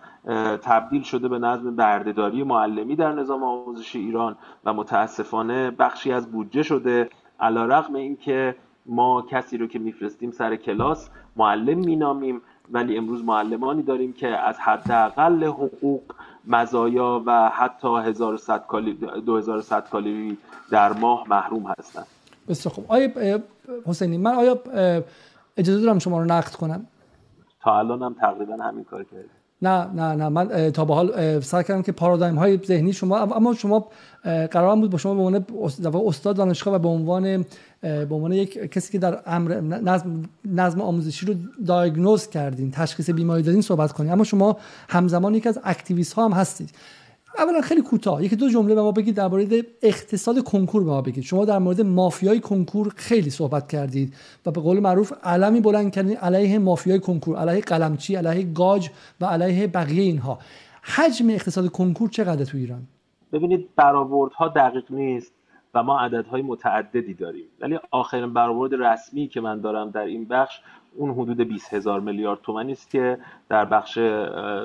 [0.62, 6.62] تبدیل شده به نظم بردهداری معلمی در نظام آموزشی ایران و متاسفانه بخشی از بودجه
[6.62, 7.08] شده.
[7.40, 8.54] علا رقم این که
[8.86, 12.40] ما کسی رو که میفرستیم سر کلاس معلم مینامیم
[12.72, 16.02] ولی امروز معلمانی داریم که از حداقل حقوق
[16.46, 18.92] مزایا و حتی 1100 کالری
[19.26, 20.38] 2100 کالری
[20.70, 22.06] در ماه محروم هستند
[22.48, 22.84] بسیار خوب.
[22.88, 23.40] آیا
[23.86, 24.58] حسینی من آیا
[25.56, 26.86] اجازه دارم شما رو نقد کنم؟
[27.62, 29.30] تا الان هم تقریبا همین کار کردیم.
[29.62, 30.28] نه نه نه.
[30.28, 33.88] من تا به حال سعی کردم که پارادایم های ذهنی شما اما شما
[34.50, 35.44] قرار بود با شما به عنوان
[36.06, 37.44] استاد دانشگاه و به عنوان
[37.80, 41.34] به عنوان یک کسی که در امر نظم, نظم آموزشی رو
[41.66, 44.12] دایگنوز کردین تشخیص بیماری دادین صحبت کنین.
[44.12, 44.56] اما شما
[44.88, 46.70] همزمان یکی از اکتیویست ها هم هستید.
[47.38, 48.24] اولا خیلی کوتاه.
[48.24, 49.46] یکی دو جمله به ما بگید درباره
[49.82, 51.24] اقتصاد کنکور به ما بگید.
[51.24, 54.14] شما در مورد مافیای کنکور خیلی صحبت کردید
[54.46, 58.90] و به قول معروف علمی بلند کردید علیه مافیای کنکور علیه قلمچی علیه گاج
[59.20, 60.38] و علیه بقیه اینها.
[60.82, 62.82] حجم اقتصاد کنکور چقدر تو ایران؟
[63.32, 65.32] ببینید برآوردها دقیق نیست
[65.74, 67.44] و ما عددهای متعددی داریم.
[67.60, 70.60] ولی آخرین برآورد رسمی که من دارم در این بخش
[70.96, 73.98] اون حدود 20 هزار میلیارد تومانی است که در بخش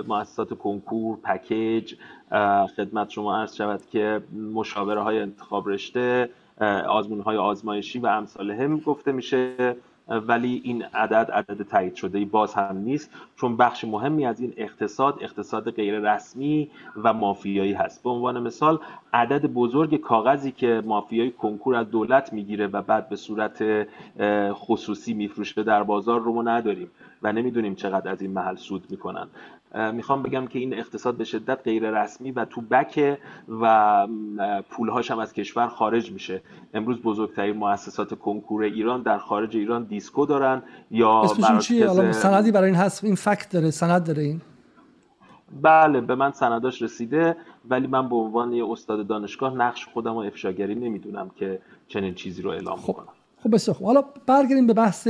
[0.07, 1.95] مؤسسات کنکور پکیج
[2.77, 4.21] خدمت شما عرض شود که
[4.53, 6.29] مشاوره های انتخاب رشته
[6.87, 9.75] آزمون های آزمایشی و امثال گفته میشه
[10.07, 15.17] ولی این عدد عدد تایید شده باز هم نیست چون بخش مهمی از این اقتصاد
[15.21, 16.71] اقتصاد غیر رسمی
[17.03, 18.03] و مافیایی هست.
[18.03, 18.79] به عنوان مثال
[19.13, 23.87] عدد بزرگ کاغذی که مافیای کنکور از دولت می‌گیره و بعد به صورت
[24.51, 26.91] خصوصی میفروشه در بازار رو ما نداریم
[27.21, 29.27] و نمی‌دونیم چقدر از این محل سود می‌کنن.
[29.93, 33.17] می‌خوام بگم که این اقتصاد به شدت غیر رسمی و تو بکه
[33.61, 34.07] و
[34.69, 36.41] پولهاش هم از کشور خارج میشه
[36.73, 41.23] امروز بزرگترین مؤسسات کنکور ایران در خارج ایران دیسکو دارن یا
[41.61, 44.41] چیه؟ سندی برای این هست این فکت داره سند داره این
[45.61, 47.37] بله به من سنداش رسیده
[47.69, 52.41] ولی من به عنوان یه استاد دانشگاه نقش خودم و افشاگری نمی‌دونم که چنین چیزی
[52.41, 52.93] رو اعلام خب.
[52.93, 53.07] کنم
[53.43, 55.07] خب بسیار خوب حالا برگردیم به بحث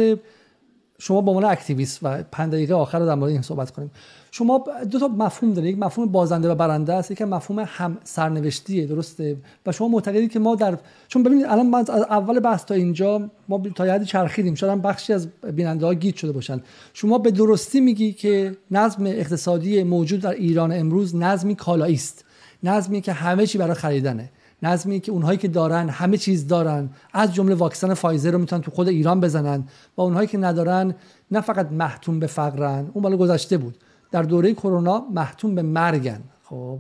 [1.00, 3.92] شما به عنوان activist و پنج دقیقه آخر رو در مورد این صحبت کنیم.
[4.32, 5.74] شما دو تا مفهوم دارید.
[5.74, 10.40] یک مفهوم بازنده و برنده است یک مفهوم هم سرنوشتیه درسته؟ و شما معتقدید که
[10.40, 10.78] ما در
[11.08, 14.56] چون ببینید الان من از اول بحث تا اینجا ما تا زیادی چرخیدیم.
[14.56, 16.62] شاید بخشی از بیننده ها گیت شده باشن.
[16.94, 22.26] شما به درستی میگی که نظم اقتصادی موجود در ایران امروز نظمی کالایی است.
[22.64, 24.30] نظمی که همه چی برای خریدنه.
[24.66, 26.90] نظمی که اونهایی که دارن همه چیز دارن.
[27.14, 29.64] از جمله واکسن فایزر رو می‌تونن تو خود ایران بزنن.
[29.98, 30.96] و اونهایی که ندارن
[31.32, 33.78] نه فقط محتوم به فقرن اون مال گذشته بود.
[34.12, 36.22] در دوره کرونا محتوم به مرگن.
[36.44, 36.80] خب.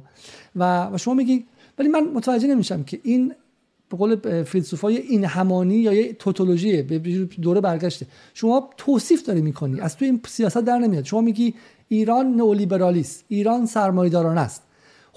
[0.55, 1.45] و شما میگی
[1.79, 3.33] ولی من متوجه نمیشم که این
[3.89, 6.99] به قول فیلسوفای این همانی یا یه توتولوژیه به
[7.41, 8.07] دوره برگشته.
[8.33, 9.81] شما توصیف داری می‌کنی.
[9.81, 11.03] از تو این سیاست در نمیاد.
[11.03, 11.53] شما میگی
[11.87, 13.25] ایران نئولیبرالیست.
[13.27, 14.61] ایران سرمایه‌دارانه است.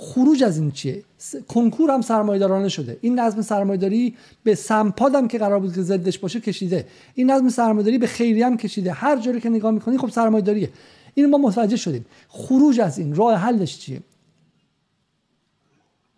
[0.01, 1.03] خروج از این چیه؟
[1.49, 2.99] کنکور هم سرمایه‌دارانه شده.
[3.01, 6.87] این نظم سرمایه‌داری به سمپاد هم که قرار بود که ضدش باشه کشیده.
[7.15, 8.93] این نظم سرمایه‌داری به خیریه هم کشیده.
[8.93, 10.71] هر جوری که نگاه می‌کنی خب سرمایه‌داریه.
[11.15, 12.07] این ما متوجه شدیم.
[12.29, 14.01] خروج از این راه حلش چیه؟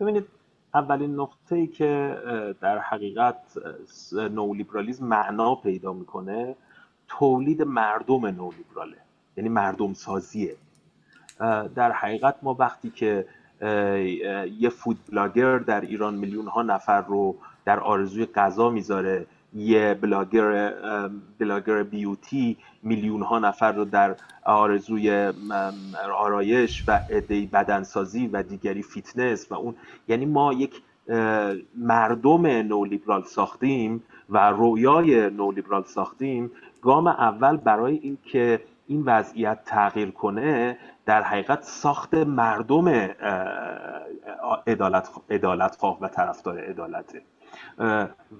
[0.00, 0.24] ببینید
[0.74, 2.16] اولین نقطه ای که
[2.60, 3.36] در حقیقت
[4.12, 6.54] نولیبرالیزم معنا پیدا می‌کنه
[7.08, 8.96] تولید مردم نولیبراله.
[9.36, 10.56] یعنی مردم سازیه
[11.74, 13.26] در حقیقت ما وقتی که
[13.60, 19.26] یه food blogger در ایران میلیون ها نفر رو در آرزوی غذا می‌ذاره.
[19.54, 20.72] یه blogger
[21.38, 25.32] blogger beauty میلیون ها نفر رو در آرزوی
[26.18, 29.74] آرایش و عده بدنسازی و دیگری فیتنس و اون.
[30.08, 30.82] یعنی ما یک
[31.76, 36.50] مردم نولیبرال ساختیم و رویای نولیبرال ساختیم.
[36.82, 40.78] گام اول برای اینکه این وضعیت تغییر کنه
[41.10, 42.88] در حقیقت ساخت مردم
[44.66, 47.22] عدالت عدالت خواه و طرفدار عدالته.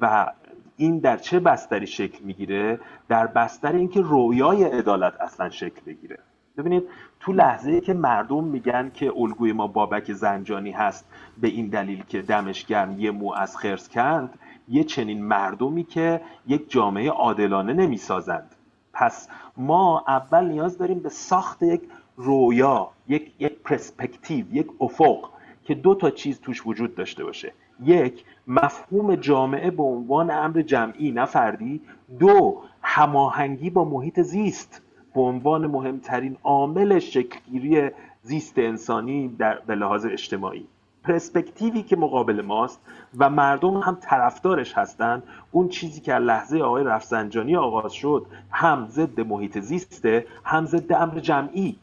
[0.00, 0.32] و
[0.76, 6.18] این در چه بستری شکل می‌گیره؟ در بستر اینکه رویای عدالت اصلا شکل بگیره.
[6.58, 6.82] ببینید
[7.20, 11.04] تو لحظه که مردم میگن که الگوی ما بابک زنجانی هست
[11.40, 14.38] به این دلیل که دمش گرم یه مو از خرس کند
[14.68, 18.54] یه چنین مردمی که یک جامعه عادلانه نمی‌سازند.
[18.92, 21.82] پس ما اول نیاز داریم به ساخت یک
[22.22, 25.30] رویا یک یک پرسپکتیو یک افق
[25.64, 27.52] که دو تا چیز توش وجود داشته باشه.
[27.84, 31.80] یک مفهوم جامعه به عنوان امر جمعی نه فردی.
[32.18, 34.82] دو هماهنگی با محیط زیست
[35.14, 37.90] به عنوان مهمترین عامل شکلگیری
[38.22, 40.66] زیست انسانی در به لحاظ اجتماعی.
[41.04, 42.80] پرسپکتیوی که مقابل ماست
[43.18, 45.22] و مردم هم طرفدارش هستند.
[45.50, 51.18] اون چیزی که لحظه آقای رفسنجانی آغاز شد هم ضد محیط زیسته هم ضد امر
[51.18, 51.76] جمعی.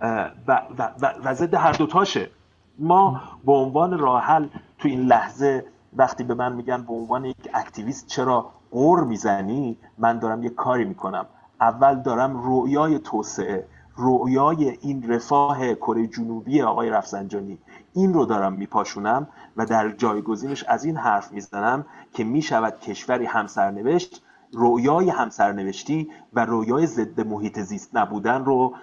[0.00, 2.30] و, و, و, و ضد هر دوتاشه
[2.78, 4.46] ما به عنوان راحل
[4.78, 5.64] تو این لحظه
[5.96, 10.84] وقتی به من میگن به عنوان یک اکتیویست چرا قور می‌زنی من دارم یک کاری
[10.84, 11.26] می‌کنم.
[11.60, 13.66] اول دارم رویای توسعه
[13.96, 17.58] رویای این رفاه کره جنوبی آقای رفسنجانی
[17.94, 19.26] این رو دارم میپاشونم
[19.56, 24.22] و در جایگزینش از این حرف می‌زنم که می‌شود کشوری همسرنوشت
[24.52, 28.74] رویای همسرنوشتی و رویای ضد محیط زیست نبودن رو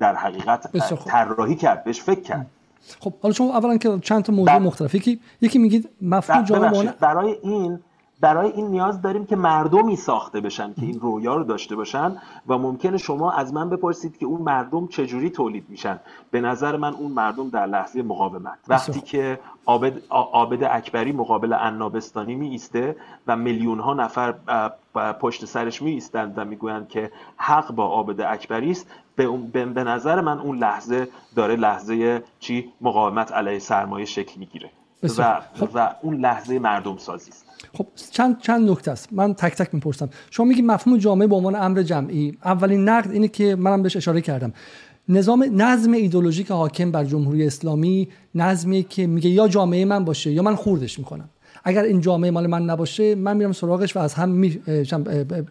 [0.00, 0.76] در حقیقت
[1.06, 2.46] طراحی کرد بهش فکر کرد.
[3.00, 7.36] خب حالا شما اولا که چند تا موضوع مختلف یکی یکی میگید مفهوم جامعه برای
[7.42, 7.78] این
[8.20, 12.16] برای این نیاز داریم که مردمی ساخته بشن که این رویا رو داشته باشن
[12.48, 16.00] و ممکنه شما از من بپرسید که اون مردم چجوری تولید میشن.
[16.30, 18.58] به نظر من اون مردم در لحظه مقاومت.
[18.68, 22.96] وقتی که عابد, عابد اکبری مقابل عنابستانی می ایسته
[23.26, 24.34] و میلیون ها نفر
[25.20, 29.26] پشت سرش می ایستند و می‌گویند که حق با عابد اکبری است به,
[29.64, 34.70] به نظر من اون لحظه داره لحظه چی؟ مقاومت علیه سرمایه شکل می‌گیره.
[35.18, 35.68] و, خب.
[35.74, 37.44] و اون لحظه مردم سازی است.
[37.72, 39.08] خب چند چند نکته است.
[39.12, 40.08] من تک تک می‌پرسم.
[40.30, 42.38] شما میگی مفهوم جامعه به عنوان امر جمعی.
[42.44, 44.52] اولین نقد اینه که منم بهش اشاره کردم.
[45.08, 50.42] نظام نظم ایدولوژیک حاکم بر جمهوری اسلامی نظمی که میگه یا جامعه من باشه یا
[50.42, 51.28] من خوردش می‌کنم.
[51.64, 54.44] اگر این جامعه مال من نباشه من میرم سراغش و از هم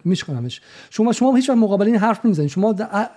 [0.05, 0.61] میشکنمش.
[0.89, 2.49] شما شما هیچ وقت مقابل این حرف نمی‌زنید.
[2.49, 2.75] شما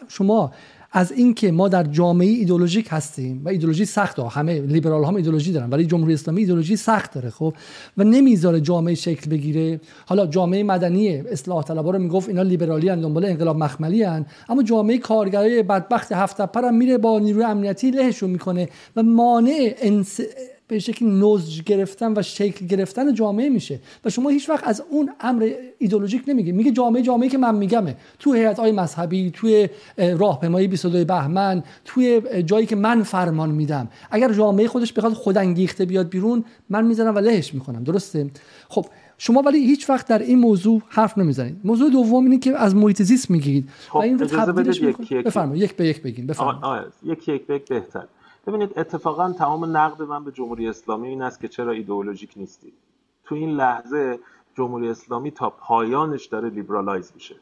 [0.09, 0.53] شما
[0.97, 5.71] از اینکه ما در جامعه ایدولوژیک هستیم و ایدولوژی سخت همه لیبرال هم ایدولوژی دارن
[5.71, 7.55] ولی جمهوری اسلامی ایدولوژی سخت داره خب؟
[7.97, 9.81] و نمی‌ذاره جامعه شکل بگیره.
[10.07, 14.99] حالا جامعه مدنی اصلاح طلبا رو می‌گفت اینا لیبرالی ان دنبال انقلاب مخملی اما جامعه
[14.99, 20.21] کارگرای بدبخت هفت هم میره با نیروی امنیتی لهشون می‌کنه و مانع انس...
[20.69, 23.81] به شکل نوز گرفتن و شکل گرفتن جامعه میشه.
[24.05, 26.53] و شما هیچ وقت از اون امر ایدولوژیک نمیگه.
[26.53, 27.97] میگه جامعه جامعه که من میگمه.
[28.19, 29.69] تو هیئت های مذهبی توی
[29.99, 33.89] راهپیمایی 22 بهمن توی جایی که من فرمان میدم.
[34.11, 37.85] اگر جامعه خودش بخواد خودانگیخته بیاد بیرون من می‌زنم و لهش می‌کنم.
[37.85, 38.31] درسته؟
[38.69, 38.87] خب
[39.19, 41.57] شما ولی هیچ وقت در این موضوع حرف نمی‌زنید.
[41.65, 44.81] موضوع دوم اینه که از محیط زیست میگید خب و این رو تبدیلش
[45.11, 45.65] بفرمایید.
[45.65, 46.93] یک به یک بگین بفرمایید.
[47.03, 48.05] یک یک به یک بهتر.
[48.47, 52.73] ببینید اتفاقا تمام نقد من به جمهوری اسلامی این است که چرا ایدئولوژیک نیستی.
[53.25, 54.19] تو این لحظه
[54.55, 57.37] جمهوری اسلامی تا پایانش داره لیبرالایز میشه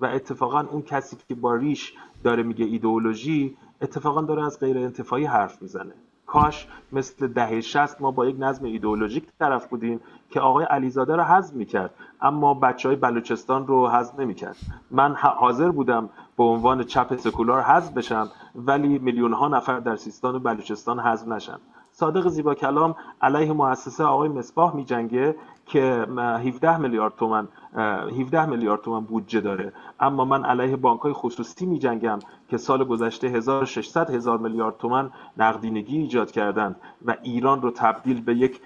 [0.00, 5.24] و اتفاقا اون کسی که با ریش داره میگه ایدئولوژی اتفاقا داره از غیر انتفاعی
[5.24, 5.92] حرف می‌زنه.
[6.26, 10.00] کاش مثل دهه شست ما با یک نظم ایدئولوژیک طرف بودیم
[10.30, 14.56] که آقای علیزاده رو حذف می‌کرد اما بچه های بلوچستان رو حذف نمی‌کرد.
[14.90, 16.10] من حاضر بودم
[16.40, 21.28] به عنوان چپ سکولار حذف بشم ولی میلیون ها نفر در سیستان و بلوچستان حذف
[21.28, 21.58] نشن.
[21.92, 25.36] صادق زیبا کلام علیه مؤسسه آقای مصباح میجنگه
[25.66, 29.72] که 17 میلیارد تومن 17 میلیارد تومن بودجه داره.
[30.00, 32.18] اما من علیه بانک های خصوصی می جنگم
[32.48, 38.34] که سال گذشته 1600 هزار میلیارد تومن نقدینگی ایجاد کردند و ایران رو تبدیل به
[38.34, 38.60] یک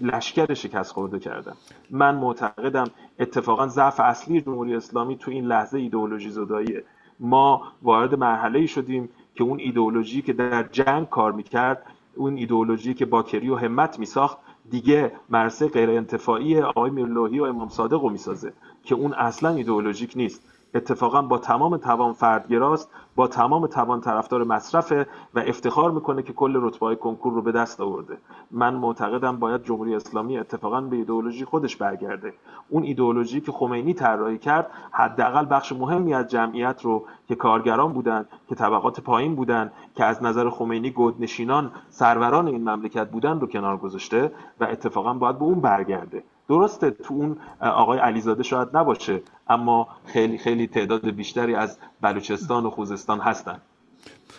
[0.00, 1.52] لشکر شکست خورده کردن
[1.90, 2.86] من معتقدم
[3.18, 6.84] اتفاقا ضعف اصلی جمهوری اسلامی تو این لحظه ایدئولوژی زداییه
[7.20, 11.86] ما وارد مرحله شدیم که اون ایدئولوژی که در جنگ کار می‌کرد
[12.16, 14.38] اون ایدئولوژی که باکری و همت میساخت
[14.70, 18.52] دیگه مرسه غیر انتفاعی آقای میرلوهی و امام صادق رو می‌سازه
[18.84, 20.42] که اون اصلا ایدئولوژیک نیست.
[20.76, 26.56] اتفاقا با تمام توان فردگراست با تمام توان طرفدار مصرفه و افتخار می‌کنه که کل
[26.62, 28.18] رتبه های کنکور رو به دست آورده.
[28.50, 32.34] من معتقدم باید جمهوری اسلامی اتفاقا به ایدئولوژی خودش برگرده.
[32.68, 38.26] اون ایدئولوژی که خمینی طراحی کرد حداقل بخش مهمی از جمعیت رو که کارگران بودن
[38.48, 43.76] که طبقات پایین بودن که از نظر خمینی گودنشینان سروران این مملکت بودن رو کنار
[43.76, 46.22] گذاشته و اتفاقا باید به اون برگرده.
[46.48, 52.70] درسته تو اون آقای علیزاده شاید نباشه اما خیلی خیلی تعداد بیشتری از بلوچستان و
[52.70, 53.60] خوزستان هستن.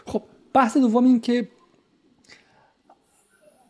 [0.06, 0.22] خب
[0.54, 1.48] بحث دوم این که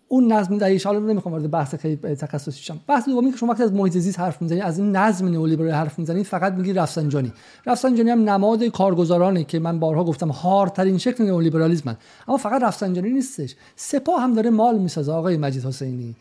[0.09, 2.79] اون نظم در حالا نمی‌خوام وارد بحث خیلی تخصصی شم.
[2.87, 5.99] بحث دومی که شما وقتی از محیط زیست حرف می‌زنید از این نظم نئولیبرال حرف
[5.99, 7.33] می‌زنید فقط میگید رفسنجانی.
[7.65, 11.97] رفسنجانی هم نماد کارگزارانه که من بارها گفتم هارترین شکل نئولیبرالیسم
[12.27, 13.55] اما فقط رفسنجانی نیستش.
[13.75, 16.15] سپاه هم داره مال می‌سازه آقای مجید حسینی.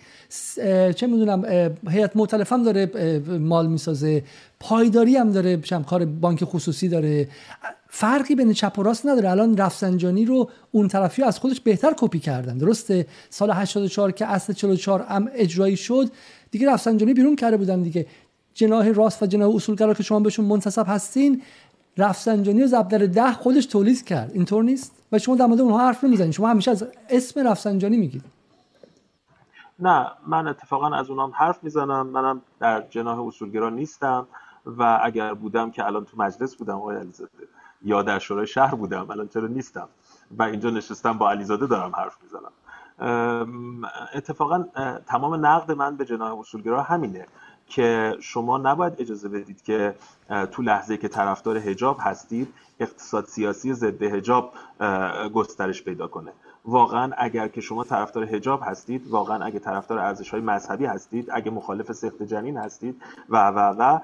[0.94, 1.44] چه می‌دونم
[1.88, 4.24] هیئت مختلف هم داره مال می‌سازه.
[4.60, 5.56] پایداری هم داره
[5.86, 7.28] کار بانک خصوصی داره.
[7.98, 9.30] فرقی بین چپ و راست نداره.
[9.30, 12.58] الان رفسنجانی رو اون طرفی از خودش بهتر کپی کردن.
[12.58, 16.10] درسته؟ سال 84 که اصل 44 هم اجرایی شد.
[16.50, 18.06] دیگه رفسنجانی بیرون کرده بودن دیگه.
[18.54, 21.42] جناح راست و جناح اصولگرا که شما بهشون منتصب هستین
[21.98, 24.30] رفسنجانی و زبدر ده خودش تولید کرد.
[24.34, 26.32] اینطور نیست؟ و شما در مورد اونها حرف نمی‌زنید.
[26.32, 28.24] شما همیشه از اسم رفسنجانی میگید.
[29.78, 32.06] نه من اتفاقا از اونام حرف می‌زنم.
[32.06, 34.26] منم در جناح اصولگرا نیستم
[34.66, 37.30] و اگر بودم که الان تو مجلس بودم آقای علیزاده.
[37.86, 39.88] یا در شورای شهر بودم الان چرا نیستم؟
[40.38, 42.52] و اینجا نشستم با علیزاده دارم حرف می‌زنم.
[44.14, 44.64] اتفاقا
[45.06, 47.26] تمام نقد من به جناح اصولگرا همینه
[47.66, 49.94] که شما نباید اجازه بدید که
[50.52, 54.52] تو لحظه که طرفدار هجاب هستید اقتصاد سیاسی ضد هجاب
[55.34, 56.32] گسترش پیدا کنه.
[56.66, 61.50] واقعا اگر که شما طرفدار هجاب هستید واقعا اگر طرفدار ارزش های مذهبی هستید اگه
[61.50, 63.98] مخالف سخت جنین هستید و و و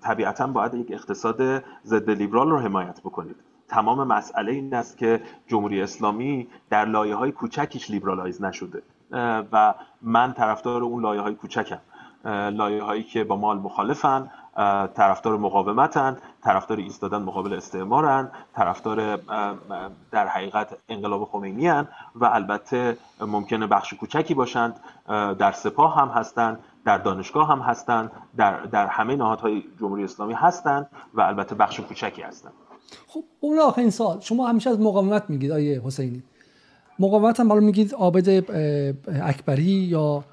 [0.00, 3.36] طبیعتا باید یک اقتصاد ضد لیبرال رو حمایت بکنید.
[3.68, 8.82] تمام مسئله این است که جمهوری اسلامی در لایه های کوچکیش لیبرالایز نشده.
[9.52, 11.80] و من طرفدار اون لایه های کوچکم.
[12.52, 14.30] لایه هایی که با مال مخالفن
[14.94, 19.16] طرفدار مقاومتن طرفدار ایستادن مقابل استعمارن طرفدار
[20.10, 24.80] در حقیقت انقلاب خمینی هن و البته ممکنه بخش کوچکی باشند.
[25.38, 30.86] در سپاه هم هستند در دانشگاه هم هستند در, در همه نهادهای جمهوری اسلامی هستند
[31.14, 32.52] و البته بخش کوچکی هستند.
[33.06, 36.22] خب اون آخرین سال شما همیشه از مقاومت میگید آیه حسینی.
[36.98, 38.28] مقاومت هم حالا میگید عابد
[39.22, 40.24] اکبری یا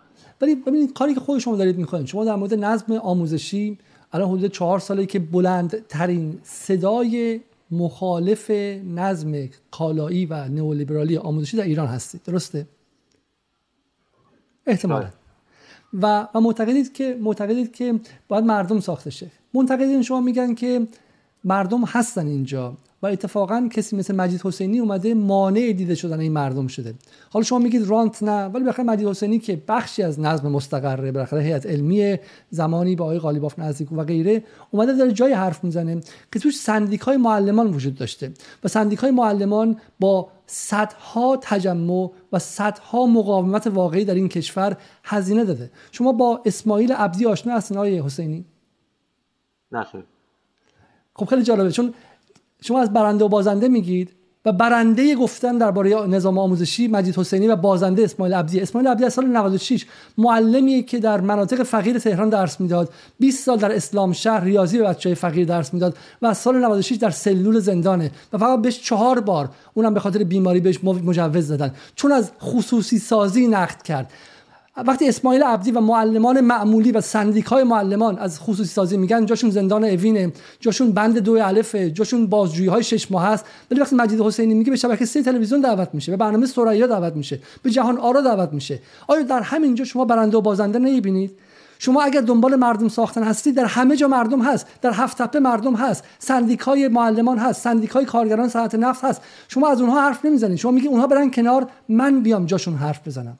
[0.42, 3.78] ولی ببینید کاری که خود شما دارید می‌کنید شما در مورد نظم آموزشی
[4.14, 7.42] الان حدود چهار ساله که بلندترین صدای
[7.72, 8.50] مخالف
[8.96, 12.68] نظم کالایی و نئولیبرالی آموزشی در ایران هستید درسته؟
[14.68, 15.10] احتمالا.
[15.94, 20.88] و و معتقدید که معتقدید که باید مردم ساخته شه منتقدین شما میگن که
[21.44, 22.74] مردم هستن اینجا.
[23.02, 26.94] و اتفاقا کسی مثل مجید حسینی اومده مانع دیده شدن این مردم شده.
[27.30, 31.42] حالا شما میگید رانت نه ولی بالاخره مجید حسینی که بخشی از نظم مستقره بالاخره
[31.42, 32.18] هیئت علمی
[32.50, 36.02] زمانی با آقای قالیباف نزدیک و غیره اومده داره جای حرف می‌زنه
[36.32, 38.32] که توش سندیکای معلمان وجود داشته.
[38.64, 45.72] و سندیکای معلمان با صدها تجمع و صدها مقاومت واقعی در این کشور هزینه داده.
[45.92, 48.46] شما با اسماعیل عبدی آشنا هستین آقای حسینی؟
[49.72, 49.88] نه
[51.14, 51.94] خب خیلی جالبه چون
[52.62, 54.10] شما از برنده و بازنده میگید
[54.46, 58.60] و برنده گفتن درباره نظام آموزشی مجید حسینی و بازنده اسماعیل عبدی.
[58.60, 59.86] اسماعیل عبدی از سال 96
[60.18, 62.90] معلمی که در مناطق فقیر تهران درس می‌داد.
[63.20, 66.96] 20 سال در اسلام شهر ریاضی به بچهای فقیر درس می‌داد و از سال 96
[66.96, 71.74] در سلول زندانه و فقط بهش چهار بار اونم به خاطر بیماری بهش مجوز دادن.
[71.96, 74.12] چون از خصوصی سازی نقد کرد.
[74.88, 79.84] وقتی اسماعیل عبدی و معلمان معمولی و سندیکای معلمان از خصوصی سازی میگن جاشون زندان
[79.84, 83.46] اوینه جاشون بند دو الفه جاشون بازجویی های شش ماه هست.
[83.72, 87.14] ولی وقتی مجید حسینی میگه به شبکه سه تلویزیون دعوت میشه به برنامه سریا دعوت
[87.14, 88.80] میشه به جهان آرا دعوت میشه.
[89.08, 91.32] آیا در همین جا شما برنده و بازنده نمی‌بینید؟
[91.80, 94.68] شما اگر دنبال مردم ساختن هستید در همه جا مردم هست.
[94.82, 96.04] در هفت تپه مردم هست.
[96.20, 97.62] سندیکای معلمان هست.
[97.62, 99.22] سندیکای کارگران صنعت نفت هست.
[99.48, 100.58] شما از اونها حرف نمی‌زنید.
[100.58, 101.68] شما میگید اونها برن کنار.
[101.90, 103.40] من بیام جاشون حرف بزنم.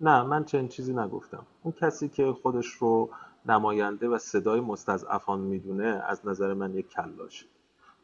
[0.00, 1.46] نه من چنین چیزی نگفتم.
[1.62, 3.10] اون کسی که خودش رو
[3.46, 7.46] نماینده و صدای مستضعفان می‌دونه از نظر من یک کلاش.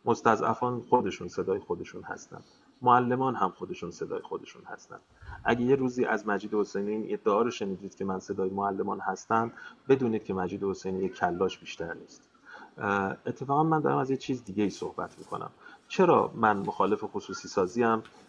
[0.05, 2.41] مستضعفان خودشون صدای خودشون هستن.
[2.83, 4.99] معلمان هم خودشون صدای خودشون هستن.
[5.45, 9.53] اگه یه روزی از مجید حسینی این ادعا رو شنیدید که من صدای معلمان هستم
[9.89, 12.23] بدونید که مجید حسینی یک کلاش بیشتر نیست.
[13.27, 15.51] اتفاقا من دارم از یه چیز دیگه ای صحبت می‌کنم.
[15.89, 17.85] چرا من مخالف خصوصی سازی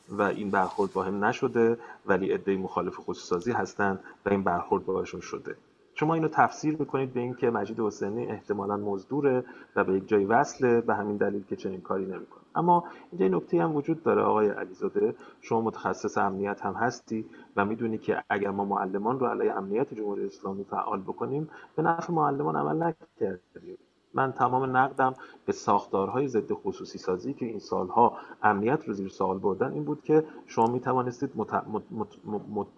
[0.09, 5.21] و این برخورد با هم نشده ولی عده مخالف خصوصی هستند و این برخورد باهاشون
[5.21, 5.55] شده.
[5.93, 9.43] شما اینو تفسیر می‌کنید به اینکه مجید حسینی احتمالا مزدوره
[9.75, 12.43] و به یک جای وصله به همین دلیل که چنین کاری نمی‌کنه.
[12.55, 15.15] اما اینجا نکته هم وجود داره آقای علیزاده.
[15.41, 17.25] شما متخصص امنیت هم هستی
[17.55, 22.13] و می‌دونی که اگر ما معلمان رو علیه امنیت جمهوری اسلامی فعال بکنیم به نفع
[22.13, 23.77] معلمان عمل نکردیم.
[24.13, 25.13] من تمام نقدم
[25.45, 30.03] به ساختارهای ضد خصوصی سازی که این سالها امنیت رو زیر سوال بردن این بود
[30.03, 31.31] که شما می توانستید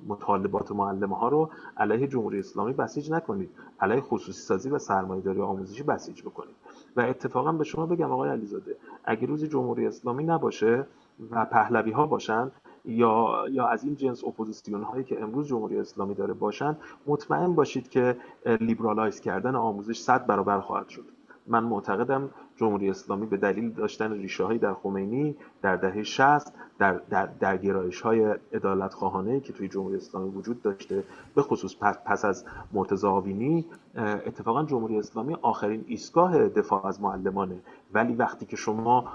[0.07, 3.49] مطالبات معلم ها رو علیه جمهوری اسلامی بسیج نکنید
[3.79, 6.55] علیه خصوصی سازی و سرمایه‌داری آموزشی بسیج بکنید.
[6.95, 10.87] و اتفاقا به شما بگم آقای علیزاده اگه روزی جمهوری اسلامی نباشه
[11.31, 12.51] و پهلوی ها باشند
[12.85, 16.77] یا یا از این جنس اپوزیسیون هایی که امروز جمهوری اسلامی داره باشند
[17.07, 21.05] مطمئن باشید که لیبرالایز کردن آموزش صد برابر خواهد شد.
[21.49, 22.29] معتقدم
[22.59, 28.01] جمهوری اسلامی به دلیل داشتن ریشه در خمینی در دهه 60 در در, در گرایش
[28.01, 31.03] های عدالت خواهانه که توی جمهوری اسلامی وجود داشته
[31.35, 31.75] به خصوص
[32.05, 33.65] پس, از مرتضی آوینی
[34.25, 37.55] اتفاقا جمهوری اسلامی آخرین ایستگاه دفاع از معلمانه.
[37.93, 39.05] ولی وقتی که شما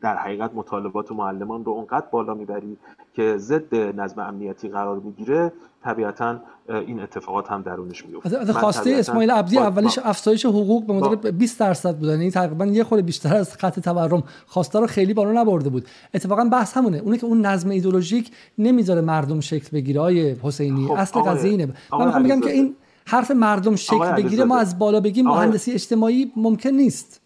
[0.00, 2.78] در حقیقت مطالبات معلمان رو اونقدر بالا می‌برید
[3.14, 5.52] که ضد نظم امنیتی قرار می‌گیره
[5.84, 6.38] طبیعتا
[6.68, 11.60] این اتفاقات هم درونش میفته از خواسته اسماعیل عبدی اولش افزایش حقوق به مدت 20
[11.60, 12.08] درصد بود.
[12.08, 15.88] یعنی تقریبا یه خورده بیشتر از خط تورم خواسته رو خیلی بالا نبرده بود.
[16.14, 16.98] اتفاقا بحث همونه.
[16.98, 20.00] اونه که اون نظم ایدولوژیک نمی‌ذاره مردم شکل بگیره.
[20.00, 21.66] آیه حسینی خب اصل قضیه اینه.
[21.66, 22.76] من می‌خوام بگم که این
[23.06, 27.20] حرف مردم شکل بگیره ما از بالا بگیم مهندسی اجتماعی ممکن نیست.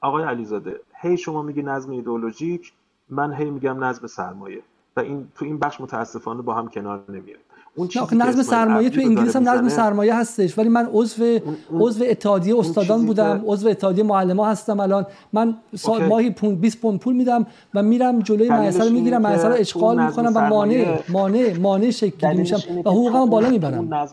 [0.00, 2.72] آقای علیزاده هی شما میگی نظم ایدولوژیک
[3.08, 4.62] من هی میگم نظم سرمایه.
[4.96, 7.38] و این تو این بخش متاسفانه با هم کنار نمیاد.
[7.76, 11.38] اون چیزی نظم سرمایه تو انگلیس هم نظم سرمایه هستش ولی من عضو
[11.80, 15.06] عضو اتحادیه استادان بودم عضو اتحادیه معلما هستم الان.
[15.32, 20.32] من سال ماهی 20 پوند پول میدم و میرم جلوی معصر می‌گیرم رو اشغال می‌کنم
[20.34, 22.62] و مانع مانع مانع شکلی میشم.
[22.84, 24.08] و حقوقم بالا می‌برم.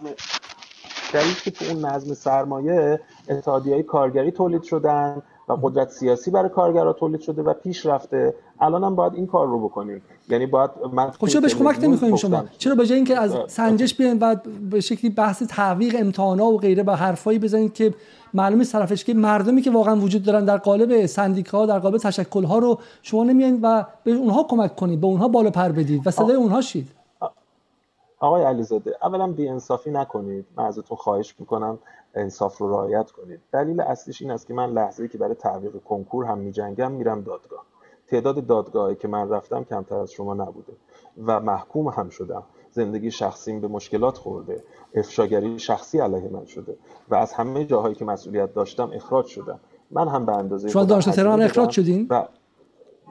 [1.14, 6.94] دلیل که تو اون نظم سرمایه اتحادیه کارگری تولید شدن و قدرت سیاسی برای کارگرا
[6.94, 8.34] تولید شده و پیش رفته.
[8.60, 10.02] الان هم باید این کار رو بکنیم.
[10.30, 13.96] یعنی باید من خب چرا بهش کمک نمی‌کنیم شما؟ چرا به جای اینکه از سنجش
[13.96, 14.36] بیاین و
[14.72, 17.94] به شکلی بحث تعویق امتحانا و غیره با حرفایی بزنید که
[18.34, 22.80] معلومه طرفش که مردمی که واقعا وجود دارن در قالب سندیکا در قالب تشکل رو
[23.02, 26.08] شما نمیاین و به اونها کمک کنید به اونها بالا پر بدید.
[26.08, 27.01] و صدای اونها شید.
[28.22, 30.46] آقای علیزاده اولا بی انصافی نکنید.
[30.58, 31.80] من ازتون خواهش می‌کنم
[32.16, 33.40] انصاف رو رعایت کنید.
[33.52, 37.66] دلیل اصلیش این است که من لحظه‌ای که برای تعویق کنکور هم میجنگم میرم دادگاه.
[38.08, 40.74] تعداد دادگاهی که من رفتم کمتر از شما نبوده
[41.26, 42.44] و محکوم هم شدم.
[42.72, 44.64] زندگی شخصیم به مشکلات خورده.
[44.96, 46.76] افشاگری شخصی علیه من شده
[47.10, 49.60] و از همه جاهایی که مسئولیت داشتم اخراج شدم.
[49.92, 52.26] من هم به اندازه شما دانشگاه تهران اخراج شدین؟ و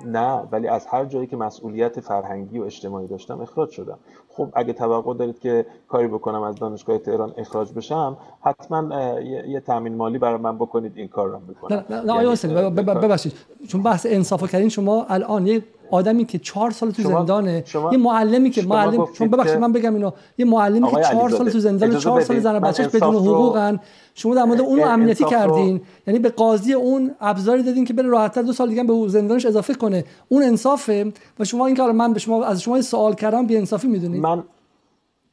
[0.05, 3.99] نه ولی از هر جایی که مسئولیت فرهنگی و اجتماعی داشتم اخراج شدم.
[4.29, 9.61] خب اگه توقع دارید که کاری بکنم از دانشگاه تهران اخراج بشم حتما یه, یه
[9.61, 11.85] تامین مالی برای من بکنید این کار رو بکنم.
[11.91, 13.33] نه نه آیا یعنی ببخشید.
[13.69, 18.51] چون بحث انصاف کردین شما الان یه آدمی که چهار سال تو زندانه یه معلمی
[18.51, 20.11] که معلم چون ببخشید من بگم اینو.
[20.39, 23.81] یه معلمی که چهار سال تو زندان چهار سال زن بچهش بدون حقوقن.
[24.15, 25.81] شما در مورد اون امنیتی کردین.
[26.07, 29.75] یعنی به قاضی اون ابزاری دادین که بره راحت‌تر دو سال دیگه به زندانش اضافه
[29.75, 30.05] کنه.
[30.29, 33.89] اون انصافه و شما این کار من به شما از شما سوال کردم بی انصافی
[33.89, 34.45] می‌دونید من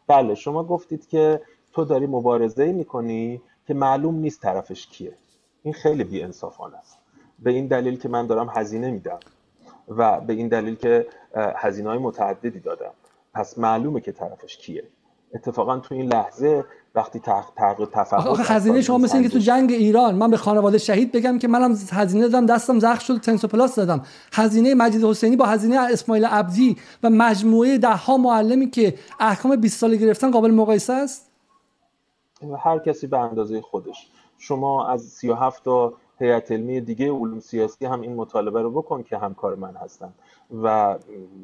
[0.07, 1.41] بله شما گفتید که
[1.73, 5.13] تو داری مبارزه می‌کنی که معلوم نیست طرفش کیه.
[5.63, 6.97] این خیلی بی انصافانه است.
[7.39, 9.19] به این دلیل که من دارم هزینه میدم.
[9.87, 12.91] و به این دلیل که هزینه های متعددی دادم.
[13.33, 14.83] پس معلومه که طرفش کیه.
[15.33, 16.65] اتفاقا تو این لحظه
[16.95, 17.19] وقتی
[17.55, 21.39] تحقیق تفاوت آخه هزینه شما مثل اینکه تو جنگ ایران من به خانواده شهید بگم
[21.39, 24.01] که منم هزینه دادم دستم زخم شد تنسوپلاس دادم
[24.33, 29.79] هزینه مجید حسینی با هزینه اسماعیل عبدی و مجموعه ده ها معلمی که احکام 20
[29.79, 31.31] ساله گرفتن قابل مقایسه است؟
[32.63, 34.07] هر کسی به اندازه خودش.
[34.37, 39.17] شما از 37 تا هیئت علمی دیگه علوم سیاسی هم این مطالبه رو بکن که
[39.17, 40.09] همکار من هستن
[40.63, 40.95] و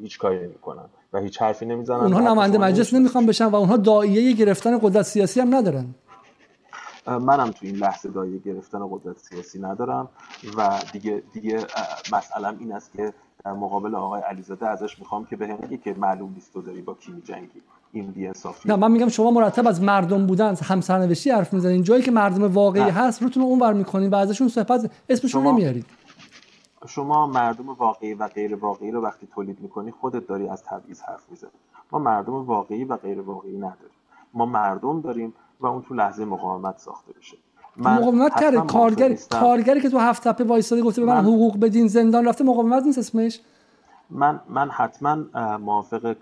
[0.02, 2.00] هیچ کاری نمی‌کنن و هیچ حرفی نمی‌زنن.
[2.00, 5.94] اونها نماینده مجلس نمی‌خوان بشن و اونها داییه گرفتن قدرت سیاسی هم ندارن.
[7.06, 10.08] منم تو این لحظه داییه گرفتن قدرت سیاسی ندارم
[10.56, 11.66] و دیگه دیگه
[12.12, 13.12] مسئلم این است که
[13.44, 16.94] در مقابل آقای علیزاده ازش می‌خوام که بهم بگه که معلوم نیست تو داری با
[16.94, 17.62] کی میجنگی.
[17.94, 18.30] این بی
[18.64, 21.82] نه من میگم شما مرتب از مردم بودن همسرنوشتی حرف می‌زنین.
[21.82, 22.90] جایی که مردم واقعی نه.
[22.90, 25.52] هست روتون اونور می‌کنین و ازشون صحبت اسمشون شما...
[25.52, 25.86] نمیارید.
[26.88, 31.22] شما مردم واقعی و غیر واقعی رو وقتی تولید می‌کنی خودت داری از تبعیض حرف
[31.30, 31.50] می‌زنی.
[31.92, 33.98] ما مردم واقعی و غیر واقعی نداریم.
[34.34, 37.36] ما مردم داریم و اون تو لحظه مقاومت ساخته بشه
[37.76, 38.60] مقاومت کرده.
[38.60, 42.44] کارگری کارگری که تو هفت تپه وایساده گفته به من, من حقوق بدین زندان رفته
[42.44, 43.40] مقاومت نیست اسمش.
[44.14, 45.16] من من حتما
[45.58, 46.16] موافق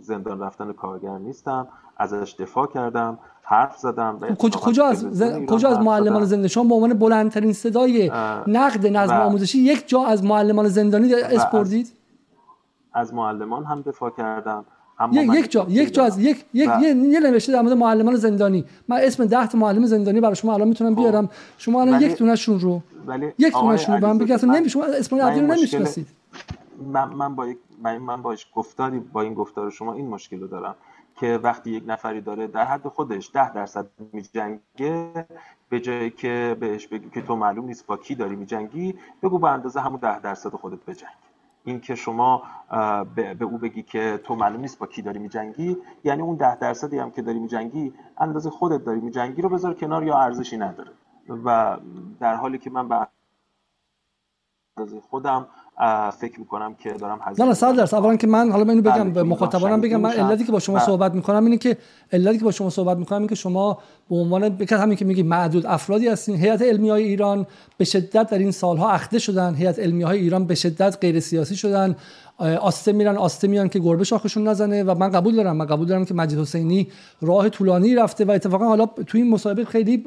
[0.00, 1.68] زندان رفتن کارگر نیستم.
[1.96, 6.94] ازش دفاع کردم حرف زدم کجا, کجا از کجا از معلمان زندانی؟ شما به عنوان
[6.94, 8.10] بلندترین صدای
[8.46, 11.92] نقد نظم آموزشی یک جا از معلمان زندانی اسپردید؟
[12.92, 14.64] از معلمان هم دفاع کردم
[15.12, 18.64] یک یک جا یک جا از یک یک یه, یه نوشته در مورد معلمان زندانی.
[18.88, 21.00] من اسم 10 تا معلم زندانی برای شما الان می‌تونم خب.
[21.00, 21.28] بیارم.
[21.58, 22.80] شما الان یک دونهشون رو
[23.38, 26.06] یک دونهشون رو من بگم نمی شما اسم عبدی رو نمی‌شناسید.
[26.78, 30.74] من من با یک من, باش گفتاری با این گفتار شما این مشکل رو دارم
[31.16, 35.26] که وقتی یک نفری داره در حد خودش ده درصد میجنگه
[35.68, 39.48] به جایی که بهش بگی که تو معلوم نیست با کی داری میجنگی بگو به
[39.50, 41.10] اندازه همون ده درصد خودت بجنگ.
[41.64, 42.42] این که شما
[43.14, 46.98] به او بگی که تو معلوم نیست با کی داری میجنگی یعنی اون ده درصدی
[46.98, 50.92] هم که داری میجنگی اندازه خودت داری میجنگی رو بذار کنار یا ارزشی نداره.
[51.44, 51.76] و
[52.20, 53.08] در حالی که من به
[54.78, 55.48] اندازه خودم
[56.20, 57.96] فکر می‌کنم که دارم نه نه صد درصد.
[57.96, 60.76] اولا که من حالا اینو بگم بله، به مخاطبانم بگم من علتی که با شما
[60.76, 60.86] بله.
[60.86, 61.76] صحبت می‌کنم اینه که
[62.12, 63.78] علتی که با شما صحبت می‌کنم اینه که شما
[64.10, 66.36] به عنوان بکرد همین که میگی معدود افرادی هستین.
[66.36, 67.46] هیئت علمی های ایران
[67.78, 69.54] به شدت در این سالها اخته شدن.
[69.54, 71.96] هیئت علمی های ایران به شدت غیر سیاسی شدن.
[72.60, 75.56] آسته میرن آسته میان که گربه شاخشون نزنه و من قبول دارم.
[75.56, 76.88] من قبول دارم که مجید حسینی
[77.20, 80.04] راه طولانی رفته و اتفاقا حالا تو این مصاحبه خیلی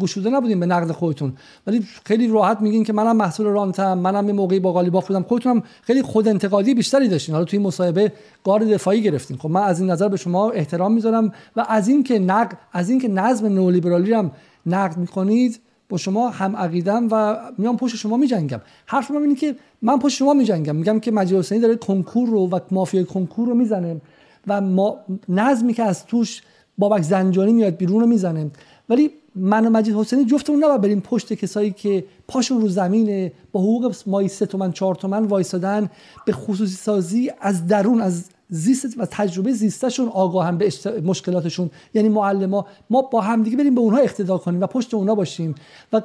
[0.00, 1.32] گشوده نبودیم به نقد خودتون.
[1.66, 5.62] ولی خیلی راحت میگین که منم محصول رانتم منم یه موقعی با قالیباف بودم خودتونم
[5.82, 7.34] خیلی خود انتقادی بیشتری داشتین.
[7.34, 8.12] حالا تو این مصاحبه
[8.44, 9.36] گارد دفاعی گرفتین.
[9.36, 12.90] خب من از این نظر به شما احترام می‌ذارم و از این که نقد از
[12.90, 14.30] این که نظم نولیبرالی هم
[14.66, 18.60] نقد می‌کنید با شما هم عقیدم و میام پشت شما میجنگم.
[18.86, 20.76] حرف من اینه که من پشت شما میجنگم.
[20.76, 24.00] میگم که مجید حسینی داره کنکور رو و مافیای کنکور رو می‌زنه
[24.46, 24.96] و ما
[25.28, 26.42] نظمی که از توش
[26.78, 28.50] بابک زنجانی میاد بیرون رو می‌زنه.
[28.88, 33.32] ولی من و مجید حسینی جفتمون نباید بریم پشت کسایی که پاشون رو زمینه.
[33.52, 35.90] با حقوق مایی سه تومن چهار تومن وایسادن.
[36.26, 40.72] به خصوصی سازی از درون از زیست و تجربه زیستشون آگاهن به
[41.04, 41.70] مشکلاتشون.
[41.94, 45.54] یعنی معلما ما با همدیگه بریم به اونها اقتدا کنیم و پشت اونها باشیم.
[45.92, 46.02] و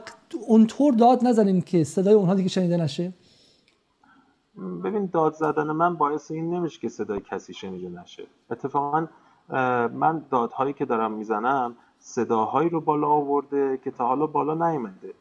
[0.48, 3.14] اونطور داد نزنیم که صدای اونها دیگه شنیده نشه.
[4.84, 8.24] ببین داد زدن من باعث این نمیشه که صدای کسی شنیده نشه.
[8.52, 9.08] اتفاقا
[9.94, 15.14] من دادهایی که دارم می‌زنم صداهایی رو بالا آورده که تا حالا بالا نیامده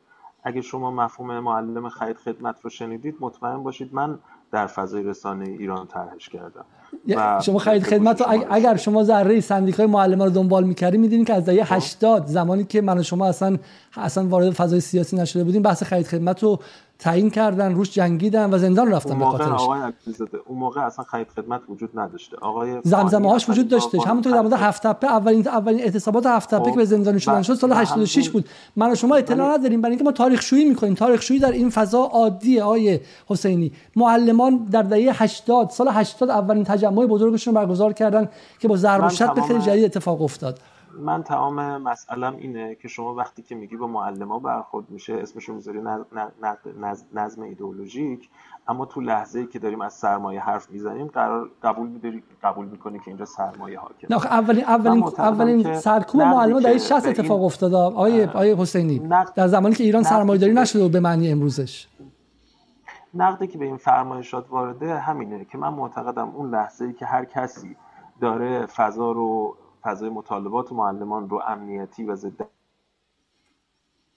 [0.45, 4.19] اگه شما مفهوم معلم خرید خدمت رو شنیدید مطمئن باشید من
[4.53, 6.65] در فضای رسانه ایران طرحش کردم
[7.41, 11.45] شما خرید خدمت رو اگر شما ذره سندیکای معلمان رو دنبال می‌کردید می‌دونید که از
[11.45, 12.29] دهه 80 خب.
[12.29, 13.59] زمانی که من و شما اصلا
[13.97, 16.59] اصلا وارد فضای سیاسی نشده بودیم بحث خرید خدمت رو
[17.03, 19.49] تعیین کردن روش جنگیدن و زندان رفتن به خاطرش.
[19.49, 19.81] آقای
[20.47, 22.37] اون موقع اصلا خرید خدمت وجود نداشته.
[22.37, 23.99] آقای زمزمه هاش وجود داشته.
[24.01, 27.55] همونطور در مورد هفت تپه اولین اولین اعتصابات هفت تپه که به زندانی شدن شد
[27.55, 28.49] سال 86 بود.
[28.77, 29.81] من و شما اطلاع نداریم.
[29.81, 30.95] برای اینکه ما تاریخ شویی می‌کنیم.
[30.95, 33.73] تاریخ شویی در این فضا عادیه آیه حسینی.
[33.97, 39.09] معلمان در دهه 80 سال 80 اولین تجمع بزرگشون برگزار کردن که با ضرب و
[39.09, 40.59] شتم خیلی جدید اتفاق افتاد.
[40.99, 45.81] من تمام مسئلم اینه که شما وقتی که میگی با معلم برخورد میشه اسمشو می‌ذاری
[47.15, 48.31] نظم ایدئولوژیک
[48.69, 52.99] اما تو لحظه ای که داریم از سرمایه حرف می‌زنیم قرار قبول میداری قبول می‌کنی
[52.99, 58.25] که اینجا سرمایه حاکم نه اولین اولین اولین سرکوب معلم در 60 اتفاق افتاد آقای
[58.25, 58.99] آقای حسینی
[59.35, 61.89] در زمانی که ایران سرمایه داری نشده به معنی امروزش.
[63.15, 67.25] نقدی که به این فرمایشات وارده همینه که من معتقدم اون لحظه ای که هر
[67.25, 67.77] کسی
[68.21, 72.47] داره فضا رو فضای مطالبات معلمان رو امنیتی و ضد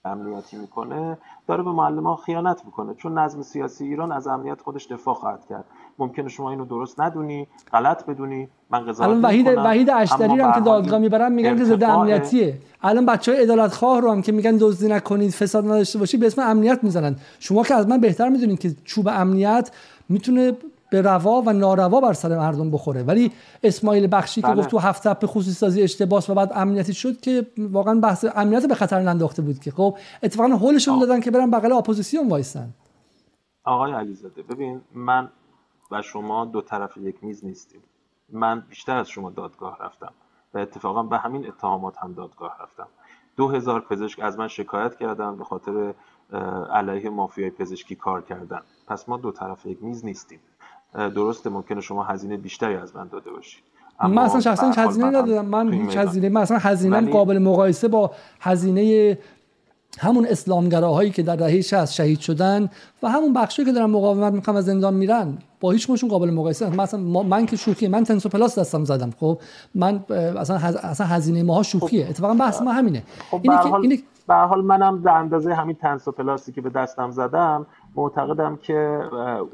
[0.04, 2.94] امنیتی می‌کنه داره به معلمان خیانت می‌کنه.
[2.94, 5.64] چون نظم سیاسی ایران از امنیت خودش دفاع خواهد کرد.
[5.98, 10.60] ممکنه شما اینو درست ندونی غلط بدونی من قضاوت الان وحید وحید اشتری هم که
[10.60, 12.58] دادگاه می‌برن میگن که ضد امنیتیه.
[12.82, 16.26] الان بچه های عدالت خواه رو هم که میگن دزدی نکنید فساد نداشته باشی به
[16.26, 17.16] اسم امنیت می‌زنن.
[17.38, 19.70] شما که از من بهتر می‌دونید که چوب امنیت
[20.08, 20.52] می‌تونه
[20.90, 23.02] به روا و ناروا بر سر مردم بخوره.
[23.02, 23.32] ولی
[23.62, 24.56] اسماعیل بخشی که بله.
[24.56, 28.66] گفت تو هفت تپه خصوصی سازی اشتباس و بعد امنیتی شد که واقعا بحث امنیت
[28.66, 29.70] به خطر ننداخته بود که.
[29.70, 32.68] خب اتفاقا هولشون دادن که برن بغل اپوزیسیون وایسن.
[33.64, 35.28] آقای علیزاده ببین من
[35.90, 37.80] و شما دو طرف یک میز نیستیم.
[38.32, 40.12] من بیشتر از شما دادگاه رفتم
[40.54, 42.88] و اتفاقا به همین اتهامات هم دادگاه رفتم.
[43.36, 45.94] دو هزار پزشک از من شکایت کردن به خاطر
[46.72, 48.60] علیه مافیای پزشکی کار کردن.
[48.86, 50.40] پس ما دو طرف یک میز نیستیم.
[50.96, 53.62] درسته ممکنه شما هزینه بیشتری از من داده باشید.
[54.08, 55.44] من اصلا شخصا هیچ هزینه ندادم.
[55.44, 58.10] من هیچ هزینه من اصلا هزینه قابل مقایسه با
[58.40, 59.18] هزینه
[59.98, 62.70] همون اسلامگراهایی که در دهه 60 شهید شدن
[63.02, 66.76] و همون بخشی که دارن مقاومت می‌کنن و زندان میرن با هیچ مشون قابل مقایسه
[66.76, 69.38] مثلا من که شوخی من تنسو پلاس دستم زدم خب؟
[69.74, 72.04] من اصلا اصلا هزینه ماها شوخیه.
[72.04, 72.10] خب.
[72.10, 73.02] اتفاقا بحث ما همینه.
[73.30, 73.98] خب اینه که اینه
[74.28, 77.66] به حال منم در اندازه همین تنسو پلاسی که به دستم زدم
[77.96, 79.00] معتقدم که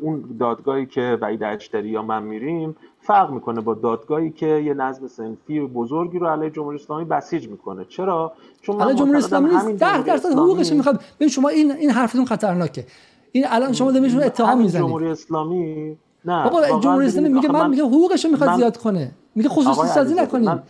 [0.00, 5.06] اون دادگاهی که وعید اجتری یا من میریم فرق می‌کنه با دادگاهی که یه نظم
[5.06, 7.84] سنفی بزرگی رو علیه جمهوری اسلامی بسیج می‌کنه.
[7.84, 9.68] چرا؟ چون علیه جمهوری اسلامی نیست.
[9.68, 11.00] 10 درصد حقوقش می‌خواد.
[11.16, 12.86] ببین شما این این حرفتون خطرناکه.
[13.32, 14.86] این الان شما دارید اتهام می‌زنید.
[14.86, 19.10] جمهوری اسلامی؟ نه بابا جمهوری اسلامی میگه من میگه حقوقش می‌خواد زیاد کنه.
[19.34, 20.62] میگه خصوصی سازی نکنید.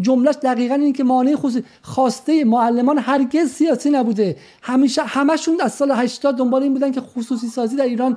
[0.00, 1.36] جملهش دقیقا این که مانع
[1.82, 4.36] خواسته معلمان هرگز سیاسی نبوده.
[4.62, 8.16] همیشه همشون از سال 80 دنبال این بودن که خصوصی سازی در ایران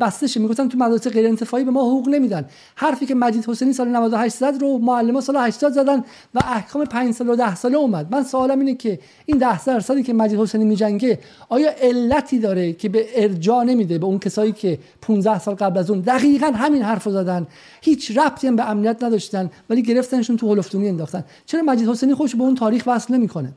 [0.00, 0.40] بسته شه.
[0.40, 2.44] می‌گفتن تو مدارس غیر انتفاعی به ما حقوق نمیدن.
[2.74, 7.14] حرفی که مجید حسینی سال 98 زد رو معلمان سال 80 زدن و احکام 5
[7.14, 8.14] سال و 10 ساله اومد.
[8.14, 11.18] من سوالم اینه که این 10 درصدی که مجید حسینی میجنگه
[11.48, 15.90] آیا علتی داره که به ارجاع نمیده به اون کسایی که 15 سال قبل از
[15.90, 17.46] اون دقیقا همین حرفو زدن؟
[17.82, 21.32] هیچ ربطی هم به امنیت نداشتن ولی گرفتنشون تو هلفتونی انداختن.
[21.44, 23.52] چرا مجید حسینی خوش به اون تاریخ وصل نمی‌کنه؟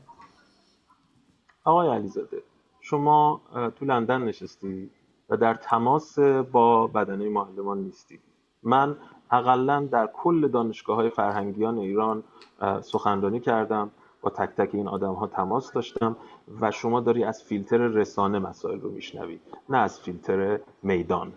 [1.64, 2.42] آقای علیزاده
[2.80, 3.40] شما
[3.76, 4.90] تو لندن نشستی
[5.28, 6.18] و در تماس
[6.52, 8.18] با بدنه معلمان نیستی.
[8.62, 8.96] من
[9.30, 12.22] اقلا در کل دانشگاه های فرهنگیان ایران
[12.82, 13.90] سخنرانی کردم
[14.20, 16.16] با تک تک این آدم ها تماس داشتم
[16.60, 21.32] و شما داری از فیلتر رسانه مسائل رو میشنوی نه از فیلتر میدان.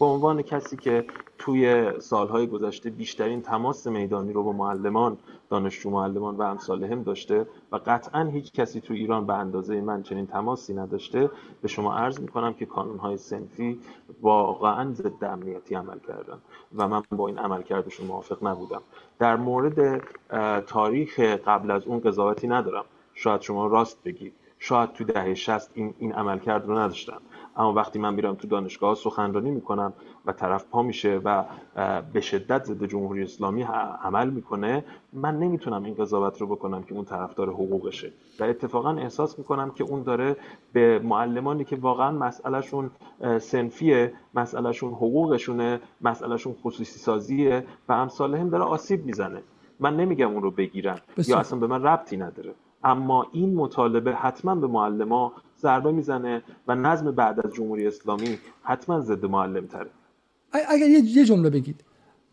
[0.00, 1.04] به عنوان کسی که
[1.38, 5.18] توی سالهای گذشته بیشترین تماس میدانی رو با معلمان
[5.50, 10.26] دانشجو معلمان و امثالهم داشته و قطعا هیچ کسی تو ایران به اندازه من چنین
[10.26, 11.30] تماسی نداشته
[11.62, 13.80] به شما عرض می‌کنم که کانونهای سنفی
[14.22, 16.38] واقعا ضد امنیتی عمل کردن
[16.76, 18.82] و من با این عمل کردشون موافق نبودم.
[19.18, 20.02] در مورد
[20.66, 22.84] تاریخ قبل از اون قضاوتی ندارم.
[23.14, 24.32] شاید شما راست بگید.
[24.58, 27.18] شاید تو دهه 60 این این عملکرد رو نداشتن
[27.58, 29.92] اما وقتی من میرم تو دانشگاه سخنرانی می‌کنم
[30.26, 31.44] و طرف پا میشه و
[32.12, 33.62] به شدت ضد جمهوری اسلامی
[34.02, 39.38] عمل می‌کنه من نمی‌تونم این قضاوت رو بکنم که اون طرفدار حقوقشه و اتفاقا احساس
[39.38, 40.36] می‌کنم که اون داره
[40.72, 42.90] به معلمانی که واقعا مسئلهشون
[43.38, 49.42] سنفیه مسئلهشون حقوقشونه مسئلهشون خصوصی سازیه و امثالهم داره آسیب می‌زنه.
[49.80, 52.54] من نمیگم اون رو بگیرن یا اصلا به من ربطی نداره.
[52.84, 55.32] اما این مطالبه حتما به معلما
[55.62, 59.90] ضربه می‌زنه و نظم بعد از جمهوری اسلامی حتما ضد معلم تره
[60.52, 61.84] اگر یه جمله بگید.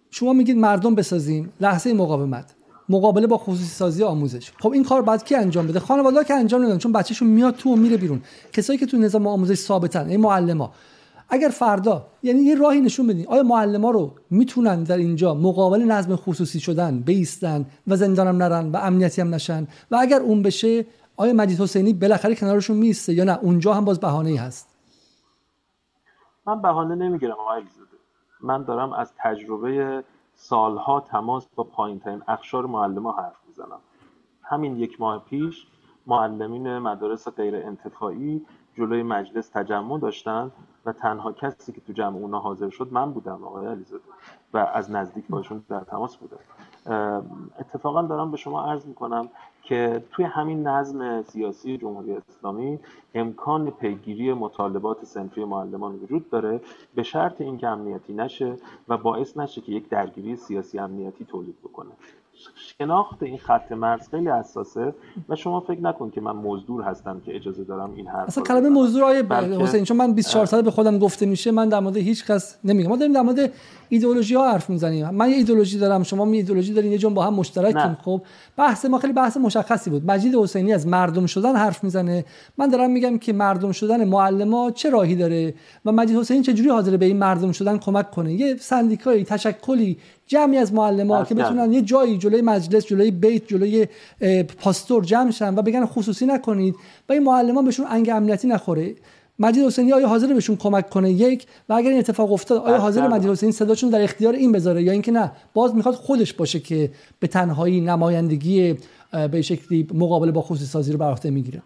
[0.09, 2.55] شما میگید مردم بسازیم لحظه مقاومت.
[2.89, 4.51] مقابله با خصوصی سازی آموزش.
[4.59, 7.69] خب این کار بعد کی انجام بده؟ خانواده که انجام نمیدن چون بچهشون میاد تو
[7.69, 8.21] و میره بیرون.
[8.53, 10.73] کسایی که تو نظام آموزش ثابتن این معلما.
[11.29, 16.15] اگر فردا یعنی یه راهی نشون بدین آیا معلما رو می‌تونن در اینجا مقابل نظم
[16.15, 20.85] خصوصی شدن بیستن و زندانم نرن و امنیتی هم نشن؟ و اگر اون بشه
[21.17, 24.69] آیا مجید حسینی بالاخره کنارشون میسته یا نه؟ اونجا هم باز بهانه ای هست.
[26.47, 27.63] من بهانه نمی‌گیرم آقای
[28.41, 30.03] من دارم از تجربه
[30.35, 33.79] سالها تماس با پایین ترین اخشار معلم حرف می‌زنم.
[34.43, 35.67] همین یک ماه پیش
[36.07, 38.45] معلمین مدارس غیر انتفاعی
[38.77, 40.51] جلوی مجلس تجمع داشتن
[40.85, 44.03] و تنها کسی که تو جمع اونا حاضر شد من بودم آقای علیزاده.
[44.53, 46.39] و از نزدیک باشون در تماس بودم.
[47.59, 49.29] اتفاقا دارم به شما عرض می‌کنم
[49.65, 52.79] که توی همین نظم سیاسی جمهوری اسلامی
[53.15, 56.61] امکان پیگیری مطالبات سنفی معلمان وجود داره
[56.95, 61.91] به شرط اینکه امنیتی نشه و باعث نشه که یک درگیری سیاسی امنیتی تولید بکنه.
[62.77, 64.95] شناخت این خط مرز خیلی اساسه
[65.29, 68.69] و شما فکر نکن که من مزدور هستم که اجازه دارم این حرف اصلا کلمه
[68.69, 69.23] مزدور آیه
[69.59, 72.89] حسین چون من 24 ساله به خودم گفته میشه من در مورد هیچ کس نمیگم.
[72.89, 73.51] ما داریم در مورد
[73.89, 75.09] ایدئولوژی ها حرف می‌زنیم.
[75.09, 77.97] من یه ایدئولوژی دارم شما می ایدئولوژی دارین یه جون با هم مشترکیم.
[78.03, 78.21] خب
[78.57, 80.11] بحث ما خیلی بحث مشخصی بود.
[80.11, 82.25] مجید حسینی از مردم شدن حرف می‌زنه.
[82.57, 85.53] من دارم میگم که مردم شدن معلما چه راهی داره
[85.85, 89.97] و مجید حسینی چه جوری حاضر به این مردم شدن کمک کنه؟ یه سندیکایی تشکلی
[90.27, 93.87] جمعی از معلما که بتونن یه جایی جلوی مجلس جلوی بیت جلوی
[94.59, 96.75] پاستور جمع شن و بگن خصوصی نکنید
[97.09, 98.95] و این معلما بهشون انگ امنیتی نخوره.
[99.39, 101.47] مجید حسینی آیا حاضر بهشون کمک کنه؟ یک.
[101.69, 104.91] و اگر این اتفاق افتاد آیا حاضر مجید حسینی صداشون در اختیار این بذاره یا
[104.91, 108.77] اینکه نه؟ باز می‌خواد خودش باشه که به تنهایی نمایندگی
[109.31, 111.61] به شکلی مقابله با خصوصی سازی رو بر عهده می‌گیره.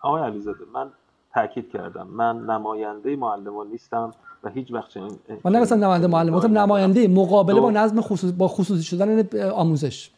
[0.00, 0.90] آقای علیزاده من
[1.34, 2.06] تاکید کردم.
[2.06, 4.14] من نماینده معلمان نیستم.
[4.44, 8.48] و هیچ وقت این من نه مثلا نماینده معلم نماینده مقابله با نظم خصوص با
[8.48, 10.10] خصوصی شدن آموزش.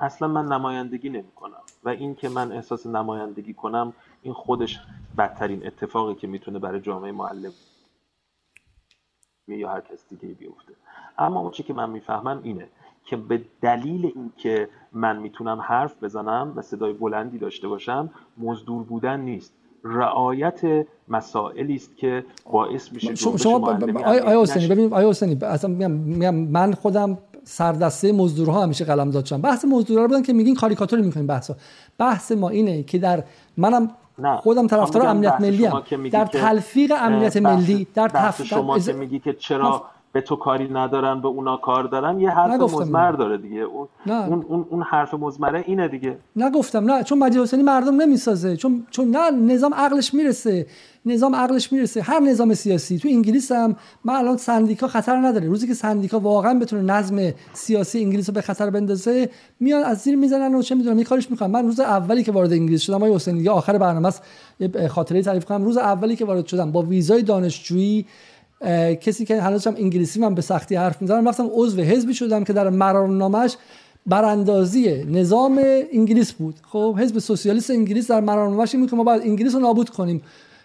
[0.00, 3.92] اصلا من نمایندگی نمی کنم و این که من احساس نمایندگی کنم
[4.22, 4.80] این خودش
[5.18, 7.52] بدترین اتفاقی که می‌تونه برای جامعه معلم
[9.48, 10.72] یا هر کس دیگه بیفته.
[11.18, 12.68] اما اون چی که من می‌فهمم اینه
[13.04, 19.20] که به دلیل اینکه من می‌تونم حرف بزنم و صدای بلندی داشته باشم مزدور بودن
[19.20, 19.54] نیست.
[19.84, 20.60] رعایت
[21.08, 25.88] مسائلی است که باعث میشه شما, شما آیا حسینی ببینید آیا حسینی اصلا
[26.30, 29.40] من خودم سردسته مزدورها همیشه قلمزاد شدم.
[29.40, 31.56] بحث مزدورها بودن که میگین کاریکاتور می‌کنین بحثا.
[31.98, 33.24] بحث ما اینه که در
[33.56, 34.36] منم نه.
[34.36, 35.82] خودم طرفدار امنیت ملی ام
[36.12, 38.42] در تلفیق امنیت ملی در تف...
[38.42, 42.60] شما که میگی که چرا به تو کاری ندارن به اونا کار دارن یه حرف
[42.60, 43.60] مزمر داره دیگه.
[43.60, 46.16] اون, اون, اون, اون حرف مزمره اینه دیگه.
[46.36, 48.56] نگفتم نه چون مجید حسینی مردم نمی‌سازه.
[48.56, 50.66] چون چون نه نظام عقلش می‌رسه.
[51.06, 52.02] نظام عقلش می‌رسه.
[52.02, 55.46] هر نظام سیاسی تو انگلیس هم من الان سندیکا خطر نداره.
[55.46, 59.30] روزی که سندیکا واقعا بتونه نظم سیاسی انگلیس رو به خطر بندازه
[59.60, 61.50] میان از زیر می‌زنن و چه می‌دونم یه کارش می‌کنن.
[61.50, 64.22] من روز اولی که وارد انگلیس شدم آقای حسینی آخر برنامه است.
[64.88, 65.64] خاطره تعریف کنم.
[65.64, 68.06] روز اولی که وارد شدم با ویزای دانشجویی
[69.00, 72.52] کسی که هنوز هم انگلیسی من به سختی حرف می‌زنم رفتم عضو حزبی شدم که
[72.52, 73.56] در مرارنامهش
[74.06, 75.60] براندازی نظام
[75.92, 76.54] انگلیس بود.
[76.62, 80.22] خب حزب سوسیالیست انگلیس در مرارنامهش این که ما باید انگلیس رو نابود کنیم.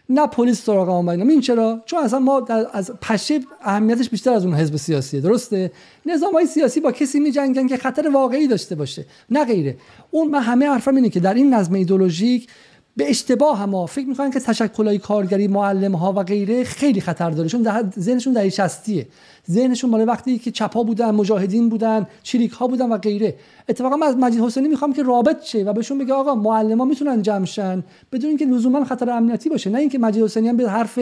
[0.09, 4.55] نه پلیس سراغ ما این چرا؟ چون اصلا ما از پشه اهمیتش بیشتر از اون
[4.55, 5.21] حزب سیاسیه.
[5.21, 5.71] درسته؟
[6.05, 9.05] نظام های سیاسی با کسی می جنگن که خطر واقعی داشته باشه.
[9.29, 9.77] نه غیره.
[10.11, 12.47] اون من همه حرفم اینه که در این نظم ایدولوژیک
[12.97, 17.49] به اشتباه هم فکر می‌کنن که تشکلای کارگری معلم ها و غیره خیلی خطر داره.
[17.49, 19.07] چون ذهنشون در شستیه
[19.51, 23.35] ذهنشون مال وقتی که چپا بودن مجاهدین بودن چریک ها بودن و غیره.
[23.69, 26.85] اتفاقا من از مجید حسینی می‌خوام که رابط شه و بهشون بگه آقا معلم ها
[26.85, 29.69] می‌تونن جمع شن بدون اینکه لزوما خطر امنیتی باشه.
[29.69, 30.99] نه اینکه مجید حسینی هم به حرف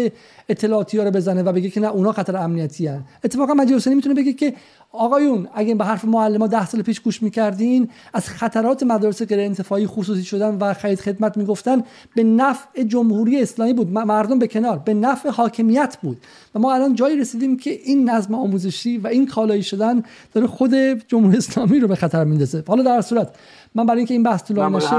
[0.50, 3.04] اطلاعاتی ها رو بزنه و بگه که نه اونا خطر امنیتی هن.
[3.24, 4.54] اتفاقا مجید حسینی می‌تونه بگه که
[4.92, 9.88] آقایون اگه به حرف معلم ده سال پیش گوش می‌کردین از خطرات مدارس غیر انتفاعی
[9.88, 11.84] خصوصی شدن و خرید خدمت می‌گفتن
[12.16, 13.92] به نفع جمهوری اسلامی بود.
[13.92, 14.82] مردم به کنار.
[14.86, 16.18] به نفع حاکمیت بود.
[16.56, 20.04] و ما الان جایی رسیدیم که این نظم آموزشی و این کالایی شدن
[20.34, 20.74] داره خود
[21.08, 22.64] جمهوری اسلامی رو به خطر میندازه.
[22.68, 23.36] حالا در صورت
[23.76, 24.96] من برای اینکه این بحث طولانی نشه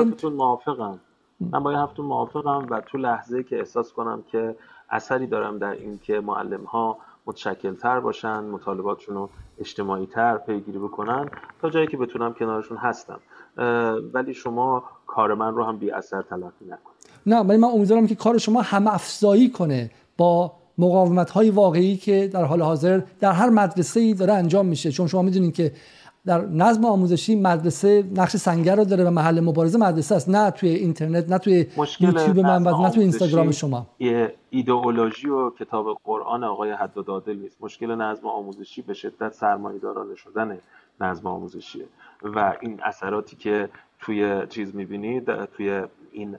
[1.40, 4.56] من با هفته موافقم و تو لحظه که احساس کنم که
[4.90, 11.28] اثری دارم در اینکه معلم ها متشکل تر باشن مطالباتشون رو اجتماعی تر پیگیری بکنن
[11.62, 13.20] تا جایی که بتونم کنارشون هستم.
[14.12, 16.96] ولی شما کار من رو هم بی اثر تلقی نکنید.
[17.26, 22.28] نه ولی من امیدوارم که کار شما هم افزایی کنه با مقاومت های واقعی که
[22.32, 24.92] در حال حاضر در هر مدرسه ای داره انجام میشه.
[24.92, 25.72] چون شما می‌دونید که
[26.26, 30.28] در نظم آموزشی مدرسه نقش سنگر رو داره و محل مبارزه مدرسه است.
[30.28, 31.66] نه توی اینترنت نه توی
[32.00, 33.86] یوتیوب من و نه توی اینستاگرام شما.
[33.98, 37.56] یه ایدئولوژی و کتاب قرآن آقای حداد عادل نیست.
[37.60, 40.58] مشکل نظم آموزشی به شدت سرمایه‌دارانه شدن
[41.00, 41.84] نظم آموزشیه.
[42.22, 43.68] و این اثراتی که
[44.00, 45.82] توی چیز می‌بینید توی
[46.16, 46.38] این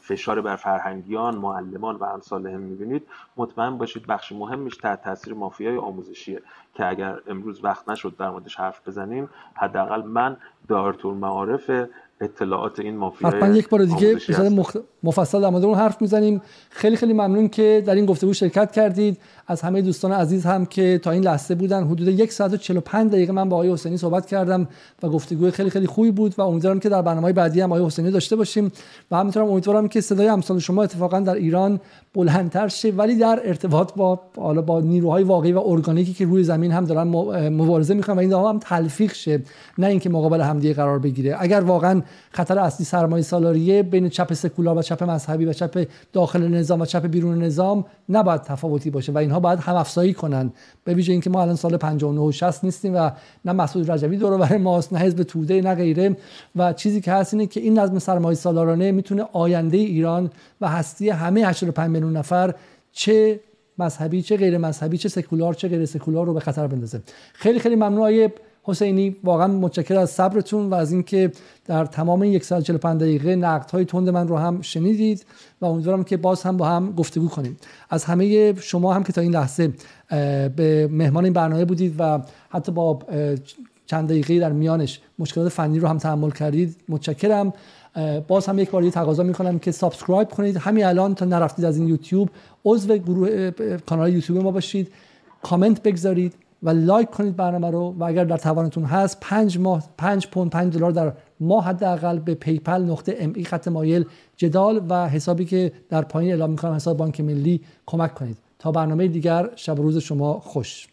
[0.00, 3.06] فشار بر فرهنگیان معلمان و امثال هم می‌بینید
[3.36, 6.42] مطمئن باشید بخش مهمش تحت تاثیر مافیای آموزشیه
[6.74, 10.36] که اگر امروز وقت نشد در موردش حرف بزنیم حداقل من
[10.68, 11.70] دارتور معارف
[12.24, 14.18] اطلاعات این مافیا حتما یک بار دیگه
[14.50, 14.76] مخ...
[15.02, 16.42] مفصل در مورد اون حرف می‌زنیم.
[16.70, 19.18] خیلی خیلی ممنون که در این گفتگو شرکت کردید.
[19.46, 23.12] از همه دوستان عزیز هم که تا این لحظه بودن حدود یک ساعت و 45
[23.12, 24.68] دقیقه من با آقای حسینی صحبت کردم
[25.02, 28.10] و گفتگوی خیلی خیلی خوبی بود و امیدوارم که در برنامه بعدی هم آقای حسینی
[28.10, 28.72] داشته باشیم.
[29.10, 31.80] و همینطور امیدوارم که صدای امثال شما اتفاقا در ایران
[32.14, 36.72] بلندتر شه ولی در ارتباط با حالا با نیروهای واقعی و ارگانیکی که روی زمین
[36.72, 37.08] هم دارن
[37.48, 39.42] مبارزه می‌کنن و این هم تلفیق شه
[39.78, 41.36] نه اینکه مقابل همدیگه قرار بگیره.
[41.38, 46.48] اگر واقعا خطر اصلی سرمایه سالاریه بین چپ سکولار و چپ مذهبی و چپ داخل
[46.48, 50.52] نظام و چپ بیرون نظام نباید تفاوتی باشه و اینها باید هم افزایی کنن.
[50.84, 53.10] به ویژه اینکه ما الان سال 59 و 60 نیستیم و
[53.44, 56.16] نه مسعود رجوی دور بر ماست نه حزب توده نه غیره.
[56.56, 60.30] و چیزی که هست اینه که این نظم سرمایه سالارانه می‌تونه آینده ایران
[60.60, 62.54] و هستی همه 85 میلیون نفر
[62.92, 63.40] چه
[63.78, 67.02] مذهبی چه غیر مذهبی چه سکولار چه غیر سکولار رو به خطر بندازه.
[67.32, 68.30] خیلی خیلی ممنون
[68.66, 69.16] حسینی.
[69.24, 71.32] واقعا متشکر از صبرتون و از اینکه
[71.64, 75.26] در تمام این 145 دقیقه نقد های تند من رو هم شنیدید
[75.60, 77.56] و امیدوارم که باز هم با هم گفتگو کنیم.
[77.90, 79.72] از همه شما هم که تا این لحظه
[80.56, 82.98] به مهمان این برنامه بودید و حتی با
[83.86, 87.52] چند دقیقه در میانش مشکلات فنی رو هم تحمل کردید متشکرم.
[88.28, 90.56] باز هم یک بار تقاضا می‌کنم که subscribe کنید.
[90.56, 92.30] همین الان تا نرفتید از این یوتیوب
[92.64, 93.50] عضو گروه
[93.86, 94.92] کانال یوتیوب ما باشید.
[95.42, 100.26] کامنت بگذارید و like کنید برنامه رو و اگر در توانتون هست 5 ماه 5
[100.26, 104.04] پوند 5 دلار در ماه حداقل به PayPal نقطه me خط مایل
[104.36, 108.38] جدال و حسابی که در پایین اعلام می‌کنم حساب بانک ملی کمک کنید.
[108.58, 110.88] تا برنامه دیگر شب روز شما خوش.